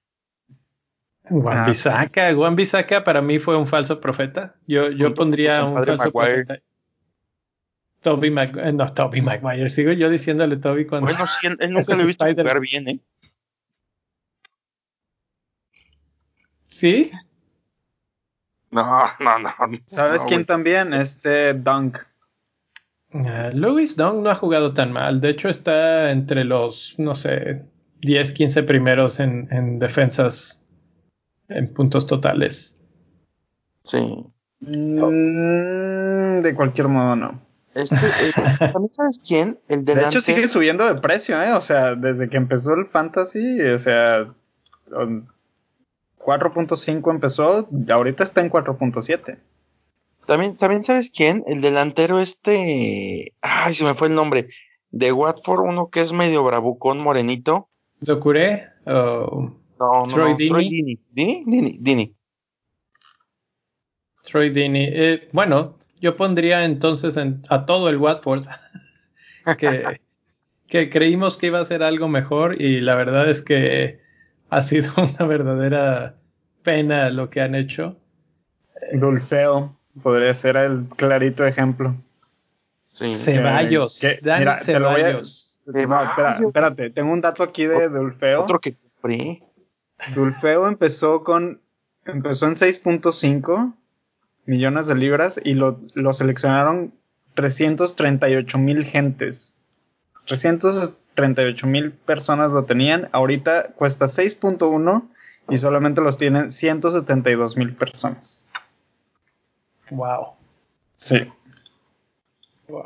Juan 1.29 1.57
ah, 1.59 1.65
Bisaca, 1.67 2.33
Juan 2.33 2.55
Bisaca 2.55 3.03
para 3.03 3.21
mí 3.21 3.39
fue 3.39 3.55
un 3.55 3.65
falso 3.65 4.01
profeta. 4.01 4.55
Yo, 4.67 4.89
yo 4.91 5.13
pondría 5.13 5.63
un 5.63 5.83
falso 5.83 6.11
profeta. 6.11 6.59
Toby 8.01 8.29
Maguire, 8.29 8.69
eh, 8.69 8.73
no, 8.73 8.93
Toby 8.93 9.21
Maguire, 9.21 9.69
sigo 9.69 9.93
yo 9.93 10.09
diciéndole 10.09 10.57
Toby 10.57 10.85
cuando. 10.85 11.09
Bueno, 11.09 11.25
sí, 11.25 11.47
él, 11.47 11.57
nunca 11.71 11.95
lo 11.95 12.01
he 12.01 12.05
visto 12.05 12.25
jugar 12.25 12.59
bien, 12.59 12.87
¿eh? 12.89 12.99
¿Sí? 16.67 17.11
No, 18.71 19.03
no, 19.19 19.39
no. 19.39 19.53
¿Sabes 19.85 20.23
quién 20.23 20.45
también? 20.45 20.93
Este 20.93 21.53
Dunk. 21.53 21.99
Uh, 23.13 23.51
Louis 23.53 23.95
Dunk 23.95 24.23
no 24.23 24.29
ha 24.31 24.35
jugado 24.35 24.73
tan 24.73 24.91
mal. 24.91 25.21
De 25.21 25.29
hecho, 25.29 25.47
está 25.47 26.11
entre 26.11 26.43
los, 26.43 26.95
no 26.97 27.13
sé, 27.13 27.63
10, 28.01 28.33
15 28.33 28.63
primeros 28.63 29.19
en, 29.19 29.47
en 29.51 29.77
defensas 29.77 30.62
en 31.53 31.73
puntos 31.73 32.07
totales. 32.07 32.77
Sí. 33.83 34.25
Mm, 34.61 36.39
de 36.41 36.53
cualquier 36.55 36.87
modo, 36.87 37.15
no. 37.15 37.41
Este, 37.73 37.95
eh, 37.95 38.31
sabes 38.91 39.19
quién? 39.25 39.59
El 39.67 39.83
de 39.85 39.93
hecho, 39.93 40.21
sigue 40.21 40.47
subiendo 40.47 40.85
de 40.85 41.01
precio, 41.01 41.41
¿eh? 41.41 41.53
O 41.53 41.61
sea, 41.61 41.95
desde 41.95 42.29
que 42.29 42.37
empezó 42.37 42.73
el 42.73 42.85
Fantasy, 42.85 43.61
o 43.61 43.79
sea, 43.79 44.27
4.5 46.19 47.11
empezó, 47.11 47.67
ahorita 47.89 48.23
está 48.23 48.41
en 48.41 48.51
4.7. 48.51 49.39
También, 50.25 50.55
también 50.55 50.83
sabes 50.83 51.11
quién? 51.11 51.43
El 51.47 51.61
delantero 51.61 52.19
este, 52.19 53.33
ay, 53.41 53.73
se 53.73 53.83
me 53.83 53.95
fue 53.95 54.07
el 54.07 54.15
nombre, 54.15 54.49
de 54.91 55.11
Watford, 55.11 55.61
uno 55.61 55.89
que 55.89 56.01
es 56.01 56.13
medio 56.13 56.43
bravucón, 56.43 56.99
morenito. 56.99 57.67
¿Docuré? 57.99 58.69
No, 59.79 60.05
no, 60.05 60.13
Troy 60.13 60.33
Dini. 60.35 60.99
Dini, 61.11 61.43
Dini, 61.45 61.77
Dini. 61.79 62.15
Troy 64.23 64.49
Dini. 64.49 64.87
Eh, 64.91 65.29
bueno, 65.31 65.77
yo 66.01 66.15
pondría 66.15 66.65
entonces 66.65 67.17
a 67.49 67.65
todo 67.65 67.89
el 67.89 67.97
Watford 67.97 68.45
que, 69.57 69.99
que 70.67 70.89
creímos 70.89 71.37
que 71.37 71.47
iba 71.47 71.59
a 71.59 71.65
ser 71.65 71.83
algo 71.83 72.07
mejor 72.07 72.61
y 72.61 72.81
la 72.81 72.95
verdad 72.95 73.29
es 73.29 73.41
que 73.41 73.99
ha 74.49 74.61
sido 74.61 74.91
una 74.97 75.25
verdadera 75.25 76.15
pena 76.63 77.09
lo 77.09 77.29
que 77.29 77.41
han 77.41 77.55
hecho. 77.55 77.97
Dulfeo 78.93 79.77
podría 80.01 80.33
ser 80.33 80.55
el 80.57 80.85
clarito 80.95 81.45
ejemplo. 81.45 81.95
Ceballos. 82.93 83.99
Ceballos. 83.99 85.59
espérate, 85.65 86.89
tengo 86.91 87.11
un 87.11 87.21
dato 87.21 87.43
aquí 87.43 87.65
de 87.65 87.89
Dulfeo. 87.89 88.43
Otro 88.43 88.59
que 88.59 88.75
compré. 88.75 89.41
Dulfeo 90.13 90.67
empezó 90.67 91.23
con 91.23 91.61
empezó 92.05 92.47
en 92.47 92.53
6.5 92.53 93.73
millones 94.45 94.87
de 94.87 94.95
libras 94.95 95.39
y 95.43 95.53
lo, 95.53 95.79
lo 95.93 96.13
seleccionaron 96.13 96.93
338 97.35 98.57
mil 98.57 98.85
gentes. 98.85 99.57
338 100.27 101.67
mil 101.67 101.91
personas 101.91 102.51
lo 102.51 102.65
tenían. 102.65 103.09
Ahorita 103.11 103.71
cuesta 103.73 104.05
6.1 104.05 105.07
y 105.49 105.57
solamente 105.57 106.01
los 106.01 106.17
tienen 106.17 106.51
172 106.51 107.57
mil 107.57 107.73
personas. 107.73 108.43
Wow. 109.89 110.33
Sí. 110.97 111.31
Wow. 112.67 112.83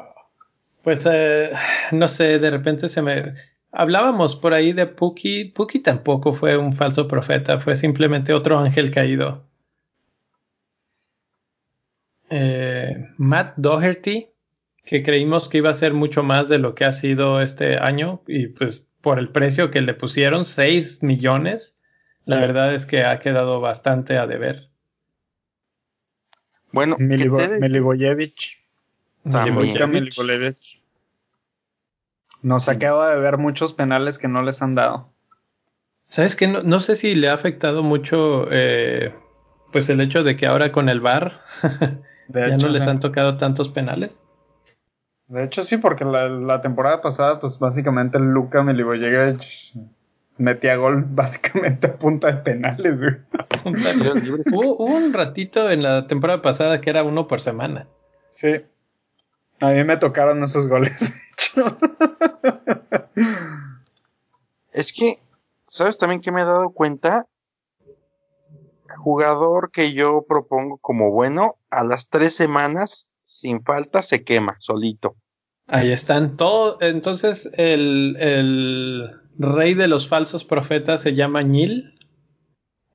Pues 0.84 1.06
eh, 1.10 1.52
no 1.92 2.08
sé, 2.08 2.40
de 2.40 2.50
repente 2.50 2.90
se 2.90 3.02
me... 3.02 3.34
Hablábamos 3.72 4.36
por 4.36 4.54
ahí 4.54 4.74
de 4.74 4.88
Puki. 4.88 5.46
Puki 5.46 5.80
tampoco 5.80 6.34
fue 6.34 6.58
un 6.58 6.74
falso 6.74 7.08
profeta, 7.08 7.60
fue 7.60 7.76
simplemente 7.76 8.34
otro 8.34 8.58
ángel 8.58 8.92
caído. 8.92 9.46
Eh, 12.30 13.08
Matt 13.18 13.54
Doherty, 13.58 14.30
que 14.86 15.04
creímos 15.04 15.50
que 15.50 15.60
iba 15.60 15.70
a 15.70 15.74
ser 15.74 15.94
mucho 15.94 16.24
más 16.24 16.50
de 16.50 16.60
lo 16.60 16.76
que 16.76 16.86
ha 16.86 16.92
sido 16.92 17.42
este 17.42 17.78
año 17.78 18.22
y 18.28 18.48
pues 18.48 18.90
por 19.02 19.20
el 19.20 19.30
precio 19.30 19.72
que 19.72 19.82
le 19.82 19.94
pusieron, 19.94 20.46
6 20.46 21.04
millones, 21.04 21.80
la 22.26 22.38
verdad 22.38 22.76
es 22.76 22.86
que 22.86 23.04
ha 23.04 23.20
quedado 23.20 23.62
bastante 23.62 24.18
a 24.18 24.28
deber. 24.28 24.70
Bueno, 26.72 26.98
Milivojevic. 27.00 28.58
Nos 32.42 32.70
acaba 32.70 33.14
de 33.14 33.20
ver 33.20 33.38
muchos 33.38 33.74
penales 33.74 34.18
que 34.18 34.28
no 34.28 34.42
les 34.42 34.62
han 34.62 34.76
dado. 34.76 35.12
¿Sabes 36.08 36.36
qué? 36.36 36.48
No, 36.48 36.80
sé 36.80 36.96
si 36.96 37.16
le 37.16 37.30
ha 37.30 37.34
afectado 37.34 37.84
mucho 37.84 38.48
eh, 38.50 39.14
pues 39.72 39.90
el 39.90 40.00
hecho 40.00 40.24
de 40.24 40.36
que 40.36 40.46
ahora 40.46 40.72
con 40.72 40.90
el 40.90 41.02
VAR 41.02 41.42
ya 42.30 42.58
no 42.58 42.70
les 42.70 42.84
han 42.84 43.00
tocado 43.00 43.38
tantos 43.38 43.70
penales. 43.70 44.22
De 45.28 45.44
hecho 45.44 45.62
sí, 45.62 45.78
porque 45.78 46.06
la, 46.06 46.62
temporada 46.62 47.02
pasada 47.02 47.40
pues 47.42 47.60
básicamente 47.60 48.18
Luca 48.20 48.64
Milivojevic 48.64 49.44
metía 50.38 50.78
gol 50.78 51.04
básicamente 51.10 51.88
a 51.88 51.96
punta 51.98 52.28
de 52.28 52.38
penales. 52.38 53.02
hubo, 53.66 54.86
un 54.86 55.12
ratito 55.12 55.70
en 55.70 55.84
la 55.84 56.08
temporada 56.08 56.42
pasada 56.42 56.80
que 56.80 56.90
era 56.90 57.04
uno 57.04 57.28
por 57.28 57.42
semana. 57.42 57.88
Sí. 58.30 58.62
A 59.60 59.72
mí 59.72 59.84
me 59.84 59.98
tocaron 59.98 60.44
esos 60.44 60.68
goles. 60.68 61.14
es 64.72 64.94
que, 64.94 65.20
¿sabes 65.68 65.98
también 65.98 66.22
que 66.22 66.32
me 66.32 66.42
he 66.42 66.46
dado 66.46 66.70
cuenta? 66.72 67.26
Jugador 68.98 69.72
que 69.72 69.94
yo 69.94 70.26
propongo 70.28 70.78
como 70.78 71.12
bueno, 71.12 71.58
a 71.70 71.84
las 71.84 72.10
tres 72.10 72.36
semanas, 72.36 73.08
sin 73.24 73.64
falta, 73.64 74.02
se 74.02 74.24
quema 74.24 74.56
solito. 74.60 75.16
Ahí 75.68 75.92
están 75.92 76.38
todos. 76.38 76.82
Entonces, 76.82 77.50
el, 77.54 78.16
el, 78.20 79.12
rey 79.38 79.74
de 79.74 79.88
los 79.88 80.08
falsos 80.08 80.44
profetas 80.44 81.02
se 81.02 81.14
llama 81.14 81.44
Nil. 81.44 81.94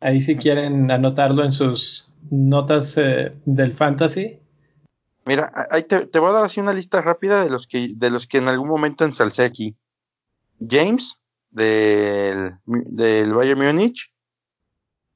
Ahí 0.01 0.21
si 0.21 0.37
quieren 0.37 0.91
anotarlo 0.91 1.45
en 1.45 1.53
sus 1.53 2.13
notas 2.31 2.97
eh, 2.97 3.35
del 3.45 3.75
fantasy. 3.75 4.41
Mira, 5.25 5.69
ahí 5.71 5.85
te, 5.85 6.19
voy 6.19 6.31
a 6.31 6.33
dar 6.33 6.45
así 6.45 6.61
una 6.61 6.73
lista 6.73 7.01
rápida 7.01 7.45
de 7.45 7.51
los 7.51 7.67
que, 7.67 7.93
de 7.95 8.11
los 8.11 8.27
que 8.27 8.39
en 8.39 8.49
algún 8.49 8.69
momento 8.69 9.05
ensalcé 9.05 9.45
aquí. 9.45 9.77
James, 10.69 11.21
del, 11.51 12.55
del 12.65 13.33
Bayern 13.33 13.61
Múnich. 13.61 14.13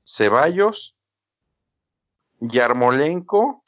Ceballos. 0.04 0.96
Yarmolenko, 2.40 3.62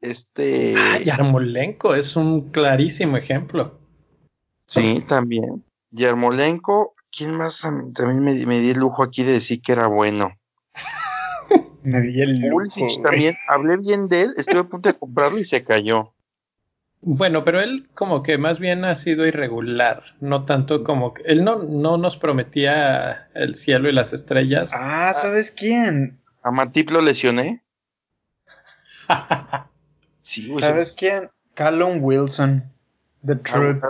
este. 0.00 0.74
Ah, 0.76 0.98
Yarmolenko 0.98 1.94
es 1.94 2.16
un 2.16 2.50
clarísimo 2.50 3.16
ejemplo. 3.16 3.78
Sí, 4.66 5.04
también. 5.08 5.64
Yarmolenko, 5.90 6.94
¿quién 7.10 7.34
más 7.34 7.60
también 7.60 8.20
me, 8.20 8.60
di 8.60 8.70
el 8.70 8.78
lujo 8.78 9.02
aquí 9.02 9.22
de 9.22 9.32
decir 9.32 9.60
que 9.60 9.72
era 9.72 9.86
bueno? 9.86 10.32
Me 11.82 12.00
di 12.00 12.20
el 12.20 12.38
lujo. 12.38 12.86
también, 13.02 13.36
hablé 13.48 13.76
bien 13.76 14.08
de 14.08 14.22
él, 14.22 14.34
estuve 14.36 14.60
a 14.60 14.64
punto 14.64 14.88
de 14.88 14.98
comprarlo 14.98 15.38
y 15.38 15.44
se 15.44 15.64
cayó. 15.64 16.12
Bueno, 17.04 17.44
pero 17.44 17.60
él 17.60 17.88
como 17.94 18.22
que 18.22 18.38
más 18.38 18.60
bien 18.60 18.84
ha 18.84 18.94
sido 18.94 19.26
irregular, 19.26 20.04
no 20.20 20.44
tanto 20.44 20.84
como 20.84 21.14
que 21.14 21.22
él 21.24 21.42
no, 21.42 21.58
no 21.58 21.98
nos 21.98 22.16
prometía 22.16 23.28
el 23.34 23.56
cielo 23.56 23.88
y 23.88 23.92
las 23.92 24.12
estrellas. 24.12 24.70
Ah, 24.72 25.12
¿sabes 25.12 25.50
quién? 25.50 26.20
A 26.42 26.52
Matip 26.52 26.90
lo 26.90 27.00
lesioné. 27.00 27.62
¿Sabes 30.22 30.94
quién? 30.96 31.28
Callum 31.54 31.98
Wilson. 32.02 32.72
The 33.26 33.36
Truth. 33.36 33.82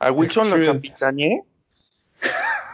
A, 0.00 0.10
Wilson 0.10 0.50
lo 0.50 0.72
capitaneé. 0.72 1.44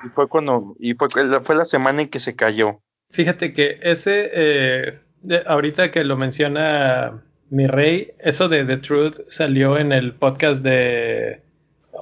y 0.04 0.08
fue 0.08 0.28
cuando. 0.28 0.74
Y 0.78 0.94
fue, 0.94 1.08
fue 1.42 1.54
la 1.54 1.64
semana 1.66 2.02
en 2.02 2.08
que 2.08 2.20
se 2.20 2.34
cayó. 2.34 2.80
Fíjate 3.10 3.52
que 3.52 3.78
ese. 3.82 4.30
Eh, 4.32 4.98
ahorita 5.46 5.90
que 5.90 6.04
lo 6.04 6.16
menciona 6.16 7.22
mi 7.50 7.66
rey, 7.66 8.12
eso 8.18 8.48
de 8.48 8.64
The 8.64 8.78
Truth 8.78 9.20
salió 9.28 9.76
en 9.76 9.92
el 9.92 10.14
podcast 10.14 10.62
de 10.62 11.40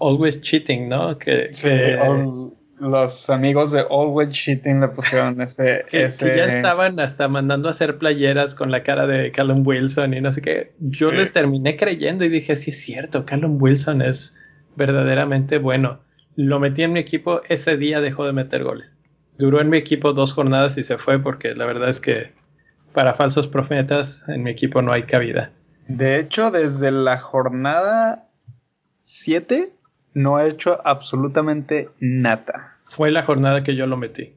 Always 0.00 0.40
Cheating, 0.40 0.88
¿no? 0.88 1.18
Que, 1.18 1.48
sí, 1.52 1.68
los 2.80 3.28
amigos 3.28 3.72
de 3.72 3.80
Always 3.80 4.30
Cheating 4.30 4.80
le 4.80 4.88
pusieron 4.88 5.40
ese 5.42 5.84
que, 5.88 6.08
ya 6.08 6.44
estaban 6.44 7.00
hasta 7.00 7.26
mandando 7.26 7.68
a 7.68 7.72
hacer 7.72 7.98
playeras 7.98 8.54
con 8.54 8.70
la 8.70 8.82
cara 8.82 9.06
de 9.06 9.32
Callum 9.32 9.66
Wilson 9.66 10.14
y 10.14 10.20
no 10.20 10.32
sé 10.32 10.42
qué. 10.42 10.72
Yo 10.78 11.10
les 11.10 11.32
terminé 11.32 11.76
creyendo 11.76 12.24
y 12.24 12.28
dije, 12.28 12.56
sí 12.56 12.70
es 12.70 12.80
cierto, 12.80 13.24
Callum 13.24 13.60
Wilson 13.60 14.02
es 14.02 14.36
verdaderamente 14.76 15.58
bueno. 15.58 16.00
Lo 16.36 16.60
metí 16.60 16.82
en 16.82 16.92
mi 16.92 17.00
equipo, 17.00 17.40
ese 17.48 17.76
día 17.76 18.00
dejó 18.00 18.24
de 18.24 18.32
meter 18.32 18.62
goles. 18.62 18.94
Duró 19.38 19.60
en 19.60 19.70
mi 19.70 19.76
equipo 19.78 20.12
dos 20.12 20.32
jornadas 20.32 20.76
y 20.76 20.82
se 20.82 20.98
fue 20.98 21.18
porque 21.18 21.54
la 21.54 21.64
verdad 21.64 21.88
es 21.88 22.00
que 22.00 22.32
para 22.92 23.14
falsos 23.14 23.46
profetas 23.48 24.24
en 24.28 24.42
mi 24.42 24.50
equipo 24.50 24.82
no 24.82 24.92
hay 24.92 25.04
cabida. 25.04 25.52
De 25.86 26.18
hecho, 26.18 26.50
desde 26.50 26.90
la 26.90 27.18
jornada 27.18 28.28
7 29.04 29.72
no 30.14 30.36
ha 30.36 30.46
hecho 30.46 30.80
absolutamente 30.84 31.88
nada. 32.00 32.76
Fue 32.84 33.10
la 33.10 33.22
jornada 33.22 33.62
que 33.62 33.76
yo 33.76 33.86
lo 33.86 33.96
metí. 33.96 34.34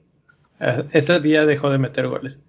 Eh, 0.59 0.83
ese 0.91 1.19
día 1.19 1.45
dejó 1.45 1.69
de 1.69 1.79
meter 1.79 2.07
goles. 2.07 2.41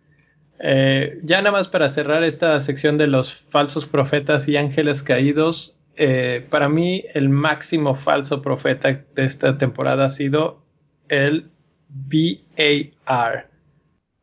Eh, 0.60 1.18
ya 1.24 1.38
nada 1.38 1.52
más 1.52 1.68
para 1.68 1.88
cerrar 1.88 2.22
esta 2.22 2.60
sección 2.60 2.98
de 2.98 3.08
los 3.08 3.34
falsos 3.34 3.86
profetas 3.86 4.46
y 4.46 4.56
ángeles 4.56 5.02
caídos, 5.02 5.80
eh, 5.96 6.46
para 6.50 6.68
mí 6.68 7.04
el 7.14 7.28
máximo 7.28 7.94
falso 7.94 8.42
profeta 8.42 9.02
de 9.14 9.24
esta 9.24 9.58
temporada 9.58 10.04
ha 10.04 10.10
sido 10.10 10.62
el 11.08 11.50
BAR. 11.94 13.48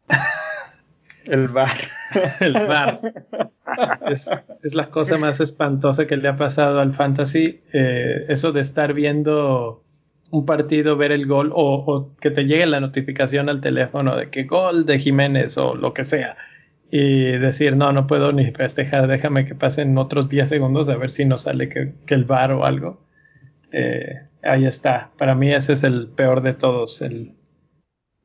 El 1.26 1.48
bar. 1.50 1.78
el 2.40 2.54
bar. 2.54 3.00
Es, 4.10 4.32
la 4.74 4.90
cosa 4.90 5.18
más 5.18 5.40
espantosa 5.40 6.08
que 6.08 6.18
le 6.18 6.28
ha 6.28 6.38
pasado 6.38 6.80
al 6.80 6.94
fantasy. 6.94 7.62
Eh, 7.72 8.26
eso 8.30 8.52
de 8.52 8.62
estar 8.62 8.94
viendo 8.94 9.84
un 10.32 10.46
partido, 10.46 10.96
ver 10.98 11.12
el 11.12 11.26
gol 11.26 11.52
o, 11.54 12.12
que 12.20 12.32
te 12.32 12.46
llegue 12.46 12.66
la 12.66 12.80
notificación 12.80 13.50
al 13.50 13.62
teléfono 13.62 14.16
de 14.16 14.30
que 14.30 14.44
gol 14.44 14.86
de 14.86 15.00
Jiménez 15.00 15.58
o 15.58 15.76
lo 15.76 15.94
que 15.94 16.04
sea. 16.04 16.38
Y 16.92 17.32
decir, 17.38 17.76
no, 17.76 17.92
no 17.92 18.08
puedo 18.08 18.32
ni 18.32 18.52
festejar, 18.52 19.08
déjame 19.08 19.46
que 19.46 19.54
pasen 19.54 19.96
otros 19.98 20.30
10 20.30 20.50
segundos 20.50 20.90
a 20.90 20.98
ver 20.98 21.12
si 21.12 21.26
no 21.26 21.38
sale 21.38 21.70
que, 21.70 21.94
el 22.08 22.26
bar 22.26 22.52
o 22.52 22.66
algo. 22.66 23.06
Eh, 23.72 24.16
ahí 24.42 24.66
está. 24.66 25.12
Para 25.18 25.36
mí 25.36 25.52
ese 25.52 25.74
es 25.74 25.84
el 25.84 26.08
peor 26.08 26.42
de 26.42 26.54
todos, 26.54 27.04
el 27.04 27.34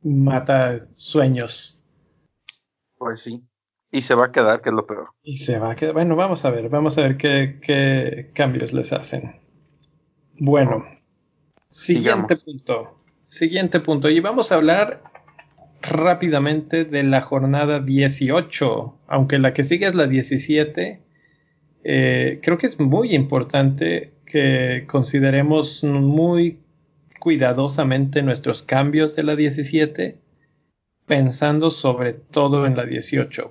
mata 0.05 0.87
sueños. 0.95 1.83
Pues 2.97 3.23
sí. 3.23 3.43
Y 3.91 4.03
se 4.03 4.15
va 4.15 4.27
a 4.27 4.33
quedar, 4.33 4.61
que 4.61 4.71
es 4.71 4.75
lo 4.75 4.87
peor. 4.87 5.11
Y 5.23 5.39
se 5.39 5.59
va 5.59 5.71
a 5.71 5.77
quedar. 5.77 5.95
Bueno, 5.95 6.17
vamos 6.17 6.45
a 6.45 6.51
ver, 6.51 6.69
vamos 6.69 6.99
a 6.99 7.03
ver 7.03 7.17
qué, 7.17 8.31
cambios 8.35 8.73
les 8.73 8.93
hacen. 8.93 9.41
Bueno, 10.39 10.85
siguiente 11.71 12.37
punto. 12.37 12.99
Siguiente 13.29 13.81
punto. 13.81 14.11
Y 14.11 14.21
vamos 14.21 14.51
a 14.51 14.57
hablar 14.57 15.05
rápidamente 15.81 16.85
de 16.85 17.05
la 17.05 17.21
jornada 17.21 17.81
18. 17.81 18.99
Aunque 19.07 19.39
la 19.39 19.53
que 19.53 19.65
sigue 19.65 19.87
es 19.87 19.95
la 19.95 20.07
17. 20.07 21.03
Eh, 21.85 22.41
creo 22.43 22.59
que 22.59 22.67
es 22.67 22.81
muy 22.81 23.15
importante 23.15 24.15
que 24.27 24.87
consideremos 24.89 25.85
muy 25.85 26.64
cuidadosamente 27.25 28.23
nuestros 28.23 28.63
cambios 28.63 29.17
de 29.17 29.23
la 29.23 29.35
17, 29.35 30.19
pensando 31.07 31.71
sobre 31.71 32.13
todo 32.13 32.67
en 32.67 32.77
la 32.77 32.85
18. 32.85 33.51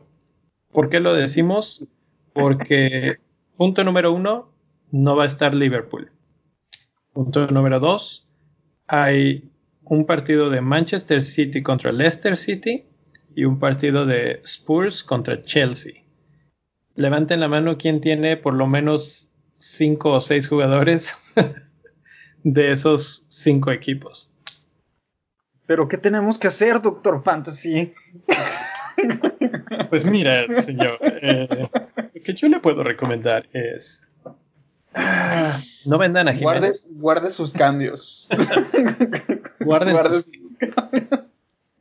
¿Por 0.71 0.89
qué 0.89 0.99
lo 0.99 1.15
decimos? 1.15 1.83
Porque 2.33 3.15
punto 3.57 3.83
número 3.83 4.11
uno, 4.11 4.53
no 4.91 5.15
va 5.15 5.23
a 5.23 5.27
estar 5.27 5.55
Liverpool. 5.55 6.11
Punto 7.13 7.47
número 7.47 7.79
dos, 7.79 8.27
hay 8.85 9.49
un 9.85 10.05
partido 10.05 10.51
de 10.51 10.61
Manchester 10.61 11.23
City 11.23 11.63
contra 11.63 11.91
Leicester 11.91 12.37
City 12.37 12.85
y 13.35 13.45
un 13.45 13.57
partido 13.57 14.05
de 14.05 14.39
Spurs 14.43 15.03
contra 15.03 15.41
Chelsea. 15.41 16.03
Levanten 16.93 17.39
la 17.39 17.47
mano 17.47 17.79
quien 17.79 18.01
tiene 18.01 18.37
por 18.37 18.53
lo 18.53 18.67
menos 18.67 19.31
cinco 19.57 20.11
o 20.11 20.21
seis 20.21 20.47
jugadores 20.47 21.15
de 22.43 22.71
esos 22.71 23.25
cinco 23.29 23.71
equipos. 23.71 24.31
Pero 25.65 25.87
¿qué 25.87 25.97
tenemos 25.97 26.37
que 26.37 26.47
hacer, 26.47 26.81
Doctor 26.81 27.23
Fantasy? 27.23 27.93
Pues 29.89 30.05
mira, 30.05 30.45
señor, 30.61 30.97
eh, 31.01 31.47
lo 32.13 32.21
que 32.21 32.33
yo 32.33 32.47
le 32.47 32.59
puedo 32.59 32.83
recomendar 32.83 33.47
es 33.53 34.05
ah, 34.93 35.59
no 35.85 35.97
vendan 35.97 36.27
a 36.27 36.33
Jiménez. 36.33 36.89
Guarde, 36.93 37.31
sus 37.31 37.53
cambios. 37.53 38.29
Guarden 39.59 39.97
sus... 39.99 40.31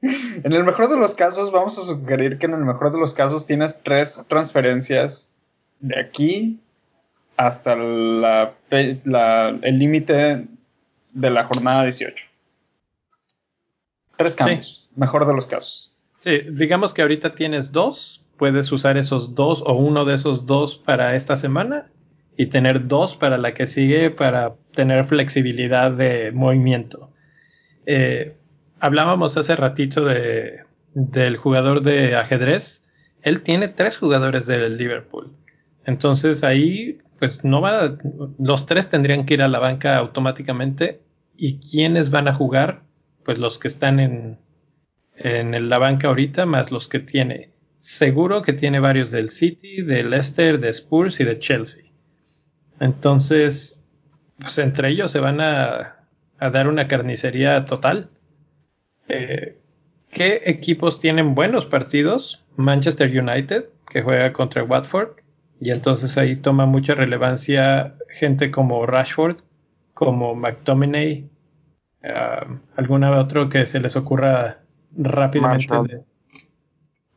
En 0.03 0.53
el 0.53 0.65
mejor 0.65 0.89
de 0.89 0.99
los 0.99 1.15
casos, 1.15 1.53
vamos 1.53 1.79
a 1.79 1.83
sugerir 1.83 2.39
que 2.39 2.47
en 2.47 2.55
el 2.55 2.65
mejor 2.65 2.93
de 2.93 2.99
los 2.99 3.15
casos 3.15 3.47
tienes 3.47 3.81
tres 3.83 4.25
transferencias 4.29 5.29
de 5.81 6.01
aquí 6.01 6.61
hasta 7.47 7.75
la, 7.77 8.55
el 8.71 9.79
límite 9.79 10.47
de 11.13 11.31
la 11.31 11.45
jornada 11.45 11.83
18. 11.85 12.27
Tres 14.17 14.37
cambios, 14.37 14.91
mejor 14.95 15.27
de 15.27 15.35
los 15.35 15.47
casos. 15.47 15.93
Sí, 16.21 16.41
digamos 16.51 16.93
que 16.93 17.03
ahorita 17.03 17.35
tienes 17.35 17.73
dos, 17.73 18.25
puedes 18.37 18.71
usar 18.71 18.97
esos 18.97 19.35
dos 19.35 19.63
o 19.67 19.73
uno 19.73 20.05
de 20.05 20.15
esos 20.15 20.47
dos 20.47 20.79
para 20.79 21.17
esta 21.17 21.37
semana 21.37 21.91
y 22.37 22.47
tener 22.47 22.87
dos 22.87 23.17
para 23.17 23.39
la 23.39 23.55
que 23.55 23.67
sigue 23.67 24.11
para 24.11 24.55
tener 24.75 25.05
flexibilidad 25.05 25.91
de 25.91 26.31
movimiento. 26.33 27.11
Eh, 27.87 28.37
hablábamos 28.79 29.37
hace 29.37 29.57
ratito 29.57 30.05
de, 30.05 30.61
del 30.95 31.37
jugador 31.37 31.83
de 31.83 32.15
ajedrez. 32.15 32.85
Él 33.23 33.43
tiene 33.43 33.67
tres 33.69 33.97
jugadores 33.97 34.47
del 34.47 34.77
Liverpool. 34.77 35.33
Entonces 35.85 36.45
ahí, 36.45 36.99
pues 37.19 37.45
no 37.45 37.61
va, 37.61 37.97
los 38.39 38.67
tres 38.67 38.89
tendrían 38.89 39.27
que 39.27 39.35
ir 39.35 39.43
a 39.43 39.49
la 39.49 39.59
banca 39.59 39.97
automáticamente. 39.97 41.01
¿Y 41.37 41.59
quiénes 41.59 42.11
van 42.11 42.29
a 42.29 42.35
jugar? 42.35 42.83
Pues 43.25 43.39
los 43.39 43.59
que 43.59 43.69
están 43.69 44.01
en, 44.01 44.39
en 45.17 45.69
la 45.69 45.79
banca 45.79 46.09
ahorita, 46.09 46.47
más 46.47 46.71
los 46.71 46.89
que 46.89 46.99
tiene. 46.99 47.51
Seguro 47.79 48.43
que 48.43 48.53
tiene 48.53 48.79
varios 48.79 49.11
del 49.11 49.31
City, 49.31 49.83
de 49.83 50.05
Leicester, 50.05 50.61
de 50.61 50.69
Spurs 50.69 51.19
y 51.21 51.25
de 51.25 51.39
Chelsea. 51.39 51.85
Entonces, 52.79 53.81
pues 54.39 54.59
entre 54.59 54.89
ellos 54.89 55.11
se 55.11 55.21
van 55.21 55.41
a, 55.41 55.97
dar 56.39 56.69
una 56.69 56.89
carnicería 56.89 57.65
total. 57.65 58.11
Eh, 59.09 59.59
¿Qué 60.11 60.43
equipos 60.47 60.99
tienen 60.99 61.35
buenos 61.35 61.67
partidos? 61.67 62.45
Manchester 62.57 63.09
United, 63.09 63.71
que 63.89 64.03
juega 64.03 64.33
contra 64.33 64.65
Watford. 64.65 65.22
Y 65.63 65.71
entonces 65.71 66.19
ahí 66.19 66.35
toma 66.35 66.67
mucha 66.67 66.97
relevancia 66.97 67.95
gente 68.09 68.51
como 68.51 68.85
Rashford, 68.85 69.37
como 69.95 70.35
McTominay, 70.35 71.31
uh, 72.03 72.59
alguna 72.75 73.17
otro 73.17 73.49
que 73.49 73.65
se 73.65 73.79
les 73.79 73.95
ocurra 73.95 74.59
rápidamente. 74.97 76.03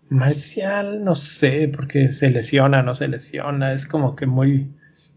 Marcial. 0.10 1.04
no 1.04 1.16
sé, 1.16 1.72
porque 1.76 2.12
se 2.12 2.30
lesiona, 2.30 2.84
no 2.84 2.94
se 2.94 3.08
lesiona. 3.08 3.74
Es 3.74 3.88
como 3.88 4.16
que 4.16 4.28
muy. 4.28 4.72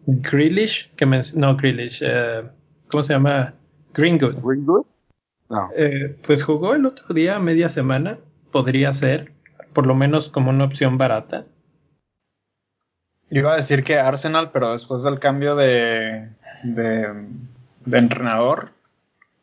Grealish, 0.07 0.91
que 0.97 1.05
no, 1.35 1.55
Grealish, 1.55 2.03
eh, 2.03 2.45
¿cómo 2.89 3.05
se 3.05 3.13
llama? 3.13 3.53
Greenwood. 3.93 4.37
Greenwood. 4.43 4.87
No. 5.51 5.69
Eh, 5.77 6.17
pues 6.27 6.43
jugó 6.43 6.75
el 6.75 6.87
otro 6.87 7.15
día, 7.15 7.39
media 7.39 7.69
semana. 7.69 8.21
Podría 8.53 8.95
ser, 8.95 9.33
por 9.75 9.87
lo 9.87 9.95
menos 9.95 10.31
como 10.31 10.49
una 10.49 10.65
opción 10.65 10.97
barata. 10.97 11.45
Iba 13.31 13.53
a 13.53 13.57
decir 13.57 13.85
que 13.85 13.99
Arsenal, 13.99 14.51
pero 14.53 14.73
después 14.73 15.03
del 15.03 15.19
cambio 15.19 15.55
de, 15.55 16.29
de, 16.63 17.09
de 17.85 17.99
entrenador, 17.99 18.71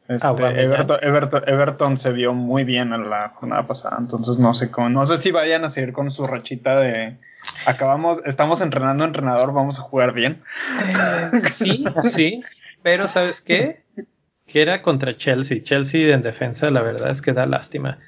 este, 0.08 0.28
Everton, 1.48 1.98
se 1.98 2.12
vio 2.12 2.34
muy 2.34 2.64
bien 2.64 2.94
en 2.94 3.10
la 3.10 3.30
jornada 3.30 3.66
pasada, 3.66 3.98
entonces 4.00 4.38
no 4.38 4.54
sé 4.54 4.70
cómo, 4.70 4.90
no 4.90 5.06
sé 5.06 5.18
si 5.18 5.32
vayan 5.32 5.66
a 5.66 5.70
seguir 5.70 5.94
con 5.94 6.12
su 6.12 6.28
rachita 6.28 6.80
de 6.80 7.18
acabamos, 7.66 8.22
estamos 8.26 8.62
entrenando 8.62 9.04
entrenador, 9.04 9.54
vamos 9.54 9.80
a 9.80 9.82
jugar 9.82 10.14
bien. 10.14 10.44
Eh, 11.34 11.40
sí, 11.42 11.86
sí, 12.12 12.44
pero 12.84 13.08
¿sabes 13.08 13.42
qué? 13.42 13.84
Que 14.46 14.62
era 14.62 14.82
contra 14.82 15.18
Chelsea. 15.18 15.64
Chelsea 15.64 16.14
en 16.14 16.22
defensa, 16.22 16.70
la 16.70 16.82
verdad 16.82 17.10
es 17.10 17.22
que 17.22 17.34
da 17.34 17.46
lástima. 17.46 18.00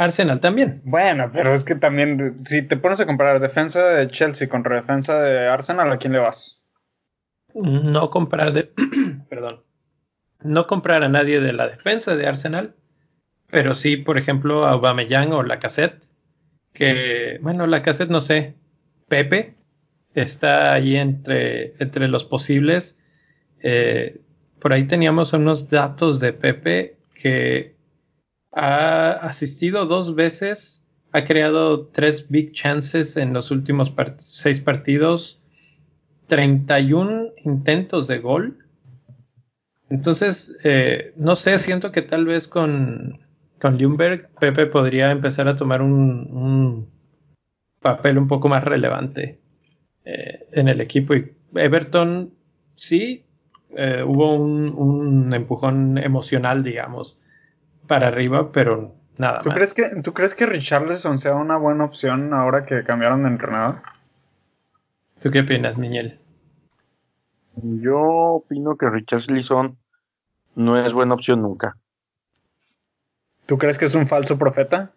Arsenal 0.00 0.40
también. 0.40 0.80
Bueno, 0.84 1.30
pero 1.30 1.52
es 1.52 1.62
que 1.62 1.74
también, 1.74 2.46
si 2.46 2.62
te 2.62 2.78
pones 2.78 3.00
a 3.00 3.06
comparar 3.06 3.38
defensa 3.38 3.86
de 3.86 4.08
Chelsea 4.08 4.48
contra 4.48 4.76
defensa 4.76 5.20
de 5.20 5.46
Arsenal, 5.46 5.92
¿a 5.92 5.98
quién 5.98 6.14
le 6.14 6.20
vas? 6.20 6.58
No 7.52 8.08
comprar 8.08 8.52
de, 8.52 8.72
perdón, 9.28 9.62
no 10.42 10.66
comprar 10.66 11.04
a 11.04 11.10
nadie 11.10 11.40
de 11.40 11.52
la 11.52 11.68
defensa 11.68 12.16
de 12.16 12.26
Arsenal, 12.26 12.74
pero 13.48 13.74
sí, 13.74 13.98
por 13.98 14.16
ejemplo, 14.16 14.64
a 14.64 14.70
Aubameyang 14.70 15.34
o 15.34 15.42
la 15.42 15.58
cassette, 15.58 16.02
que, 16.72 17.38
bueno, 17.42 17.66
la 17.66 17.82
cassette 17.82 18.08
no 18.08 18.22
sé, 18.22 18.54
Pepe, 19.06 19.54
está 20.14 20.72
ahí 20.72 20.96
entre, 20.96 21.74
entre 21.78 22.08
los 22.08 22.24
posibles. 22.24 22.98
Eh, 23.62 24.18
por 24.60 24.72
ahí 24.72 24.86
teníamos 24.86 25.34
unos 25.34 25.68
datos 25.68 26.20
de 26.20 26.32
Pepe 26.32 26.96
que 27.14 27.74
ha 28.52 29.12
asistido 29.12 29.86
dos 29.86 30.14
veces, 30.14 30.84
ha 31.12 31.24
creado 31.24 31.86
tres 31.86 32.28
big 32.28 32.52
chances 32.52 33.16
en 33.16 33.32
los 33.32 33.50
últimos 33.50 33.92
seis 34.18 34.60
partidos, 34.60 35.40
31 36.28 37.32
intentos 37.44 38.06
de 38.06 38.18
gol. 38.18 38.58
Entonces, 39.88 40.56
eh, 40.62 41.12
no 41.16 41.34
sé, 41.34 41.58
siento 41.58 41.90
que 41.90 42.02
tal 42.02 42.24
vez 42.24 42.46
con, 42.46 43.20
con 43.60 43.76
Pepe 44.38 44.66
podría 44.66 45.10
empezar 45.10 45.48
a 45.48 45.56
tomar 45.56 45.82
un, 45.82 46.88
papel 47.80 48.18
un 48.18 48.28
poco 48.28 48.48
más 48.48 48.62
relevante 48.62 49.40
eh, 50.04 50.46
en 50.52 50.68
el 50.68 50.80
equipo. 50.80 51.14
Y 51.14 51.32
Everton, 51.54 52.32
sí, 52.76 53.24
eh, 53.76 54.04
hubo 54.06 54.34
un, 54.34 55.32
empujón 55.34 55.98
emocional, 55.98 56.62
digamos, 56.62 57.20
para 57.90 58.06
arriba, 58.06 58.52
pero 58.52 58.94
nada 59.18 59.40
¿Tú 59.40 59.48
más. 59.48 59.56
Crees 59.56 59.74
que, 59.74 60.02
¿Tú 60.02 60.14
crees 60.14 60.36
que 60.36 60.46
Richarlison 60.46 61.18
sea 61.18 61.34
una 61.34 61.56
buena 61.56 61.84
opción 61.84 62.32
ahora 62.32 62.64
que 62.64 62.84
cambiaron 62.84 63.24
de 63.24 63.30
entrenador? 63.30 63.82
¿Tú 65.20 65.32
qué 65.32 65.40
opinas, 65.40 65.76
Miñel? 65.76 66.20
Yo 67.56 67.98
opino 67.98 68.76
que 68.76 68.88
Richarlison 68.88 69.76
no 70.54 70.78
es 70.78 70.92
buena 70.92 71.14
opción 71.14 71.42
nunca. 71.42 71.76
¿Tú 73.46 73.58
crees 73.58 73.76
que 73.76 73.86
es 73.86 73.94
un 73.96 74.06
falso 74.06 74.38
profeta? 74.38 74.92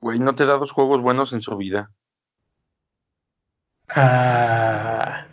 Güey, 0.00 0.18
no 0.18 0.34
te 0.34 0.44
da 0.44 0.54
dos 0.54 0.72
juegos 0.72 1.02
buenos 1.02 1.32
en 1.32 1.40
su 1.40 1.56
vida. 1.56 1.92
Ah, 3.90 5.28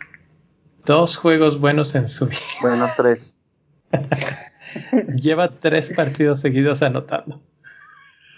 dos 0.84 1.16
juegos 1.16 1.58
buenos 1.58 1.96
en 1.96 2.06
su 2.06 2.26
vida. 2.26 2.38
Bueno, 2.60 2.86
tres. 2.96 3.34
Lleva 5.16 5.48
tres 5.48 5.90
partidos 5.90 6.40
seguidos 6.40 6.82
anotando. 6.82 7.40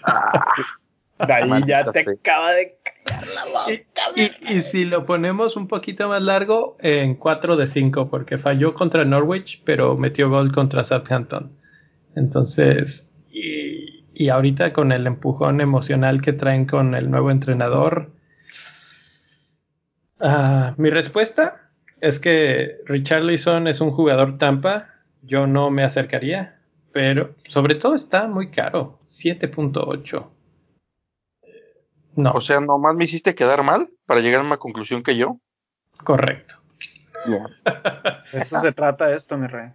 Ah, 0.03 0.43
De 1.27 1.33
ahí 1.33 1.63
ya 1.65 1.91
te 1.91 2.01
acaba 2.01 2.51
de 2.51 2.77
callar 2.83 3.27
la 3.27 3.45
boca. 3.45 3.71
Y, 4.15 4.61
si 4.61 4.85
lo 4.85 5.05
ponemos 5.05 5.55
un 5.55 5.67
poquito 5.67 6.09
más 6.09 6.21
largo, 6.21 6.77
en 6.79 7.15
4 7.15 7.55
de 7.55 7.67
5, 7.67 8.09
porque 8.09 8.37
falló 8.37 8.73
contra 8.73 9.05
Norwich, 9.05 9.61
pero 9.65 9.95
metió 9.97 10.29
gol 10.29 10.51
contra 10.51 10.83
Southampton. 10.83 11.51
Entonces, 12.15 13.07
y, 13.31 14.05
y 14.13 14.29
ahorita 14.29 14.73
con 14.73 14.91
el 14.91 15.05
empujón 15.07 15.61
emocional 15.61 16.21
que 16.21 16.33
traen 16.33 16.65
con 16.65 16.95
el 16.95 17.11
nuevo 17.11 17.31
entrenador, 17.31 18.11
uh, 20.19 20.71
mi 20.77 20.89
respuesta 20.89 21.69
es 22.01 22.19
que 22.19 22.77
Richarlison 22.85 23.67
es 23.67 23.81
un 23.81 23.91
jugador 23.91 24.37
Tampa. 24.37 24.89
Yo 25.25 25.47
no 25.47 25.71
me 25.71 25.83
acercaría, 25.83 26.59
pero 26.91 27.35
sobre 27.47 27.75
todo 27.75 27.95
está 27.95 28.27
muy 28.27 28.51
caro, 28.51 28.99
7.8. 29.07 30.27
No. 32.15 32.31
O 32.31 32.41
sea, 32.41 32.61
nomás 32.61 32.95
me 32.95 33.05
hiciste 33.05 33.35
quedar 33.35 33.63
mal 33.63 33.89
para 34.05 34.21
llegar 34.21 34.41
a 34.41 34.45
una 34.45 34.57
conclusión 34.57 35.03
que 35.03 35.17
yo. 35.17 35.39
Correcto. 36.03 36.55
Eso 38.31 38.59
se 38.59 38.71
trata 38.71 39.13
esto, 39.13 39.37
mi 39.37 39.47
rey. 39.47 39.71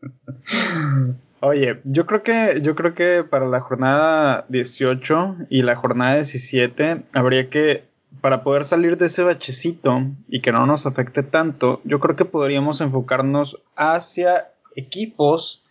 Oye, 1.40 1.80
yo 1.84 2.06
creo 2.06 2.22
que 2.22 2.60
yo 2.62 2.76
creo 2.76 2.94
que 2.94 3.24
para 3.24 3.46
la 3.46 3.60
jornada 3.60 4.46
18 4.48 5.38
y 5.50 5.62
la 5.62 5.74
jornada 5.74 6.14
17 6.14 7.02
habría 7.12 7.50
que 7.50 7.84
para 8.20 8.42
poder 8.42 8.64
salir 8.64 8.98
de 8.98 9.06
ese 9.06 9.22
bachecito 9.22 10.02
y 10.28 10.40
que 10.40 10.52
no 10.52 10.66
nos 10.66 10.86
afecte 10.86 11.22
tanto, 11.22 11.80
yo 11.84 11.98
creo 12.00 12.16
que 12.16 12.24
podríamos 12.24 12.80
enfocarnos 12.80 13.60
hacia 13.76 14.48
equipos 14.76 15.62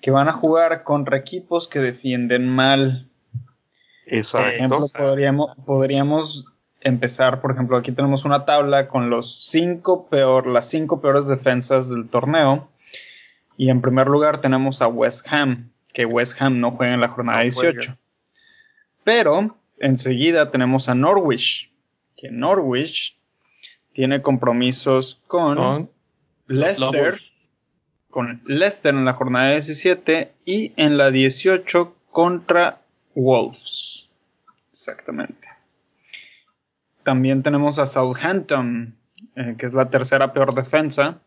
que 0.00 0.10
van 0.10 0.28
a 0.28 0.32
jugar 0.32 0.84
contra 0.84 1.16
equipos 1.16 1.66
que 1.66 1.78
defienden 1.78 2.48
mal. 2.48 3.08
Exacto. 4.06 4.44
Por 4.44 4.54
ejemplo, 4.54 4.78
podríamos, 4.98 5.56
podríamos 5.64 6.46
empezar, 6.84 7.40
por 7.40 7.52
ejemplo, 7.52 7.76
aquí 7.76 7.90
tenemos 7.92 8.24
una 8.24 8.44
tabla 8.44 8.88
con 8.88 9.08
los 9.08 9.46
cinco 9.46 10.06
peor, 10.08 10.46
las 10.46 10.68
cinco 10.68 11.00
peores 11.00 11.26
defensas 11.26 11.88
del 11.88 12.08
torneo. 12.08 12.68
Y 13.56 13.70
en 13.70 13.80
primer 13.80 14.08
lugar 14.08 14.40
tenemos 14.40 14.82
a 14.82 14.88
West 14.88 15.26
Ham, 15.30 15.70
que 15.92 16.04
West 16.04 16.40
Ham 16.40 16.60
no 16.60 16.72
juega 16.72 16.94
en 16.94 17.00
la 17.00 17.08
jornada 17.08 17.40
18. 17.40 17.96
Pero 19.04 19.56
enseguida 19.78 20.50
tenemos 20.50 20.88
a 20.88 20.94
Norwich, 20.94 21.72
que 22.24 22.30
Norwich 22.30 23.18
tiene 23.92 24.22
compromisos 24.22 25.20
con, 25.26 25.90
Leicester, 26.46 27.18
con 28.08 28.40
Leicester 28.46 28.94
en 28.94 29.04
la 29.04 29.12
jornada 29.12 29.50
17 29.50 30.32
y 30.46 30.72
en 30.76 30.96
la 30.96 31.10
18 31.10 31.94
contra 32.10 32.80
Wolves. 33.14 34.08
Exactamente. 34.72 35.46
También 37.02 37.42
tenemos 37.42 37.78
a 37.78 37.86
Southampton, 37.86 38.94
eh, 39.36 39.56
que 39.58 39.66
es 39.66 39.74
la 39.74 39.90
tercera 39.90 40.32
peor 40.32 40.54
defensa. 40.54 41.20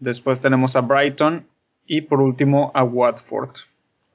Después 0.00 0.40
tenemos 0.40 0.74
a 0.74 0.80
Brighton 0.80 1.46
y 1.84 2.00
por 2.00 2.22
último 2.22 2.72
a 2.74 2.82
Watford. 2.82 3.56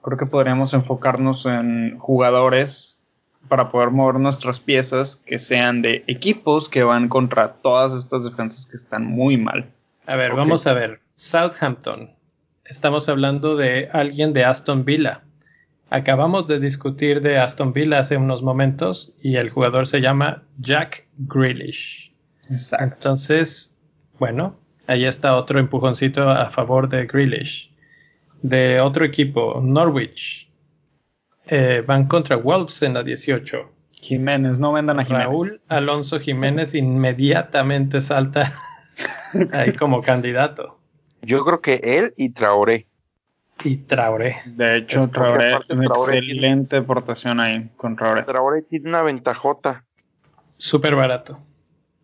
Creo 0.02 0.18
que 0.18 0.26
podríamos 0.26 0.74
enfocarnos 0.74 1.46
en 1.46 2.00
jugadores 2.00 2.99
para 3.48 3.72
poder 3.72 3.92
mover 3.92 4.20
nuestras 4.20 4.60
piezas 4.60 5.16
que 5.26 5.40
sean 5.40 5.82
de 5.82 6.04
equipos 6.08 6.70
que 6.70 6.84
van 6.84 7.10
contra 7.10 7.54
todas 7.54 7.94
estas 7.94 8.24
defensas 8.24 8.68
que 8.68 8.78
están 8.78 9.06
muy 9.06 9.38
mal. 9.38 9.70
A 10.06 10.16
ver, 10.16 10.34
vamos 10.34 10.68
a 10.68 10.74
ver. 10.74 11.02
Southampton. 11.14 12.12
Estamos 12.66 13.10
hablando 13.10 13.56
de 13.56 13.90
alguien 13.94 14.34
de 14.34 14.46
Aston 14.46 14.86
Villa. 14.86 15.22
Acabamos 15.90 16.48
de 16.48 16.60
discutir 16.60 17.22
de 17.22 17.38
Aston 17.38 17.74
Villa 17.74 18.00
hace 18.00 18.18
unos 18.18 18.44
momentos 18.44 19.14
y 19.22 19.38
el 19.38 19.50
jugador 19.50 19.88
se 19.88 20.02
llama 20.02 20.44
Jack 20.60 21.08
Grealish. 21.18 22.14
Exacto. 22.50 22.86
Entonces, 22.96 23.76
bueno, 24.20 24.56
ahí 24.86 25.06
está 25.06 25.36
otro 25.36 25.60
empujoncito 25.60 26.30
a 26.30 26.50
favor 26.50 26.90
de 26.90 27.06
Grealish. 27.06 27.72
De 28.42 28.80
otro 28.80 29.04
equipo, 29.04 29.60
Norwich. 29.64 30.49
Eh, 31.52 31.84
van 31.86 32.06
contra 32.06 32.36
Wolves 32.36 32.84
en 32.84 32.94
la 32.94 33.02
18. 33.02 33.72
Jiménez, 33.92 34.60
no 34.60 34.72
vendan 34.72 35.00
a 35.00 35.04
Jiménez. 35.04 35.26
Raúl 35.26 35.50
Alonso 35.68 36.20
Jiménez 36.20 36.76
inmediatamente 36.76 38.02
salta 38.02 38.54
ahí 39.52 39.74
como 39.74 40.04
candidato. 40.04 40.78
Yo 41.24 41.44
creo 41.44 41.60
que 41.60 41.82
él 41.84 42.14
y 42.18 42.30
Traoré. 42.30 42.88
Y 43.64 43.78
Traoré. 43.78 44.38
De 44.46 44.78
hecho, 44.78 45.10
Traoré, 45.10 45.58
una 45.72 45.86
excelente 45.86 46.78
aportación 46.78 47.40
ahí 47.40 47.68
con 47.78 47.96
Traoré. 47.96 48.24
Traoré 48.24 48.62
tiene 48.62 48.90
una 48.90 49.02
ventajota. 49.02 49.86
Súper 50.58 50.96
barato. 50.96 51.40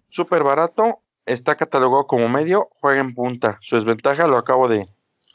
Súper 0.09 0.43
barato. 0.43 1.01
Está 1.27 1.55
catalogado 1.55 2.07
como 2.07 2.27
medio, 2.29 2.69
juega 2.81 2.99
en 2.99 3.13
punta. 3.13 3.59
Su 3.61 3.75
desventaja 3.75 4.25
lo 4.25 4.37
acabo 4.37 4.67
de, 4.67 4.87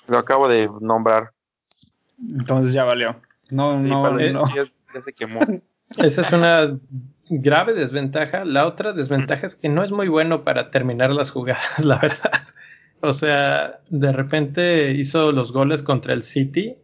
lo 0.08 0.18
acabo 0.18 0.48
de 0.48 0.68
nombrar. 0.80 1.30
Entonces 2.18 2.74
ya 2.74 2.84
valió. 2.84 3.16
No, 3.50 3.78
no, 3.78 4.12
no. 4.12 4.54
Ya, 4.54 4.64
se 5.00 5.12
quemó. 5.12 5.40
Esa 5.98 6.20
es 6.22 6.32
una 6.32 6.78
grave 7.28 7.74
desventaja. 7.74 8.44
La 8.44 8.66
otra 8.66 8.92
desventaja 8.92 9.46
es 9.46 9.56
que 9.56 9.68
no 9.68 9.84
es 9.84 9.90
muy 9.90 10.08
bueno 10.08 10.44
para 10.44 10.70
terminar 10.70 11.10
las 11.10 11.30
jugadas, 11.30 11.78
la 11.84 11.98
verdad. 11.98 12.46
O 13.00 13.12
sea, 13.12 13.80
de 13.88 14.12
repente 14.12 14.92
hizo 14.92 15.32
los 15.32 15.52
goles 15.52 15.82
contra 15.82 16.12
el 16.12 16.22
City, 16.22 16.76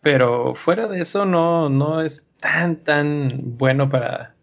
pero 0.00 0.54
fuera 0.54 0.88
de 0.88 1.00
eso 1.00 1.24
no, 1.24 1.68
no 1.68 2.02
es 2.02 2.26
tan, 2.40 2.76
tan 2.76 3.56
bueno 3.56 3.88
para, 3.88 4.34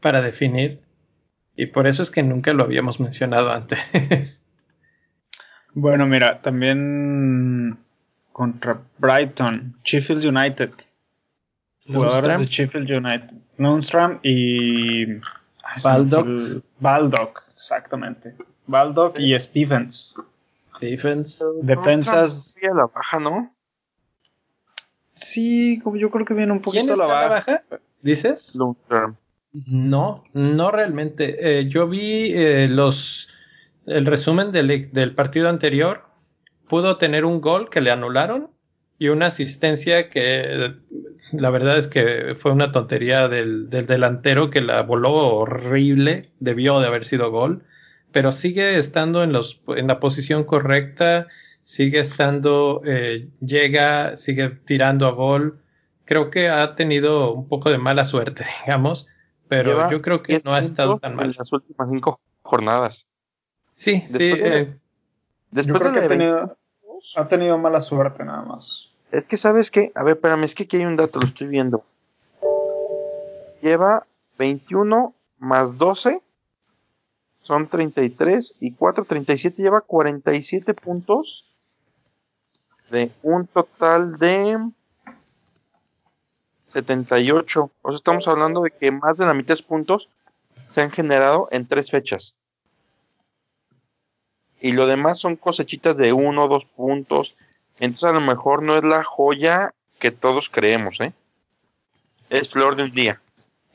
para 0.00 0.22
definir. 0.22 0.80
Y 1.56 1.66
por 1.66 1.88
eso 1.88 2.04
es 2.04 2.10
que 2.10 2.22
nunca 2.22 2.52
lo 2.52 2.62
habíamos 2.62 3.00
mencionado 3.00 3.50
antes. 3.50 4.44
Bueno, 5.74 6.06
mira, 6.06 6.42
también 6.42 7.78
contra 8.32 8.80
Brighton, 8.98 9.76
Sheffield 9.84 10.24
United. 10.24 10.70
Jugadores 11.92 12.40
de 12.40 12.46
Sheffield 12.46 12.90
United. 12.90 13.34
Lundstrom 13.56 14.20
y. 14.22 15.06
Baldock. 15.82 16.62
Baldock, 16.78 17.42
exactamente. 17.54 18.34
Baldock 18.66 19.18
y 19.18 19.38
Stevens. 19.40 20.14
Stevens. 20.76 21.42
Defensas. 21.62 22.56
a 22.62 22.74
la 22.74 22.86
baja, 22.86 23.18
¿no? 23.18 23.54
Sí, 25.14 25.80
como 25.82 25.96
yo 25.96 26.10
creo 26.10 26.24
que 26.24 26.34
viene 26.34 26.52
un 26.52 26.60
poquito 26.60 26.84
¿Quién 26.84 26.92
está 26.92 27.06
la 27.06 27.12
baja. 27.12 27.28
baja. 27.28 27.62
¿Dices? 28.02 28.54
Lundstrom. 28.54 29.16
No, 29.52 30.24
no 30.34 30.70
realmente. 30.70 31.60
Eh, 31.60 31.68
yo 31.68 31.88
vi 31.88 32.32
eh, 32.34 32.68
los 32.68 33.28
el 33.86 34.04
resumen 34.06 34.52
del, 34.52 34.92
del 34.92 35.14
partido 35.14 35.48
anterior. 35.48 36.04
Pudo 36.68 36.98
tener 36.98 37.24
un 37.24 37.40
gol 37.40 37.70
que 37.70 37.80
le 37.80 37.90
anularon 37.90 38.50
y 38.98 39.08
una 39.08 39.26
asistencia 39.26 40.10
que 40.10 40.74
la 41.32 41.50
verdad 41.50 41.78
es 41.78 41.88
que 41.88 42.34
fue 42.36 42.52
una 42.52 42.72
tontería 42.72 43.28
del, 43.28 43.70
delantero 43.70 44.50
que 44.50 44.60
la 44.60 44.82
voló 44.82 45.12
horrible, 45.12 46.30
debió 46.40 46.80
de 46.80 46.86
haber 46.88 47.04
sido 47.04 47.30
gol, 47.30 47.62
pero 48.12 48.32
sigue 48.32 48.78
estando 48.78 49.22
en, 49.22 49.32
los, 49.32 49.60
en 49.68 49.86
la 49.86 50.00
posición 50.00 50.44
correcta, 50.44 51.28
sigue 51.62 52.00
estando, 52.00 52.82
eh, 52.84 53.28
llega, 53.40 54.16
sigue 54.16 54.48
tirando 54.64 55.06
a 55.06 55.12
gol. 55.12 55.60
Creo 56.04 56.30
que 56.30 56.48
ha 56.48 56.74
tenido 56.74 57.32
un 57.32 57.46
poco 57.46 57.70
de 57.70 57.78
mala 57.78 58.06
suerte, 58.06 58.44
digamos, 58.66 59.06
pero 59.48 59.90
yo 59.90 60.02
creo 60.02 60.22
que 60.22 60.40
no 60.44 60.54
ha 60.54 60.58
estado 60.58 60.98
tan 60.98 61.14
mal. 61.14 61.26
En 61.26 61.34
las 61.38 61.52
últimas 61.52 61.90
cinco 61.90 62.20
jornadas. 62.42 63.06
Sí, 63.74 64.00
sí. 64.08 64.32
Eh, 64.34 64.76
después 65.50 65.92
de 65.92 66.00
ha, 66.00 66.08
tenido, 66.08 66.58
ha 67.16 67.28
tenido 67.28 67.58
mala 67.58 67.80
suerte 67.80 68.24
nada 68.24 68.42
más. 68.42 68.87
Es 69.10 69.26
que, 69.26 69.36
¿sabes 69.36 69.70
qué? 69.70 69.90
A 69.94 70.02
ver, 70.02 70.16
espérame, 70.16 70.44
es 70.44 70.54
que 70.54 70.64
aquí 70.64 70.76
hay 70.76 70.84
un 70.84 70.96
dato, 70.96 71.20
lo 71.20 71.28
estoy 71.28 71.46
viendo. 71.46 71.84
Lleva 73.62 74.06
21 74.38 75.14
más 75.38 75.78
12, 75.78 76.20
son 77.40 77.68
33 77.68 78.56
y 78.60 78.72
4, 78.72 79.04
37, 79.04 79.62
lleva 79.62 79.80
47 79.80 80.74
puntos 80.74 81.46
de 82.90 83.10
un 83.22 83.46
total 83.46 84.18
de 84.18 84.70
78. 86.68 87.70
O 87.82 87.88
sea, 87.90 87.96
estamos 87.96 88.28
hablando 88.28 88.62
de 88.62 88.70
que 88.70 88.90
más 88.90 89.16
de 89.16 89.26
la 89.26 89.34
mitad 89.34 89.56
de 89.56 89.62
puntos 89.62 90.08
se 90.66 90.82
han 90.82 90.90
generado 90.90 91.48
en 91.50 91.66
tres 91.66 91.90
fechas. 91.90 92.36
Y 94.60 94.72
lo 94.72 94.86
demás 94.86 95.18
son 95.18 95.36
cosechitas 95.36 95.96
de 95.96 96.12
uno 96.12 96.48
dos 96.48 96.64
puntos, 96.64 97.34
entonces 97.80 98.08
a 98.08 98.12
lo 98.12 98.20
mejor 98.20 98.64
no 98.66 98.76
es 98.76 98.84
la 98.84 99.04
joya 99.04 99.74
que 99.98 100.10
todos 100.10 100.48
creemos, 100.48 101.00
¿eh? 101.00 101.12
Es 102.30 102.50
flor 102.50 102.76
de 102.76 102.84
un 102.84 102.92
día. 102.92 103.20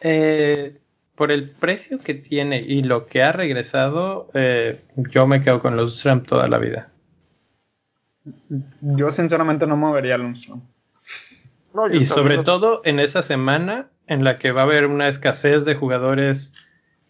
Eh, 0.01 0.78
por 1.16 1.32
el 1.32 1.49
precio 1.49 1.99
que 1.99 2.14
tiene 2.14 2.62
y 2.62 2.84
lo 2.84 3.08
que 3.08 3.24
ha 3.24 3.32
regresado, 3.32 4.30
eh, 4.34 4.82
yo 4.95 5.28
me 5.28 5.41
quedo 5.41 5.62
con 5.62 5.76
los 5.76 6.01
Trump 6.01 6.28
toda 6.28 6.47
la 6.47 6.58
vida. 6.58 6.89
Yo 8.82 9.12
sinceramente 9.12 9.68
no 9.68 9.76
movería 9.76 10.16
a 10.16 10.18
Lundstrom. 10.18 10.62
y 11.91 12.06
sobre 12.06 12.39
todo 12.39 12.82
en 12.86 12.99
esa 12.99 13.22
semana 13.22 13.89
en 14.08 14.24
la 14.24 14.38
que 14.38 14.51
va 14.51 14.62
a 14.62 14.66
haber 14.66 14.86
una 14.86 15.08
escasez 15.08 15.66
de 15.66 15.76
jugadores 15.76 16.54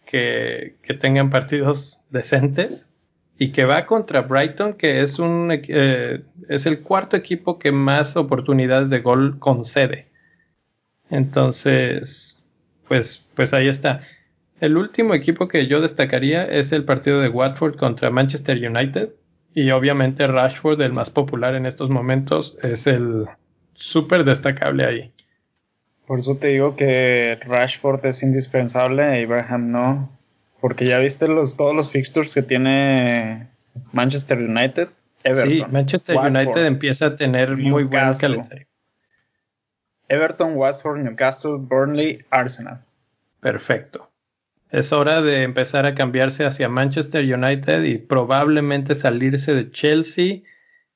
que, 0.06 0.76
que 0.82 0.94
tengan 0.94 1.30
partidos 1.30 2.00
decentes 2.10 2.93
y 3.38 3.50
que 3.52 3.64
va 3.64 3.86
contra 3.86 4.22
Brighton, 4.22 4.74
que 4.74 5.00
es 5.00 5.18
un 5.18 5.50
eh, 5.52 6.22
es 6.48 6.66
el 6.66 6.80
cuarto 6.80 7.16
equipo 7.16 7.58
que 7.58 7.72
más 7.72 8.16
oportunidades 8.16 8.90
de 8.90 9.00
gol 9.00 9.38
concede. 9.38 10.08
Entonces, 11.10 12.42
pues, 12.88 13.28
pues 13.34 13.52
ahí 13.54 13.68
está. 13.68 14.00
El 14.60 14.76
último 14.76 15.14
equipo 15.14 15.48
que 15.48 15.66
yo 15.66 15.80
destacaría 15.80 16.44
es 16.44 16.72
el 16.72 16.84
partido 16.84 17.20
de 17.20 17.28
Watford 17.28 17.76
contra 17.76 18.10
Manchester 18.10 18.56
United. 18.56 19.10
Y 19.52 19.70
obviamente 19.70 20.26
Rashford, 20.26 20.80
el 20.80 20.92
más 20.92 21.10
popular 21.10 21.54
en 21.54 21.66
estos 21.66 21.88
momentos, 21.88 22.56
es 22.62 22.86
el 22.86 23.26
súper 23.74 24.24
destacable 24.24 24.84
ahí. 24.84 25.12
Por 26.06 26.18
eso 26.18 26.36
te 26.36 26.48
digo 26.48 26.76
que 26.76 27.38
Rashford 27.46 28.04
es 28.06 28.22
indispensable, 28.22 29.22
Abraham 29.22 29.70
no. 29.70 30.13
Porque 30.64 30.86
ya 30.86 30.98
viste 30.98 31.28
los, 31.28 31.58
todos 31.58 31.76
los 31.76 31.90
fixtures 31.90 32.32
que 32.32 32.40
tiene 32.40 33.48
Manchester 33.92 34.38
United. 34.38 34.88
Everton, 35.22 35.50
sí, 35.50 35.62
Manchester 35.70 36.16
United 36.16 36.64
empieza 36.64 37.04
a 37.04 37.16
tener 37.16 37.54
muy 37.58 37.84
buen 37.84 38.14
calendario. 38.14 38.66
Everton, 40.08 40.56
Watford, 40.56 41.02
Newcastle, 41.02 41.56
Burnley, 41.58 42.24
Arsenal. 42.30 42.82
Perfecto. 43.40 44.10
Es 44.70 44.90
hora 44.90 45.20
de 45.20 45.42
empezar 45.42 45.84
a 45.84 45.94
cambiarse 45.94 46.46
hacia 46.46 46.70
Manchester 46.70 47.22
United 47.22 47.82
y 47.82 47.98
probablemente 47.98 48.94
salirse 48.94 49.54
de 49.54 49.70
Chelsea, 49.70 50.44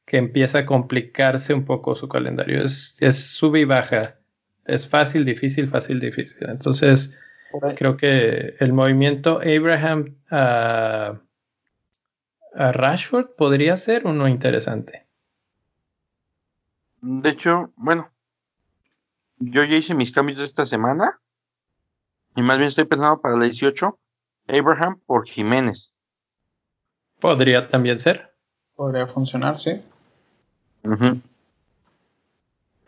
que 0.06 0.16
empieza 0.16 0.60
a 0.60 0.64
complicarse 0.64 1.52
un 1.52 1.66
poco 1.66 1.94
su 1.94 2.08
calendario. 2.08 2.64
Es, 2.64 2.96
es 3.00 3.22
sube 3.22 3.60
y 3.60 3.64
baja. 3.66 4.14
Es 4.64 4.88
fácil, 4.88 5.26
difícil, 5.26 5.68
fácil, 5.68 6.00
difícil. 6.00 6.48
Entonces, 6.48 7.18
Creo 7.76 7.96
que 7.96 8.56
el 8.58 8.72
movimiento 8.72 9.40
Abraham 9.40 10.16
a, 10.30 11.20
Rashford 12.54 13.36
podría 13.36 13.76
ser 13.76 14.06
uno 14.06 14.28
interesante. 14.28 15.06
De 17.00 17.30
hecho, 17.30 17.72
bueno, 17.76 18.10
yo 19.38 19.64
ya 19.64 19.76
hice 19.76 19.94
mis 19.94 20.12
cambios 20.12 20.38
de 20.38 20.44
esta 20.44 20.66
semana 20.66 21.20
y 22.34 22.42
más 22.42 22.58
bien 22.58 22.68
estoy 22.68 22.84
pensando 22.84 23.20
para 23.20 23.36
la 23.36 23.44
18 23.44 23.98
Abraham 24.48 25.00
por 25.06 25.26
Jiménez. 25.26 25.94
Podría 27.20 27.68
también 27.68 27.98
ser. 27.98 28.34
Podría 28.74 29.06
funcionar, 29.06 29.58
sí. 29.58 29.82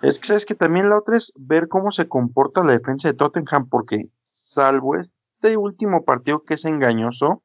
Es 0.03 0.19
que 0.19 0.27
sabes 0.27 0.47
que 0.47 0.55
también 0.55 0.89
la 0.89 0.99
otra 0.99 1.17
es 1.17 1.33
ver 1.37 1.69
cómo 1.69 1.93
se 1.93 2.09
comporta 2.09 2.65
la 2.65 2.73
defensa 2.73 3.09
de 3.09 3.15
Tottenham, 3.15 3.69
porque 3.69 4.09
salvo 4.51 4.97
este 4.97 5.57
último 5.57 6.05
partido 6.05 6.43
que 6.43 6.55
es 6.55 6.65
engañoso. 6.65 7.43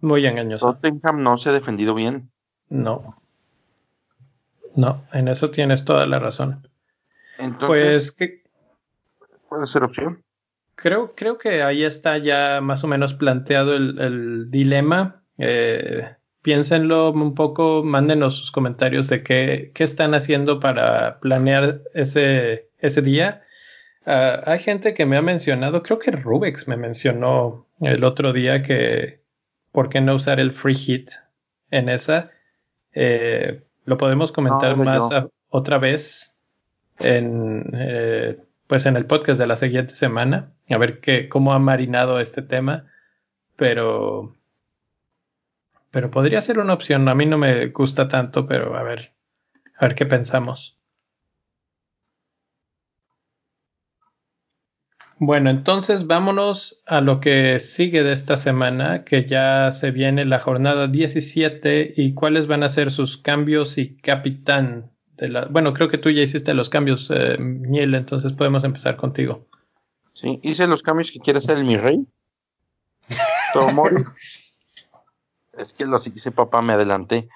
Muy 0.00 0.26
engañoso. 0.26 0.74
Tottenham 0.74 1.22
no 1.22 1.38
se 1.38 1.50
ha 1.50 1.52
defendido 1.52 1.94
bien. 1.94 2.30
No. 2.68 3.20
No, 4.74 5.04
en 5.12 5.28
eso 5.28 5.50
tienes 5.50 5.84
toda 5.84 6.06
la 6.06 6.18
razón. 6.18 6.68
Entonces, 7.38 7.68
pues 7.68 8.12
que 8.12 8.42
puede 9.48 9.66
ser 9.66 9.84
opción. 9.84 10.22
Creo, 10.74 11.14
creo 11.16 11.38
que 11.38 11.62
ahí 11.62 11.82
está 11.82 12.18
ya 12.18 12.60
más 12.60 12.84
o 12.84 12.86
menos 12.86 13.14
planteado 13.14 13.74
el, 13.74 14.50
dilema. 14.50 15.22
Eh, 15.38 16.08
piénsenlo 16.42 17.10
un 17.10 17.34
poco, 17.34 17.82
mándenos 17.82 18.36
sus 18.36 18.50
comentarios 18.52 19.08
de 19.08 19.22
qué, 19.22 19.72
qué 19.74 19.84
están 19.84 20.14
haciendo 20.14 20.60
para 20.60 21.18
planear 21.20 21.82
ese, 21.94 22.70
ese 22.78 23.02
día 23.02 23.42
Ah, 24.06 24.42
hay 24.46 24.58
gente 24.58 24.94
que 24.94 25.06
me 25.06 25.16
ha 25.16 25.22
mencionado, 25.22 25.82
creo 25.82 25.98
que 25.98 26.10
Rubex 26.10 26.68
me 26.68 26.76
mencionó 26.76 27.66
el 27.80 28.04
otro 28.04 28.32
día 28.32 28.62
que 28.62 29.20
por 29.72 29.88
qué 29.88 30.00
no 30.00 30.14
usar 30.14 30.40
el 30.40 30.52
free 30.52 30.74
hit 30.74 31.10
en 31.70 31.88
esa. 31.88 32.30
Eh, 32.92 33.62
lo 33.84 33.98
podemos 33.98 34.32
comentar 34.32 34.76
más 34.76 35.08
otra 35.50 35.78
vez 35.78 36.34
en 36.98 37.70
eh, 37.74 38.38
pues 38.66 38.86
en 38.86 38.96
el 38.96 39.06
podcast 39.06 39.38
de 39.38 39.46
la 39.46 39.56
siguiente 39.56 39.94
semana 39.94 40.52
a 40.68 40.78
ver 40.78 41.00
qué 41.00 41.28
cómo 41.28 41.52
ha 41.52 41.58
marinado 41.58 42.20
este 42.20 42.42
tema 42.42 42.86
pero 43.56 44.34
pero 45.90 46.10
podría 46.10 46.42
ser 46.42 46.58
una 46.58 46.74
opción. 46.74 47.08
A 47.08 47.14
mí 47.14 47.24
no 47.24 47.38
me 47.38 47.66
gusta 47.66 48.08
tanto 48.08 48.46
pero 48.46 48.76
a 48.76 48.82
ver 48.82 49.12
a 49.76 49.86
ver 49.86 49.94
qué 49.94 50.06
pensamos 50.06 50.77
Bueno, 55.20 55.50
entonces 55.50 56.06
vámonos 56.06 56.80
a 56.86 57.00
lo 57.00 57.18
que 57.18 57.58
sigue 57.58 58.04
de 58.04 58.12
esta 58.12 58.36
semana, 58.36 59.04
que 59.04 59.26
ya 59.26 59.72
se 59.72 59.90
viene 59.90 60.24
la 60.24 60.38
jornada 60.38 60.86
17 60.86 61.94
y 61.96 62.14
cuáles 62.14 62.46
van 62.46 62.62
a 62.62 62.68
ser 62.68 62.92
sus 62.92 63.16
cambios 63.16 63.78
y 63.78 63.96
capitán 63.96 64.92
de 65.16 65.28
la... 65.28 65.46
Bueno, 65.46 65.72
creo 65.72 65.88
que 65.88 65.98
tú 65.98 66.10
ya 66.10 66.22
hiciste 66.22 66.54
los 66.54 66.70
cambios, 66.70 67.10
eh, 67.10 67.36
entonces 67.36 68.32
podemos 68.32 68.62
empezar 68.62 68.96
contigo. 68.96 69.44
Sí, 70.12 70.38
hice 70.44 70.68
los 70.68 70.82
cambios 70.82 71.10
que 71.10 71.18
quiere 71.18 71.40
hacer 71.40 71.64
mi 71.64 71.76
rey. 71.76 72.06
Tomori. 73.52 74.04
es 75.58 75.72
que 75.72 75.84
los 75.84 76.06
hice 76.06 76.30
papá, 76.30 76.62
me 76.62 76.74
adelanté. 76.74 77.28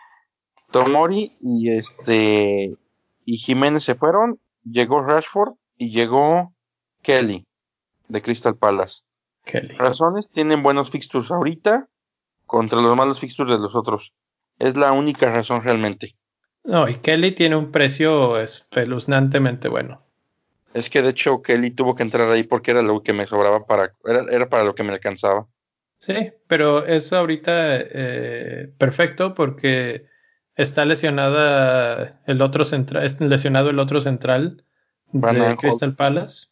Tomori 0.71 1.33
y 1.41 1.71
este 1.71 2.77
y 3.25 3.39
Jiménez 3.39 3.83
se 3.83 3.97
fueron, 3.97 4.39
llegó 4.63 5.03
Rashford 5.03 5.55
y 5.77 5.91
llegó 5.91 6.55
Kelly 7.03 7.45
de 8.13 8.23
Crystal 8.23 8.57
Palace. 8.57 9.03
Razones, 9.77 10.29
tienen 10.31 10.63
buenos 10.63 10.91
fixtures 10.91 11.31
ahorita 11.31 11.89
contra 12.47 12.81
los 12.81 12.97
malos 12.97 13.19
fixtures 13.19 13.53
de 13.53 13.59
los 13.59 13.75
otros. 13.75 14.13
Es 14.59 14.77
la 14.77 14.93
única 14.93 15.31
razón 15.31 15.63
realmente. 15.63 16.15
No, 16.65 16.89
y 16.89 16.97
Kelly 16.97 17.33
tiene 17.33 17.57
un 17.57 17.73
precio 17.73 18.39
espeluznantemente 18.39 19.69
bueno. 19.69 20.03
Es 20.75 20.89
que 20.89 21.03
de 21.03 21.11
hecho 21.11 21.43
Kelly 21.43 21.73
tuvo 21.73 21.95
que 21.95 22.05
entrar 22.05 22.31
ahí 22.31 22.45
porque 22.45 22.71
era 22.71 22.83
lo 22.83 23.03
que 23.03 23.13
me 23.13 23.27
sobraba 23.27 23.67
para, 23.67 23.95
era, 24.05 24.49
para 24.49 24.65
lo 24.65 24.75
que 24.75 24.85
me 24.85 24.93
alcanzaba. 24.93 25.49
Sí, 25.99 26.33
pero 26.47 26.87
eso 26.87 27.17
ahorita 27.17 27.53
eh, 27.79 28.73
perfecto 28.79 29.35
porque 29.35 30.07
está 30.55 30.85
lesionada 30.85 32.21
el 32.27 32.43
otro 32.43 32.65
central, 32.65 33.17
lesionado 33.21 33.71
el 33.71 33.79
otro 33.79 34.01
central 34.01 34.65
de 35.13 35.57
Crystal 35.57 35.97
Palace. 35.97 36.52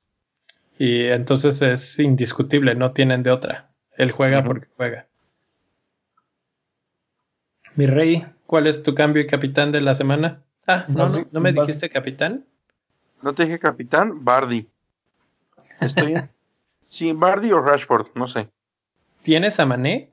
Y 0.80 1.08
entonces 1.08 1.60
es 1.60 1.98
indiscutible, 1.98 2.74
no 2.74 2.92
tienen 2.92 3.22
de 3.22 3.30
otra. 3.30 3.68
Él 3.98 4.12
juega 4.12 4.42
porque 4.42 4.66
juega. 4.74 5.06
Mi 7.74 7.86
rey, 7.86 8.24
¿cuál 8.46 8.66
es 8.66 8.82
tu 8.82 8.94
cambio 8.94 9.22
y 9.22 9.26
capitán 9.26 9.72
de 9.72 9.82
la 9.82 9.94
semana? 9.94 10.42
Ah, 10.66 10.86
no, 10.88 11.06
no, 11.32 11.40
me 11.40 11.52
dijiste 11.52 11.90
capitán? 11.90 12.46
No 13.20 13.34
te 13.34 13.44
dije 13.44 13.58
capitán, 13.58 14.24
Bardi. 14.24 14.68
Estoy. 15.80 16.14
Sí, 16.88 17.12
Bardi 17.12 17.52
o 17.52 17.60
Rashford, 17.60 18.08
no 18.16 18.26
sé. 18.26 18.48
¿Tienes 19.22 19.60
a 19.60 19.66
Mané? 19.66 20.10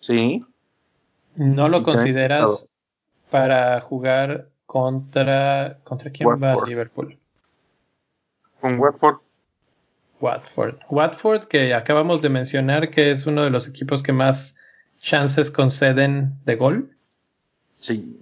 Sí. 0.00 0.44
¿No 1.36 1.68
lo 1.68 1.84
consideras 1.84 2.68
para 3.30 3.80
jugar 3.80 4.48
contra... 4.66 5.78
¿Contra 5.84 6.10
quién 6.10 6.28
va. 6.30 6.56
Liverpool? 6.66 7.16
Con 8.64 8.80
Watford, 8.80 9.20
Watford. 10.20 10.78
Watford, 10.88 11.48
que 11.48 11.74
acabamos 11.74 12.22
de 12.22 12.30
mencionar 12.30 12.88
que 12.88 13.10
es 13.10 13.26
uno 13.26 13.44
de 13.44 13.50
los 13.50 13.68
equipos 13.68 14.02
que 14.02 14.14
más 14.14 14.56
chances 15.02 15.50
conceden 15.50 16.32
de 16.46 16.56
gol. 16.56 16.96
sí. 17.76 18.18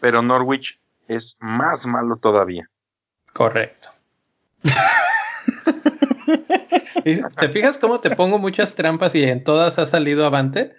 Pero 0.00 0.22
Norwich 0.22 0.80
es 1.06 1.36
más 1.38 1.86
malo 1.86 2.16
todavía. 2.16 2.70
Correcto. 3.34 3.90
¿Y 7.04 7.22
¿Te 7.22 7.50
fijas 7.50 7.76
cómo 7.76 8.00
te 8.00 8.16
pongo 8.16 8.38
muchas 8.38 8.74
trampas 8.74 9.14
y 9.14 9.22
en 9.22 9.44
todas 9.44 9.78
ha 9.78 9.84
salido 9.84 10.24
avante? 10.24 10.70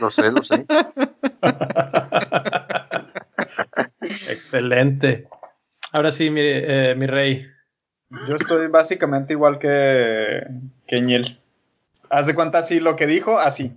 Lo 0.00 0.10
sé, 0.10 0.32
lo 0.32 0.42
sé. 0.42 0.66
Excelente. 4.28 5.28
Ahora 5.96 6.12
sí, 6.12 6.28
mi, 6.28 6.42
eh, 6.42 6.94
mi 6.94 7.06
rey. 7.06 7.46
Yo 8.28 8.34
estoy 8.34 8.66
básicamente 8.66 9.32
igual 9.32 9.58
que, 9.58 10.46
que 10.86 11.00
Ñel. 11.00 11.40
Haz 12.10 12.26
de 12.26 12.34
cuenta 12.34 12.58
así 12.58 12.80
lo 12.80 12.96
que 12.96 13.06
dijo, 13.06 13.38
así. 13.38 13.72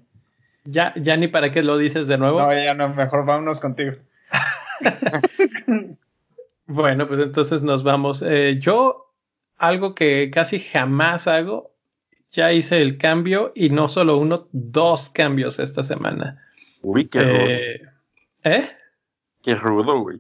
Ya, 0.66 0.94
ya 0.98 1.16
ni 1.16 1.30
para 1.30 1.50
qué 1.54 1.64
lo 1.64 1.78
dices 1.78 2.08
de 2.08 2.18
nuevo. 2.18 2.42
No, 2.42 2.54
ya 2.54 2.74
no, 2.74 2.94
mejor 2.94 3.26
vámonos 3.26 3.62
contigo. 3.62 3.94
Bueno, 6.66 7.08
pues 7.08 7.22
entonces 7.22 7.64
nos 7.64 7.84
vamos. 7.84 8.22
Eh, 8.22 8.58
yo, 8.60 9.16
algo 9.56 9.96
que 9.96 10.30
casi 10.30 10.60
jamás 10.60 11.26
hago, 11.26 11.74
ya 12.32 12.52
hice 12.52 12.82
el 12.82 12.98
cambio 12.98 13.54
y 13.56 13.70
no 13.70 13.88
solo 13.88 14.18
uno, 14.18 14.50
dos 14.52 15.10
cambios 15.10 15.58
esta 15.58 15.84
semana. 15.84 16.44
Uy, 16.82 17.08
qué 17.08 17.22
rudo. 17.22 17.48
Eh, 17.48 17.82
¿eh? 18.44 18.70
Qué 19.42 19.56
rudo, 19.56 20.02
güey. 20.02 20.20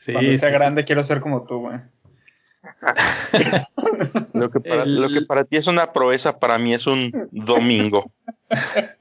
Sí, 0.00 0.12
Cuando 0.12 0.30
sea 0.34 0.38
sí, 0.38 0.46
sí. 0.46 0.52
grande 0.52 0.84
quiero 0.84 1.02
ser 1.02 1.20
como 1.20 1.44
tú, 1.44 1.58
güey. 1.62 1.80
Lo 4.32 4.48
que, 4.50 4.60
para, 4.60 4.82
El- 4.84 5.00
lo 5.00 5.08
que 5.08 5.22
para 5.22 5.42
ti 5.44 5.56
es 5.56 5.66
una 5.66 5.92
proeza, 5.92 6.38
para 6.38 6.56
mí 6.58 6.72
es 6.72 6.86
un 6.86 7.10
domingo. 7.32 8.12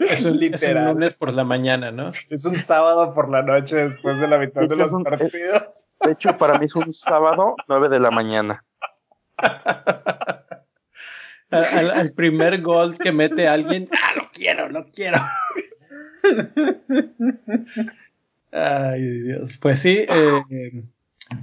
un, 0.00 0.08
es 0.08 0.24
un 0.24 0.38
Literal. 0.38 0.94
lunes 0.94 1.12
por 1.14 1.32
la 1.34 1.44
mañana, 1.44 1.90
¿no? 1.90 2.12
Es 2.30 2.44
un 2.46 2.56
sábado 2.56 3.12
por 3.14 3.28
la 3.30 3.42
noche 3.42 3.76
después 3.76 4.18
de 4.18 4.26
la 4.26 4.38
mitad 4.38 4.66
de 4.66 4.74
los 4.74 4.92
un- 4.92 5.04
partidos. 5.04 5.88
De 6.00 6.12
hecho, 6.12 6.36
para 6.38 6.58
mí 6.58 6.64
es 6.64 6.74
un 6.74 6.92
sábado, 6.94 7.54
9 7.68 7.88
de 7.90 8.00
la 8.00 8.10
mañana. 8.10 8.64
Al, 11.50 11.64
al- 11.64 11.90
al 11.92 12.12
primer 12.12 12.60
gol 12.62 12.96
que 12.98 13.12
mete 13.12 13.46
alguien, 13.48 13.88
¡ah, 13.92 14.14
lo 14.16 14.28
quiero, 14.32 14.68
lo 14.70 14.86
quiero! 14.92 15.18
Ay, 18.52 19.02
Dios. 19.20 19.58
Pues 19.58 19.80
sí, 19.80 20.06
eh, 20.08 20.84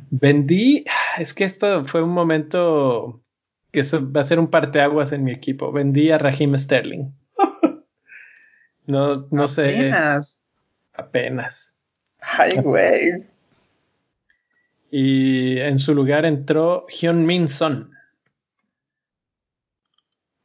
vendí. 0.10 0.86
Es 1.18 1.34
que 1.34 1.43
esto 1.43 1.86
fue 1.86 2.01
un 2.03 2.10
momento 2.12 3.22
que 3.72 3.82
eso 3.82 4.10
va 4.12 4.22
a 4.22 4.26
ser 4.26 4.39
un 4.39 4.49
parteaguas 4.49 5.12
en 5.12 5.24
mi 5.24 5.32
equipo. 5.32 5.72
Vendí 5.72 6.12
a 6.12 6.18
Raheem 6.18 6.58
Sterling. 6.58 7.12
No, 8.88 9.28
no 9.32 9.47
sé, 9.47 9.70
Apenas. 9.89 10.41
apenas. 10.93 11.74
Ay, 12.20 12.58
güey. 12.62 13.26
Y 14.91 15.58
en 15.58 15.80
su 15.80 15.95
lugar 15.95 16.24
entró 16.24 16.86
Hyun 16.89 17.26
Min 17.26 17.47
Son. 17.47 17.89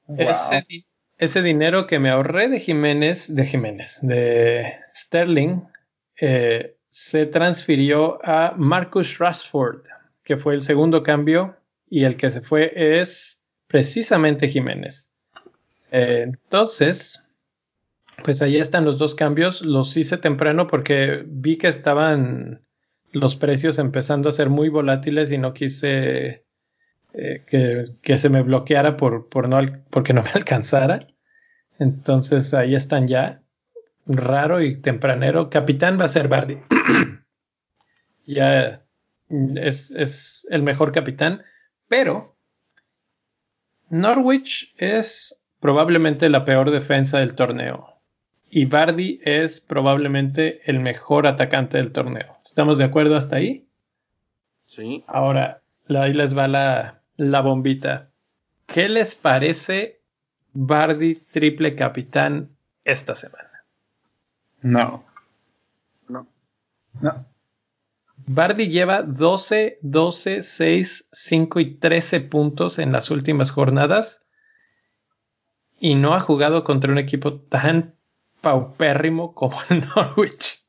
Wow. 0.07 0.17
Ese, 0.31 0.65
ese 1.19 1.43
dinero 1.43 1.87
que 1.87 1.99
me 1.99 2.09
ahorré 2.09 2.49
de 2.49 2.61
Jiménez, 2.61 3.35
de 3.35 3.45
Jiménez, 3.45 3.99
de 4.01 4.73
Sterling, 4.95 5.61
eh, 6.21 6.77
se 6.89 7.27
transfirió 7.27 8.19
a 8.27 8.55
Marcus 8.57 9.19
Rashford, 9.19 9.83
que 10.23 10.37
fue 10.37 10.55
el 10.55 10.63
segundo 10.63 11.03
cambio, 11.03 11.57
y 11.89 12.05
el 12.05 12.17
que 12.17 12.31
se 12.31 12.41
fue 12.41 12.73
es 12.75 13.43
precisamente 13.67 14.49
Jiménez. 14.49 15.11
Eh, 15.91 16.23
entonces, 16.25 17.31
pues 18.23 18.43
ahí 18.43 18.59
están 18.59 18.85
los 18.85 18.99
dos 18.99 19.15
cambios. 19.15 19.63
Los 19.63 19.97
hice 19.97 20.19
temprano 20.19 20.67
porque 20.67 21.23
vi 21.27 21.57
que 21.57 21.69
estaban 21.69 22.63
los 23.13 23.35
precios 23.37 23.79
empezando 23.79 24.29
a 24.29 24.33
ser 24.33 24.51
muy 24.51 24.69
volátiles 24.69 25.31
y 25.31 25.39
no 25.39 25.53
quise 25.53 26.45
eh, 27.13 27.45
que, 27.47 27.87
que 28.03 28.19
se 28.19 28.29
me 28.29 28.43
bloqueara 28.43 28.97
por, 28.97 29.29
por 29.29 29.49
no, 29.49 29.61
porque 29.91 30.13
no 30.13 30.23
me 30.23 30.31
alcanzara. 30.35 31.09
Entonces 31.79 32.55
ahí 32.55 32.75
están 32.75 33.09
ya. 33.09 33.43
Raro 34.07 34.61
y 34.61 34.81
tempranero. 34.81 35.51
Capitán 35.51 35.99
va 36.01 36.07
a 36.07 36.09
ser 36.09 36.29
Bardi. 36.29 36.59
ya 38.27 38.83
mm, 39.29 39.59
es, 39.59 39.91
es 39.93 40.47
el 40.51 40.63
mejor 40.63 40.93
capitán. 40.93 41.43
Pero 41.89 42.37
Norwich 43.89 44.75
es 44.79 45.41
probablemente 45.61 46.29
la 46.31 46.45
peor 46.45 46.71
defensa 46.71 47.19
del 47.19 47.35
torneo. 47.35 48.01
Y 48.49 48.65
Bardi 48.65 49.21
es 49.25 49.61
probablemente 49.61 50.61
el 50.69 50.81
mejor 50.81 51.27
atacante 51.27 51.79
del 51.79 51.93
torneo. 51.93 52.39
¿Estamos 52.45 52.79
de 52.79 52.85
acuerdo 52.85 53.17
hasta 53.17 53.37
ahí? 53.37 53.69
Sí. 54.67 55.05
Ahora, 55.07 55.63
ahí 55.89 56.13
les 56.13 56.37
va 56.37 56.49
la, 56.49 57.03
la 57.17 57.41
bombita. 57.43 58.11
¿Qué 58.67 58.89
les 58.89 59.15
parece 59.15 60.01
Bardi 60.53 61.17
triple 61.33 61.75
capitán 61.75 62.57
esta 62.85 63.15
semana? 63.15 63.50
No. 64.63 65.05
No. 66.09 66.27
No. 67.01 67.27
Bardi 68.27 68.69
lleva 68.69 69.03
12, 69.03 69.79
12, 69.83 70.43
6, 70.43 71.09
5 71.11 71.61
y 71.61 71.75
13 71.77 72.21
puntos 72.21 72.79
en 72.79 72.93
las 72.93 73.11
últimas 73.11 73.51
jornadas 73.51 74.21
y 75.81 75.95
no 75.95 76.15
ha 76.15 76.21
jugado 76.21 76.63
contra 76.63 76.93
un 76.93 76.99
equipo 76.99 77.41
tan 77.41 77.95
paupérrimo 78.41 79.35
como 79.35 79.57
el 79.71 79.85
Norwich. 79.97 80.63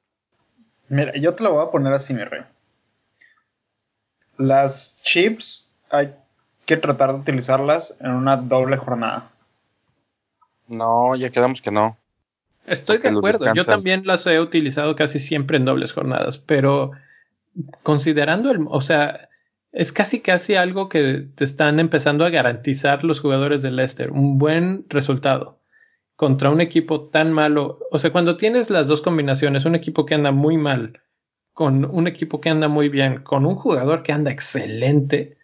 Mira, 0.90 1.14
yo 1.18 1.36
te 1.36 1.44
lo 1.44 1.54
voy 1.54 1.66
a 1.66 1.72
poner 1.72 1.94
así, 1.94 2.14
mi 2.14 2.24
rey. 2.24 2.42
Las 4.38 4.98
chips 5.04 5.70
hay 5.90 6.16
que 6.66 6.78
tratar 6.78 7.14
de 7.14 7.20
utilizarlas 7.20 7.96
en 8.00 8.12
una 8.12 8.38
doble 8.38 8.78
jornada. 8.78 9.30
No, 10.68 11.16
ya 11.16 11.30
quedamos 11.30 11.62
que 11.62 11.72
no. 11.72 11.98
Estoy 12.66 13.00
de 13.00 13.10
acuerdo, 13.10 13.54
yo 13.54 13.66
también 13.66 14.04
las 14.06 14.26
he 14.28 14.40
utilizado 14.40 14.96
casi 14.96 15.20
siempre 15.20 15.58
en 15.58 15.66
dobles 15.66 15.94
jornadas, 15.94 16.38
pero 16.38 16.92
considerando 17.84 18.52
el, 18.52 18.66
o 18.70 18.82
sea, 18.82 19.30
es 19.72 19.92
casi 19.92 20.22
casi 20.22 20.56
algo 20.56 20.90
que 20.90 21.28
te 21.36 21.44
están 21.44 21.80
empezando 21.80 22.26
a 22.26 22.30
garantizar 22.30 23.04
los 23.04 23.20
jugadores 23.20 23.62
de 23.62 23.72
Leicester, 23.72 24.12
un 24.12 24.38
buen 24.38 24.86
resultado 24.90 25.60
contra 26.16 26.52
un 26.52 26.62
equipo 26.62 27.10
tan 27.10 27.34
malo, 27.34 27.80
o 27.90 27.98
sea, 27.98 28.12
cuando 28.12 28.38
tienes 28.38 28.70
las 28.70 28.88
dos 28.88 29.02
combinaciones, 29.02 29.66
un 29.66 29.76
equipo 29.76 30.06
que 30.06 30.14
anda 30.14 30.32
muy 30.32 30.58
mal 30.58 31.02
con 31.54 31.84
un 31.84 32.08
equipo 32.08 32.40
que 32.40 32.50
anda 32.50 32.68
muy 32.68 32.90
bien, 32.90 33.24
con 33.24 33.46
un 33.46 33.56
jugador 33.56 34.04
que 34.04 34.14
anda 34.14 34.32
excelente, 34.32 35.38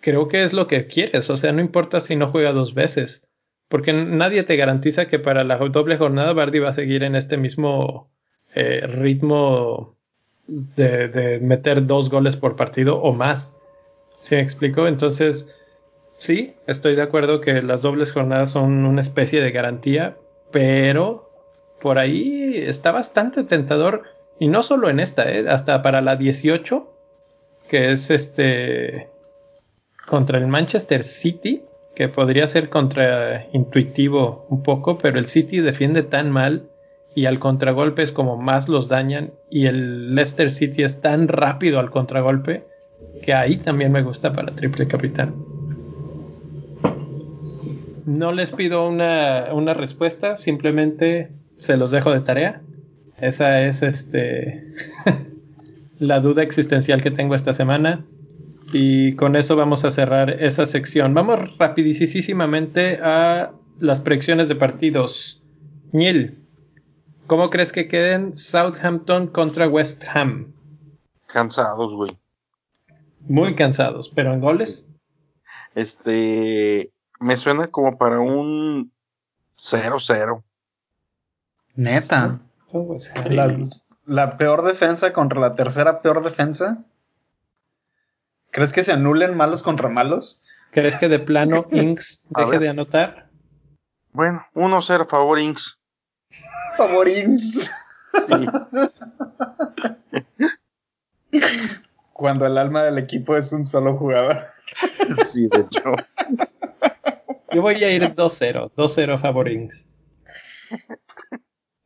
creo 0.00 0.28
que 0.28 0.44
es 0.44 0.52
lo 0.52 0.68
que 0.68 0.86
quieres, 0.86 1.28
o 1.28 1.36
sea, 1.36 1.52
no 1.52 1.60
importa 1.60 2.00
si 2.00 2.16
no 2.16 2.30
juega 2.30 2.52
dos 2.52 2.72
veces 2.74 3.26
porque 3.72 3.94
nadie 3.94 4.42
te 4.42 4.56
garantiza 4.56 5.06
que 5.06 5.18
para 5.18 5.44
la 5.44 5.56
doble 5.56 5.96
jornada 5.96 6.34
Bardi 6.34 6.58
va 6.58 6.68
a 6.68 6.74
seguir 6.74 7.02
en 7.04 7.16
este 7.16 7.38
mismo 7.38 8.10
eh, 8.54 8.86
ritmo 8.86 9.96
de, 10.46 11.38
meter 11.40 11.86
dos 11.86 12.10
goles 12.10 12.36
por 12.36 12.54
partido 12.54 13.00
o 13.00 13.14
más. 13.14 13.54
¿Sí 14.20 14.34
me 14.34 14.42
explico? 14.42 14.86
Entonces, 14.86 15.48
sí, 16.18 16.52
estoy 16.66 16.96
de 16.96 17.00
acuerdo 17.00 17.40
que 17.40 17.62
las 17.62 17.80
dobles 17.80 18.12
jornadas 18.12 18.50
son 18.50 18.84
una 18.84 19.00
especie 19.00 19.40
de 19.40 19.52
garantía, 19.52 20.18
pero 20.50 21.30
por 21.80 21.98
ahí 21.98 22.52
está 22.58 22.92
bastante 22.92 23.42
tentador, 23.42 24.02
y 24.38 24.48
no 24.48 24.62
solo 24.62 24.90
en 24.90 25.00
esta, 25.00 25.32
¿eh? 25.32 25.46
hasta 25.48 25.80
para 25.80 26.02
la 26.02 26.16
18, 26.16 26.94
que 27.68 27.92
es 27.92 28.10
este 28.10 29.08
contra 30.06 30.36
el 30.36 30.46
Manchester 30.46 31.02
City, 31.02 31.62
que 31.94 32.08
podría 32.08 32.48
ser 32.48 32.68
contraintuitivo 32.68 34.46
un 34.48 34.62
poco, 34.62 34.98
pero 34.98 35.18
el 35.18 35.26
City 35.26 35.60
defiende 35.60 36.02
tan 36.02 36.30
mal 36.30 36.68
y 37.14 37.26
al 37.26 37.38
contragolpe 37.38 38.02
es 38.02 38.12
como 38.12 38.36
más 38.36 38.68
los 38.68 38.88
dañan 38.88 39.32
y 39.50 39.66
el 39.66 40.14
Leicester 40.14 40.50
City 40.50 40.82
es 40.82 41.00
tan 41.00 41.28
rápido 41.28 41.78
al 41.78 41.90
contragolpe 41.90 42.64
que 43.22 43.34
ahí 43.34 43.56
también 43.56 43.92
me 43.92 44.02
gusta 44.02 44.32
para 44.32 44.54
triple 44.54 44.86
capitán. 44.86 45.34
No 48.06 48.32
les 48.32 48.50
pido 48.50 48.88
una, 48.88 49.48
una 49.52 49.74
respuesta, 49.74 50.36
simplemente 50.36 51.30
se 51.58 51.76
los 51.76 51.90
dejo 51.90 52.12
de 52.12 52.20
tarea. 52.20 52.62
Esa 53.20 53.62
es 53.62 53.82
este 53.82 54.74
la 55.98 56.20
duda 56.20 56.42
existencial 56.42 57.02
que 57.02 57.10
tengo 57.10 57.34
esta 57.34 57.54
semana. 57.54 58.04
Y 58.72 59.14
con 59.16 59.36
eso 59.36 59.54
vamos 59.54 59.84
a 59.84 59.90
cerrar 59.90 60.30
esa 60.30 60.66
sección. 60.66 61.12
Vamos 61.12 61.58
rapidísimamente 61.58 62.98
a 63.02 63.52
las 63.78 64.00
predicciones 64.00 64.48
de 64.48 64.54
partidos. 64.54 65.42
Neil, 65.92 66.42
¿cómo 67.26 67.50
crees 67.50 67.70
que 67.70 67.86
queden 67.86 68.36
Southampton 68.36 69.26
contra 69.26 69.68
West 69.68 70.04
Ham? 70.14 70.54
Cansados, 71.26 71.92
güey. 71.92 72.18
Muy 73.20 73.54
cansados, 73.54 74.08
pero 74.08 74.32
en 74.32 74.40
goles. 74.40 74.88
Este, 75.74 76.90
me 77.20 77.36
suena 77.36 77.68
como 77.68 77.98
para 77.98 78.20
un 78.20 78.90
0-0. 79.58 80.42
Neta. 81.74 82.40
La, 83.28 83.58
la 84.06 84.36
peor 84.38 84.64
defensa 84.64 85.12
contra 85.12 85.40
la 85.40 85.54
tercera 85.54 86.00
peor 86.00 86.24
defensa. 86.24 86.84
¿Crees 88.52 88.72
que 88.72 88.82
se 88.84 88.92
anulen 88.92 89.36
malos 89.36 89.62
contra 89.62 89.88
malos? 89.88 90.40
¿Crees 90.70 90.94
que 90.96 91.08
de 91.08 91.18
plano 91.18 91.66
Inks 91.72 92.24
deje 92.30 92.58
de 92.60 92.68
anotar? 92.68 93.28
Bueno, 94.12 94.46
1-0 94.54 95.08
favor 95.08 95.38
Inks. 95.40 95.78
Favorins. 96.76 97.70
Sí. 101.32 101.40
Cuando 102.12 102.46
el 102.46 102.58
alma 102.58 102.82
del 102.84 102.98
equipo 102.98 103.36
es 103.36 103.52
un 103.52 103.64
solo 103.64 103.96
jugador. 103.96 104.36
sí, 105.24 105.48
de 105.48 105.60
hecho. 105.60 105.82
Yo 107.52 107.62
voy 107.62 107.82
a 107.84 107.90
ir 107.90 108.02
2-0, 108.14 108.70
2-0 108.76 109.18
favor 109.20 109.48
Inks. 109.50 109.86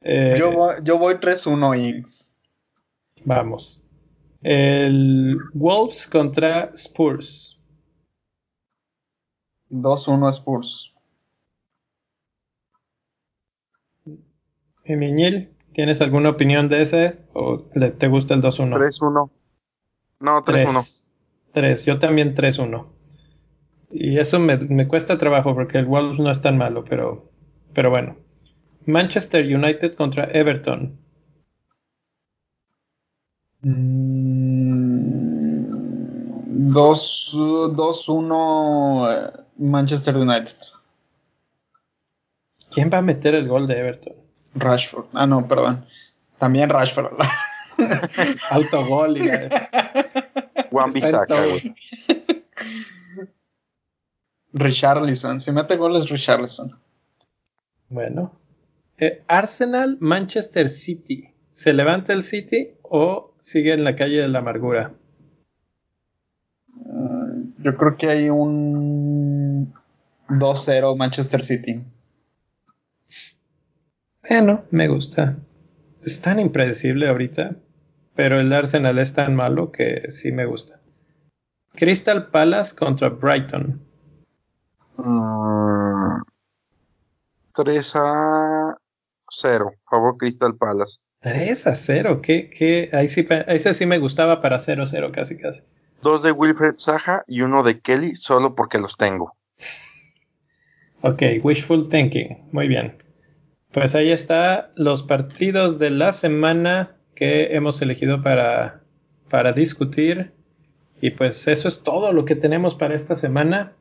Eh, 0.03 0.37
Yo, 0.39 0.53
voy- 0.53 0.75
yo 0.83 0.99
voy 0.99 1.15
3-1 1.15 1.75
Inks. 1.79 2.37
Vamos. 3.25 3.83
El 4.49 5.41
Wolves 5.55 6.07
contra 6.07 6.71
Spurs. 6.77 7.59
2-1 9.69 10.29
Spurs. 10.31 10.93
Emiñil, 14.85 15.51
¿tienes 15.73 16.01
alguna 16.01 16.29
opinión 16.31 16.69
de 16.69 16.83
ese? 16.83 17.17
¿O 17.33 17.65
le- 17.75 17.91
te 17.91 18.07
gusta 18.07 18.35
el 18.35 18.41
2-1? 18.41 18.77
3-1. 18.77 19.31
No, 20.21 20.45
3-1. 20.45 20.81
3. 21.53 21.85
Yo 21.85 21.99
también 21.99 22.35
3-1. 22.37 22.87
Y 23.91 24.17
eso 24.21 24.39
me, 24.39 24.57
me 24.59 24.87
cuesta 24.87 25.19
trabajo 25.19 25.55
porque 25.57 25.79
el 25.79 25.87
Wolves 25.87 26.21
no 26.21 26.31
es 26.31 26.41
tan 26.41 26.57
malo, 26.57 26.85
pero, 26.85 27.33
pero 27.75 27.91
bueno. 27.91 28.15
Manchester 28.85 29.45
United 29.45 29.97
contra 29.97 30.31
Everton. 30.33 30.97
Mm, 33.63 34.36
2-1 36.59 39.11
eh, 39.11 39.31
Manchester 39.59 40.17
United. 40.17 40.57
¿Quién 42.71 42.91
va 42.93 42.99
a 42.99 43.03
meter 43.03 43.35
el 43.35 43.49
gol 43.49 43.67
de 43.67 43.79
Everton? 43.79 44.15
Rashford. 44.55 45.07
Ah, 45.13 45.27
no, 45.27 45.47
perdón. 45.47 45.85
También 46.39 46.71
Rashford. 46.71 47.13
Autogol 48.51 49.19
y 49.19 49.23
la- 49.23 49.69
Juan 50.71 50.91
Bisaca, 50.93 51.47
güey. 51.47 51.75
Richarlison. 54.53 55.41
Si 55.41 55.53
mete 55.53 55.77
goles, 55.77 56.09
Richarlison. 56.09 56.79
Bueno. 57.89 58.33
Eh, 58.99 59.23
Arsenal, 59.29 59.99
Manchester 60.01 60.69
City. 60.69 61.33
¿Se 61.51 61.73
levanta 61.73 62.13
el 62.13 62.23
City 62.23 62.73
o 62.83 63.35
sigue 63.41 63.73
en 63.75 63.85
la 63.85 63.97
calle 63.97 64.21
de 64.21 64.29
la 64.29 64.39
amargura? 64.41 64.93
Yo 67.67 67.77
creo 67.77 67.97
que 67.97 68.09
hay 68.09 68.31
un 68.31 69.75
2-0 70.29 70.97
Manchester 70.97 71.43
City. 71.43 71.83
Bueno, 74.29 74.63
me 74.71 74.87
gusta. 74.87 75.37
Es 76.01 76.23
tan 76.23 76.39
impredecible 76.39 77.09
ahorita, 77.09 77.57
pero 78.15 78.39
el 78.39 78.53
Arsenal 78.53 79.01
es 79.01 79.15
tan 79.15 79.35
malo 79.35 79.73
que 79.73 80.13
sí 80.13 80.31
me 80.31 80.47
gusta. 80.47 80.79
Crystal 81.75 82.29
Palace 82.29 82.77
contra 82.77 83.09
Brighton. 83.09 83.81
Mm, 84.99 86.23
3 87.53 87.97
a 87.97 88.77
0. 89.29 89.73
Favor 89.91 90.17
Crystal 90.19 90.55
Palace. 90.57 91.01
3 91.19 91.67
a 91.67 91.75
0. 91.75 92.21
¿Qué, 92.23 92.49
qué? 92.49 92.91
Ahí 92.93 93.09
sí, 93.09 93.27
ese 93.49 93.75
sí 93.75 93.87
me 93.87 93.99
gustaba 93.99 94.41
para 94.41 94.61
0-0 94.61 95.11
casi 95.11 95.37
casi. 95.37 95.63
Dos 96.03 96.23
de 96.23 96.33
Wilfred 96.33 96.75
Saja 96.79 97.25
y 97.27 97.41
uno 97.41 97.63
de 97.63 97.81
Kelly 97.81 98.17
solo 98.17 98.55
porque 98.55 98.79
los 98.79 98.97
tengo. 98.97 99.35
Ok, 101.01 101.23
wishful 101.43 101.89
thinking. 101.89 102.49
Muy 102.53 102.69
bien. 102.69 103.03
Pues 103.73 103.95
ahí 103.95 104.11
está 104.11 104.73
los 104.75 105.03
partidos 105.03 105.79
de 105.79 105.91
la 105.91 106.13
semana 106.13 106.97
que 107.15 107.55
hemos 107.55 107.81
elegido 107.83 108.23
para, 108.23 108.81
para 109.29 109.53
discutir. 109.53 110.33
Y 111.01 111.11
pues 111.11 111.47
eso 111.47 111.69
es 111.69 111.83
todo 111.83 112.13
lo 112.13 112.25
que 112.25 112.37
tenemos 112.37 112.75
para 112.75 112.95
esta 112.95 113.17
semana. 113.17 113.73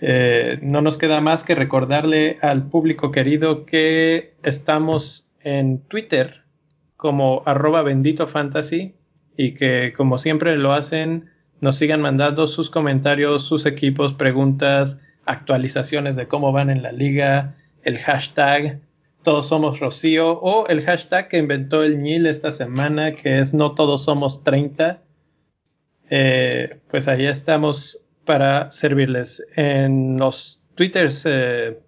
Eh, 0.00 0.58
no 0.62 0.80
nos 0.80 0.98
queda 0.98 1.20
más 1.20 1.44
que 1.44 1.54
recordarle 1.54 2.38
al 2.42 2.68
público 2.68 3.12
querido 3.12 3.66
que 3.66 4.34
estamos 4.42 5.28
en 5.40 5.80
Twitter 5.82 6.42
como 6.96 7.42
arroba 7.46 7.82
bendito 7.82 8.26
fantasy 8.26 8.94
y 9.36 9.54
que 9.54 9.92
como 9.96 10.18
siempre 10.18 10.56
lo 10.56 10.72
hacen 10.72 11.30
nos 11.60 11.76
sigan 11.76 12.00
mandando 12.00 12.48
sus 12.48 12.70
comentarios, 12.70 13.44
sus 13.44 13.66
equipos, 13.66 14.14
preguntas, 14.14 15.00
actualizaciones 15.26 16.16
de 16.16 16.26
cómo 16.26 16.50
van 16.50 16.70
en 16.70 16.82
la 16.82 16.90
liga, 16.90 17.54
el 17.84 17.98
hashtag 17.98 18.80
todos 19.22 19.46
somos 19.46 19.78
Rocío 19.78 20.32
o 20.40 20.66
el 20.66 20.82
hashtag 20.82 21.28
que 21.28 21.38
inventó 21.38 21.84
el 21.84 21.98
Ñil 22.00 22.26
esta 22.26 22.50
semana 22.50 23.12
que 23.12 23.38
es 23.38 23.54
no 23.54 23.74
todos 23.74 24.04
somos 24.04 24.42
30. 24.42 25.00
Eh, 26.10 26.80
pues 26.90 27.06
ahí 27.06 27.26
estamos 27.26 28.02
para 28.24 28.70
servirles. 28.70 29.44
En 29.54 30.18
los 30.18 30.60
twitters 30.74 31.22
eh, 31.26 31.78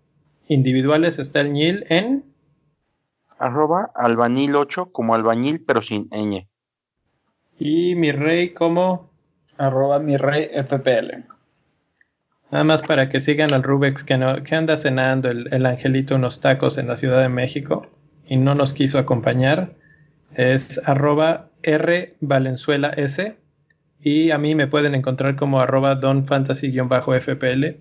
individuales 0.47 1.19
está 1.19 1.41
el 1.41 1.53
Ñil 1.53 1.85
en 1.89 2.25
Arroba 3.39 3.91
albañil 3.97 4.55
8 4.55 4.93
como 4.93 5.15
albañil 5.15 5.65
pero 5.67 5.83
sin 5.83 6.09
ñ. 6.11 6.47
Y 7.59 7.95
mi 7.95 8.13
rey 8.13 8.51
como 8.51 9.11
Arroba 9.57 9.99
mi 10.01 10.17
rey 10.17 10.51
FPL. 10.53 11.25
Nada 12.51 12.65
más 12.65 12.83
para 12.83 13.09
que 13.09 13.21
sigan 13.21 13.53
al 13.53 13.63
Rubex 13.63 14.05
que, 14.05 14.19
no, 14.19 14.43
que 14.43 14.55
anda 14.55 14.77
cenando 14.77 15.31
el, 15.31 15.49
el 15.53 15.67
angelito 15.67 16.17
unos 16.17 16.41
tacos 16.41 16.79
en 16.79 16.89
la 16.89 16.97
Ciudad 16.97 17.21
de 17.21 17.29
México 17.29 17.91
y 18.27 18.37
no 18.37 18.55
nos 18.55 18.73
quiso 18.73 18.99
acompañar. 18.99 19.75
Es 20.35 20.81
arroba 20.87 21.51
R 21.63 22.17
Valenzuela 22.21 22.91
S. 22.97 23.37
Y 24.01 24.31
a 24.31 24.39
mí 24.39 24.55
me 24.55 24.67
pueden 24.67 24.95
encontrar 24.95 25.37
como 25.37 25.61
arroba 25.61 25.95
donfantasy-fpl. 25.95 27.77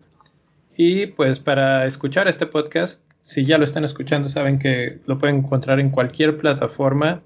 Y 0.78 1.08
pues 1.08 1.40
para 1.40 1.86
escuchar 1.86 2.28
este 2.28 2.46
podcast, 2.48 3.04
si 3.24 3.46
ya 3.46 3.58
lo 3.58 3.66
están 3.66 3.84
escuchando, 3.84 4.30
saben 4.30 4.58
que 4.58 5.00
lo 5.06 5.20
pueden 5.20 5.38
encontrar 5.38 5.80
en 5.80 5.90
cualquier 5.90 6.38
plataforma. 6.38 7.22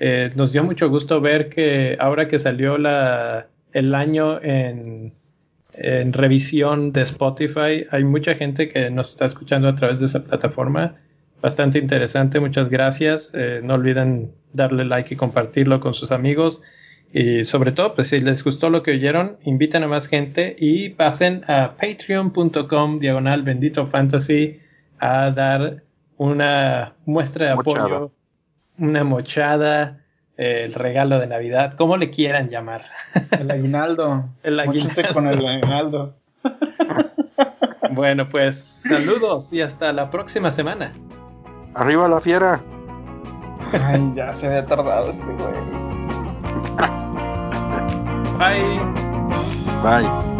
Eh, 0.00 0.32
nos 0.34 0.52
dio 0.52 0.62
mucho 0.62 0.88
gusto 0.88 1.20
ver 1.20 1.48
que 1.48 1.96
ahora 2.00 2.28
que 2.28 2.38
salió 2.38 2.78
la, 2.78 3.48
el 3.72 3.94
año 3.94 4.40
en, 4.42 5.12
en 5.72 6.12
revisión 6.12 6.92
de 6.92 7.02
Spotify, 7.02 7.86
hay 7.90 8.04
mucha 8.04 8.34
gente 8.34 8.68
que 8.68 8.90
nos 8.90 9.10
está 9.10 9.26
escuchando 9.26 9.68
a 9.68 9.74
través 9.74 10.00
de 10.00 10.06
esa 10.06 10.24
plataforma. 10.24 10.96
Bastante 11.40 11.78
interesante, 11.78 12.40
muchas 12.40 12.68
gracias. 12.68 13.32
Eh, 13.34 13.60
no 13.62 13.74
olviden 13.74 14.32
darle 14.52 14.84
like 14.84 15.14
y 15.14 15.16
compartirlo 15.16 15.80
con 15.80 15.94
sus 15.94 16.10
amigos. 16.10 16.62
Y 17.12 17.44
sobre 17.44 17.72
todo, 17.72 17.94
pues 17.94 18.08
si 18.08 18.20
les 18.20 18.44
gustó 18.44 18.70
lo 18.70 18.82
que 18.82 18.92
oyeron, 18.92 19.38
inviten 19.44 19.82
a 19.82 19.88
más 19.88 20.08
gente 20.08 20.56
y 20.58 20.90
pasen 20.90 21.42
a 21.48 21.76
patreon.com 21.80 22.98
diagonal 22.98 23.42
bendito 23.42 23.86
fantasy 23.86 24.60
a 24.98 25.30
dar 25.30 25.82
una 26.16 26.94
muestra 27.06 27.46
de 27.46 27.52
apoyo, 27.52 28.12
una 28.78 29.04
mochada, 29.04 29.98
eh, 30.36 30.62
el 30.64 30.74
regalo 30.74 31.18
de 31.18 31.26
Navidad, 31.26 31.74
como 31.76 31.96
le 31.96 32.10
quieran 32.10 32.48
llamar. 32.48 32.84
El 33.38 33.50
aguinaldo. 33.50 34.24
El 34.42 34.56
Móchense 34.64 35.02
aguinaldo. 35.02 35.14
con 35.14 35.26
el 35.28 35.46
aguinaldo. 35.46 36.14
Bueno, 37.90 38.28
pues 38.28 38.82
saludos 38.86 39.52
y 39.52 39.62
hasta 39.62 39.92
la 39.92 40.10
próxima 40.10 40.52
semana. 40.52 40.92
Arriba 41.74 42.06
la 42.06 42.20
fiera. 42.20 42.60
Ay, 43.72 44.12
ya 44.14 44.32
se 44.32 44.46
había 44.46 44.64
tardado 44.66 45.10
este 45.10 45.24
güey. 45.24 45.38
Bye. 48.38 48.78
Bye. 49.82 50.37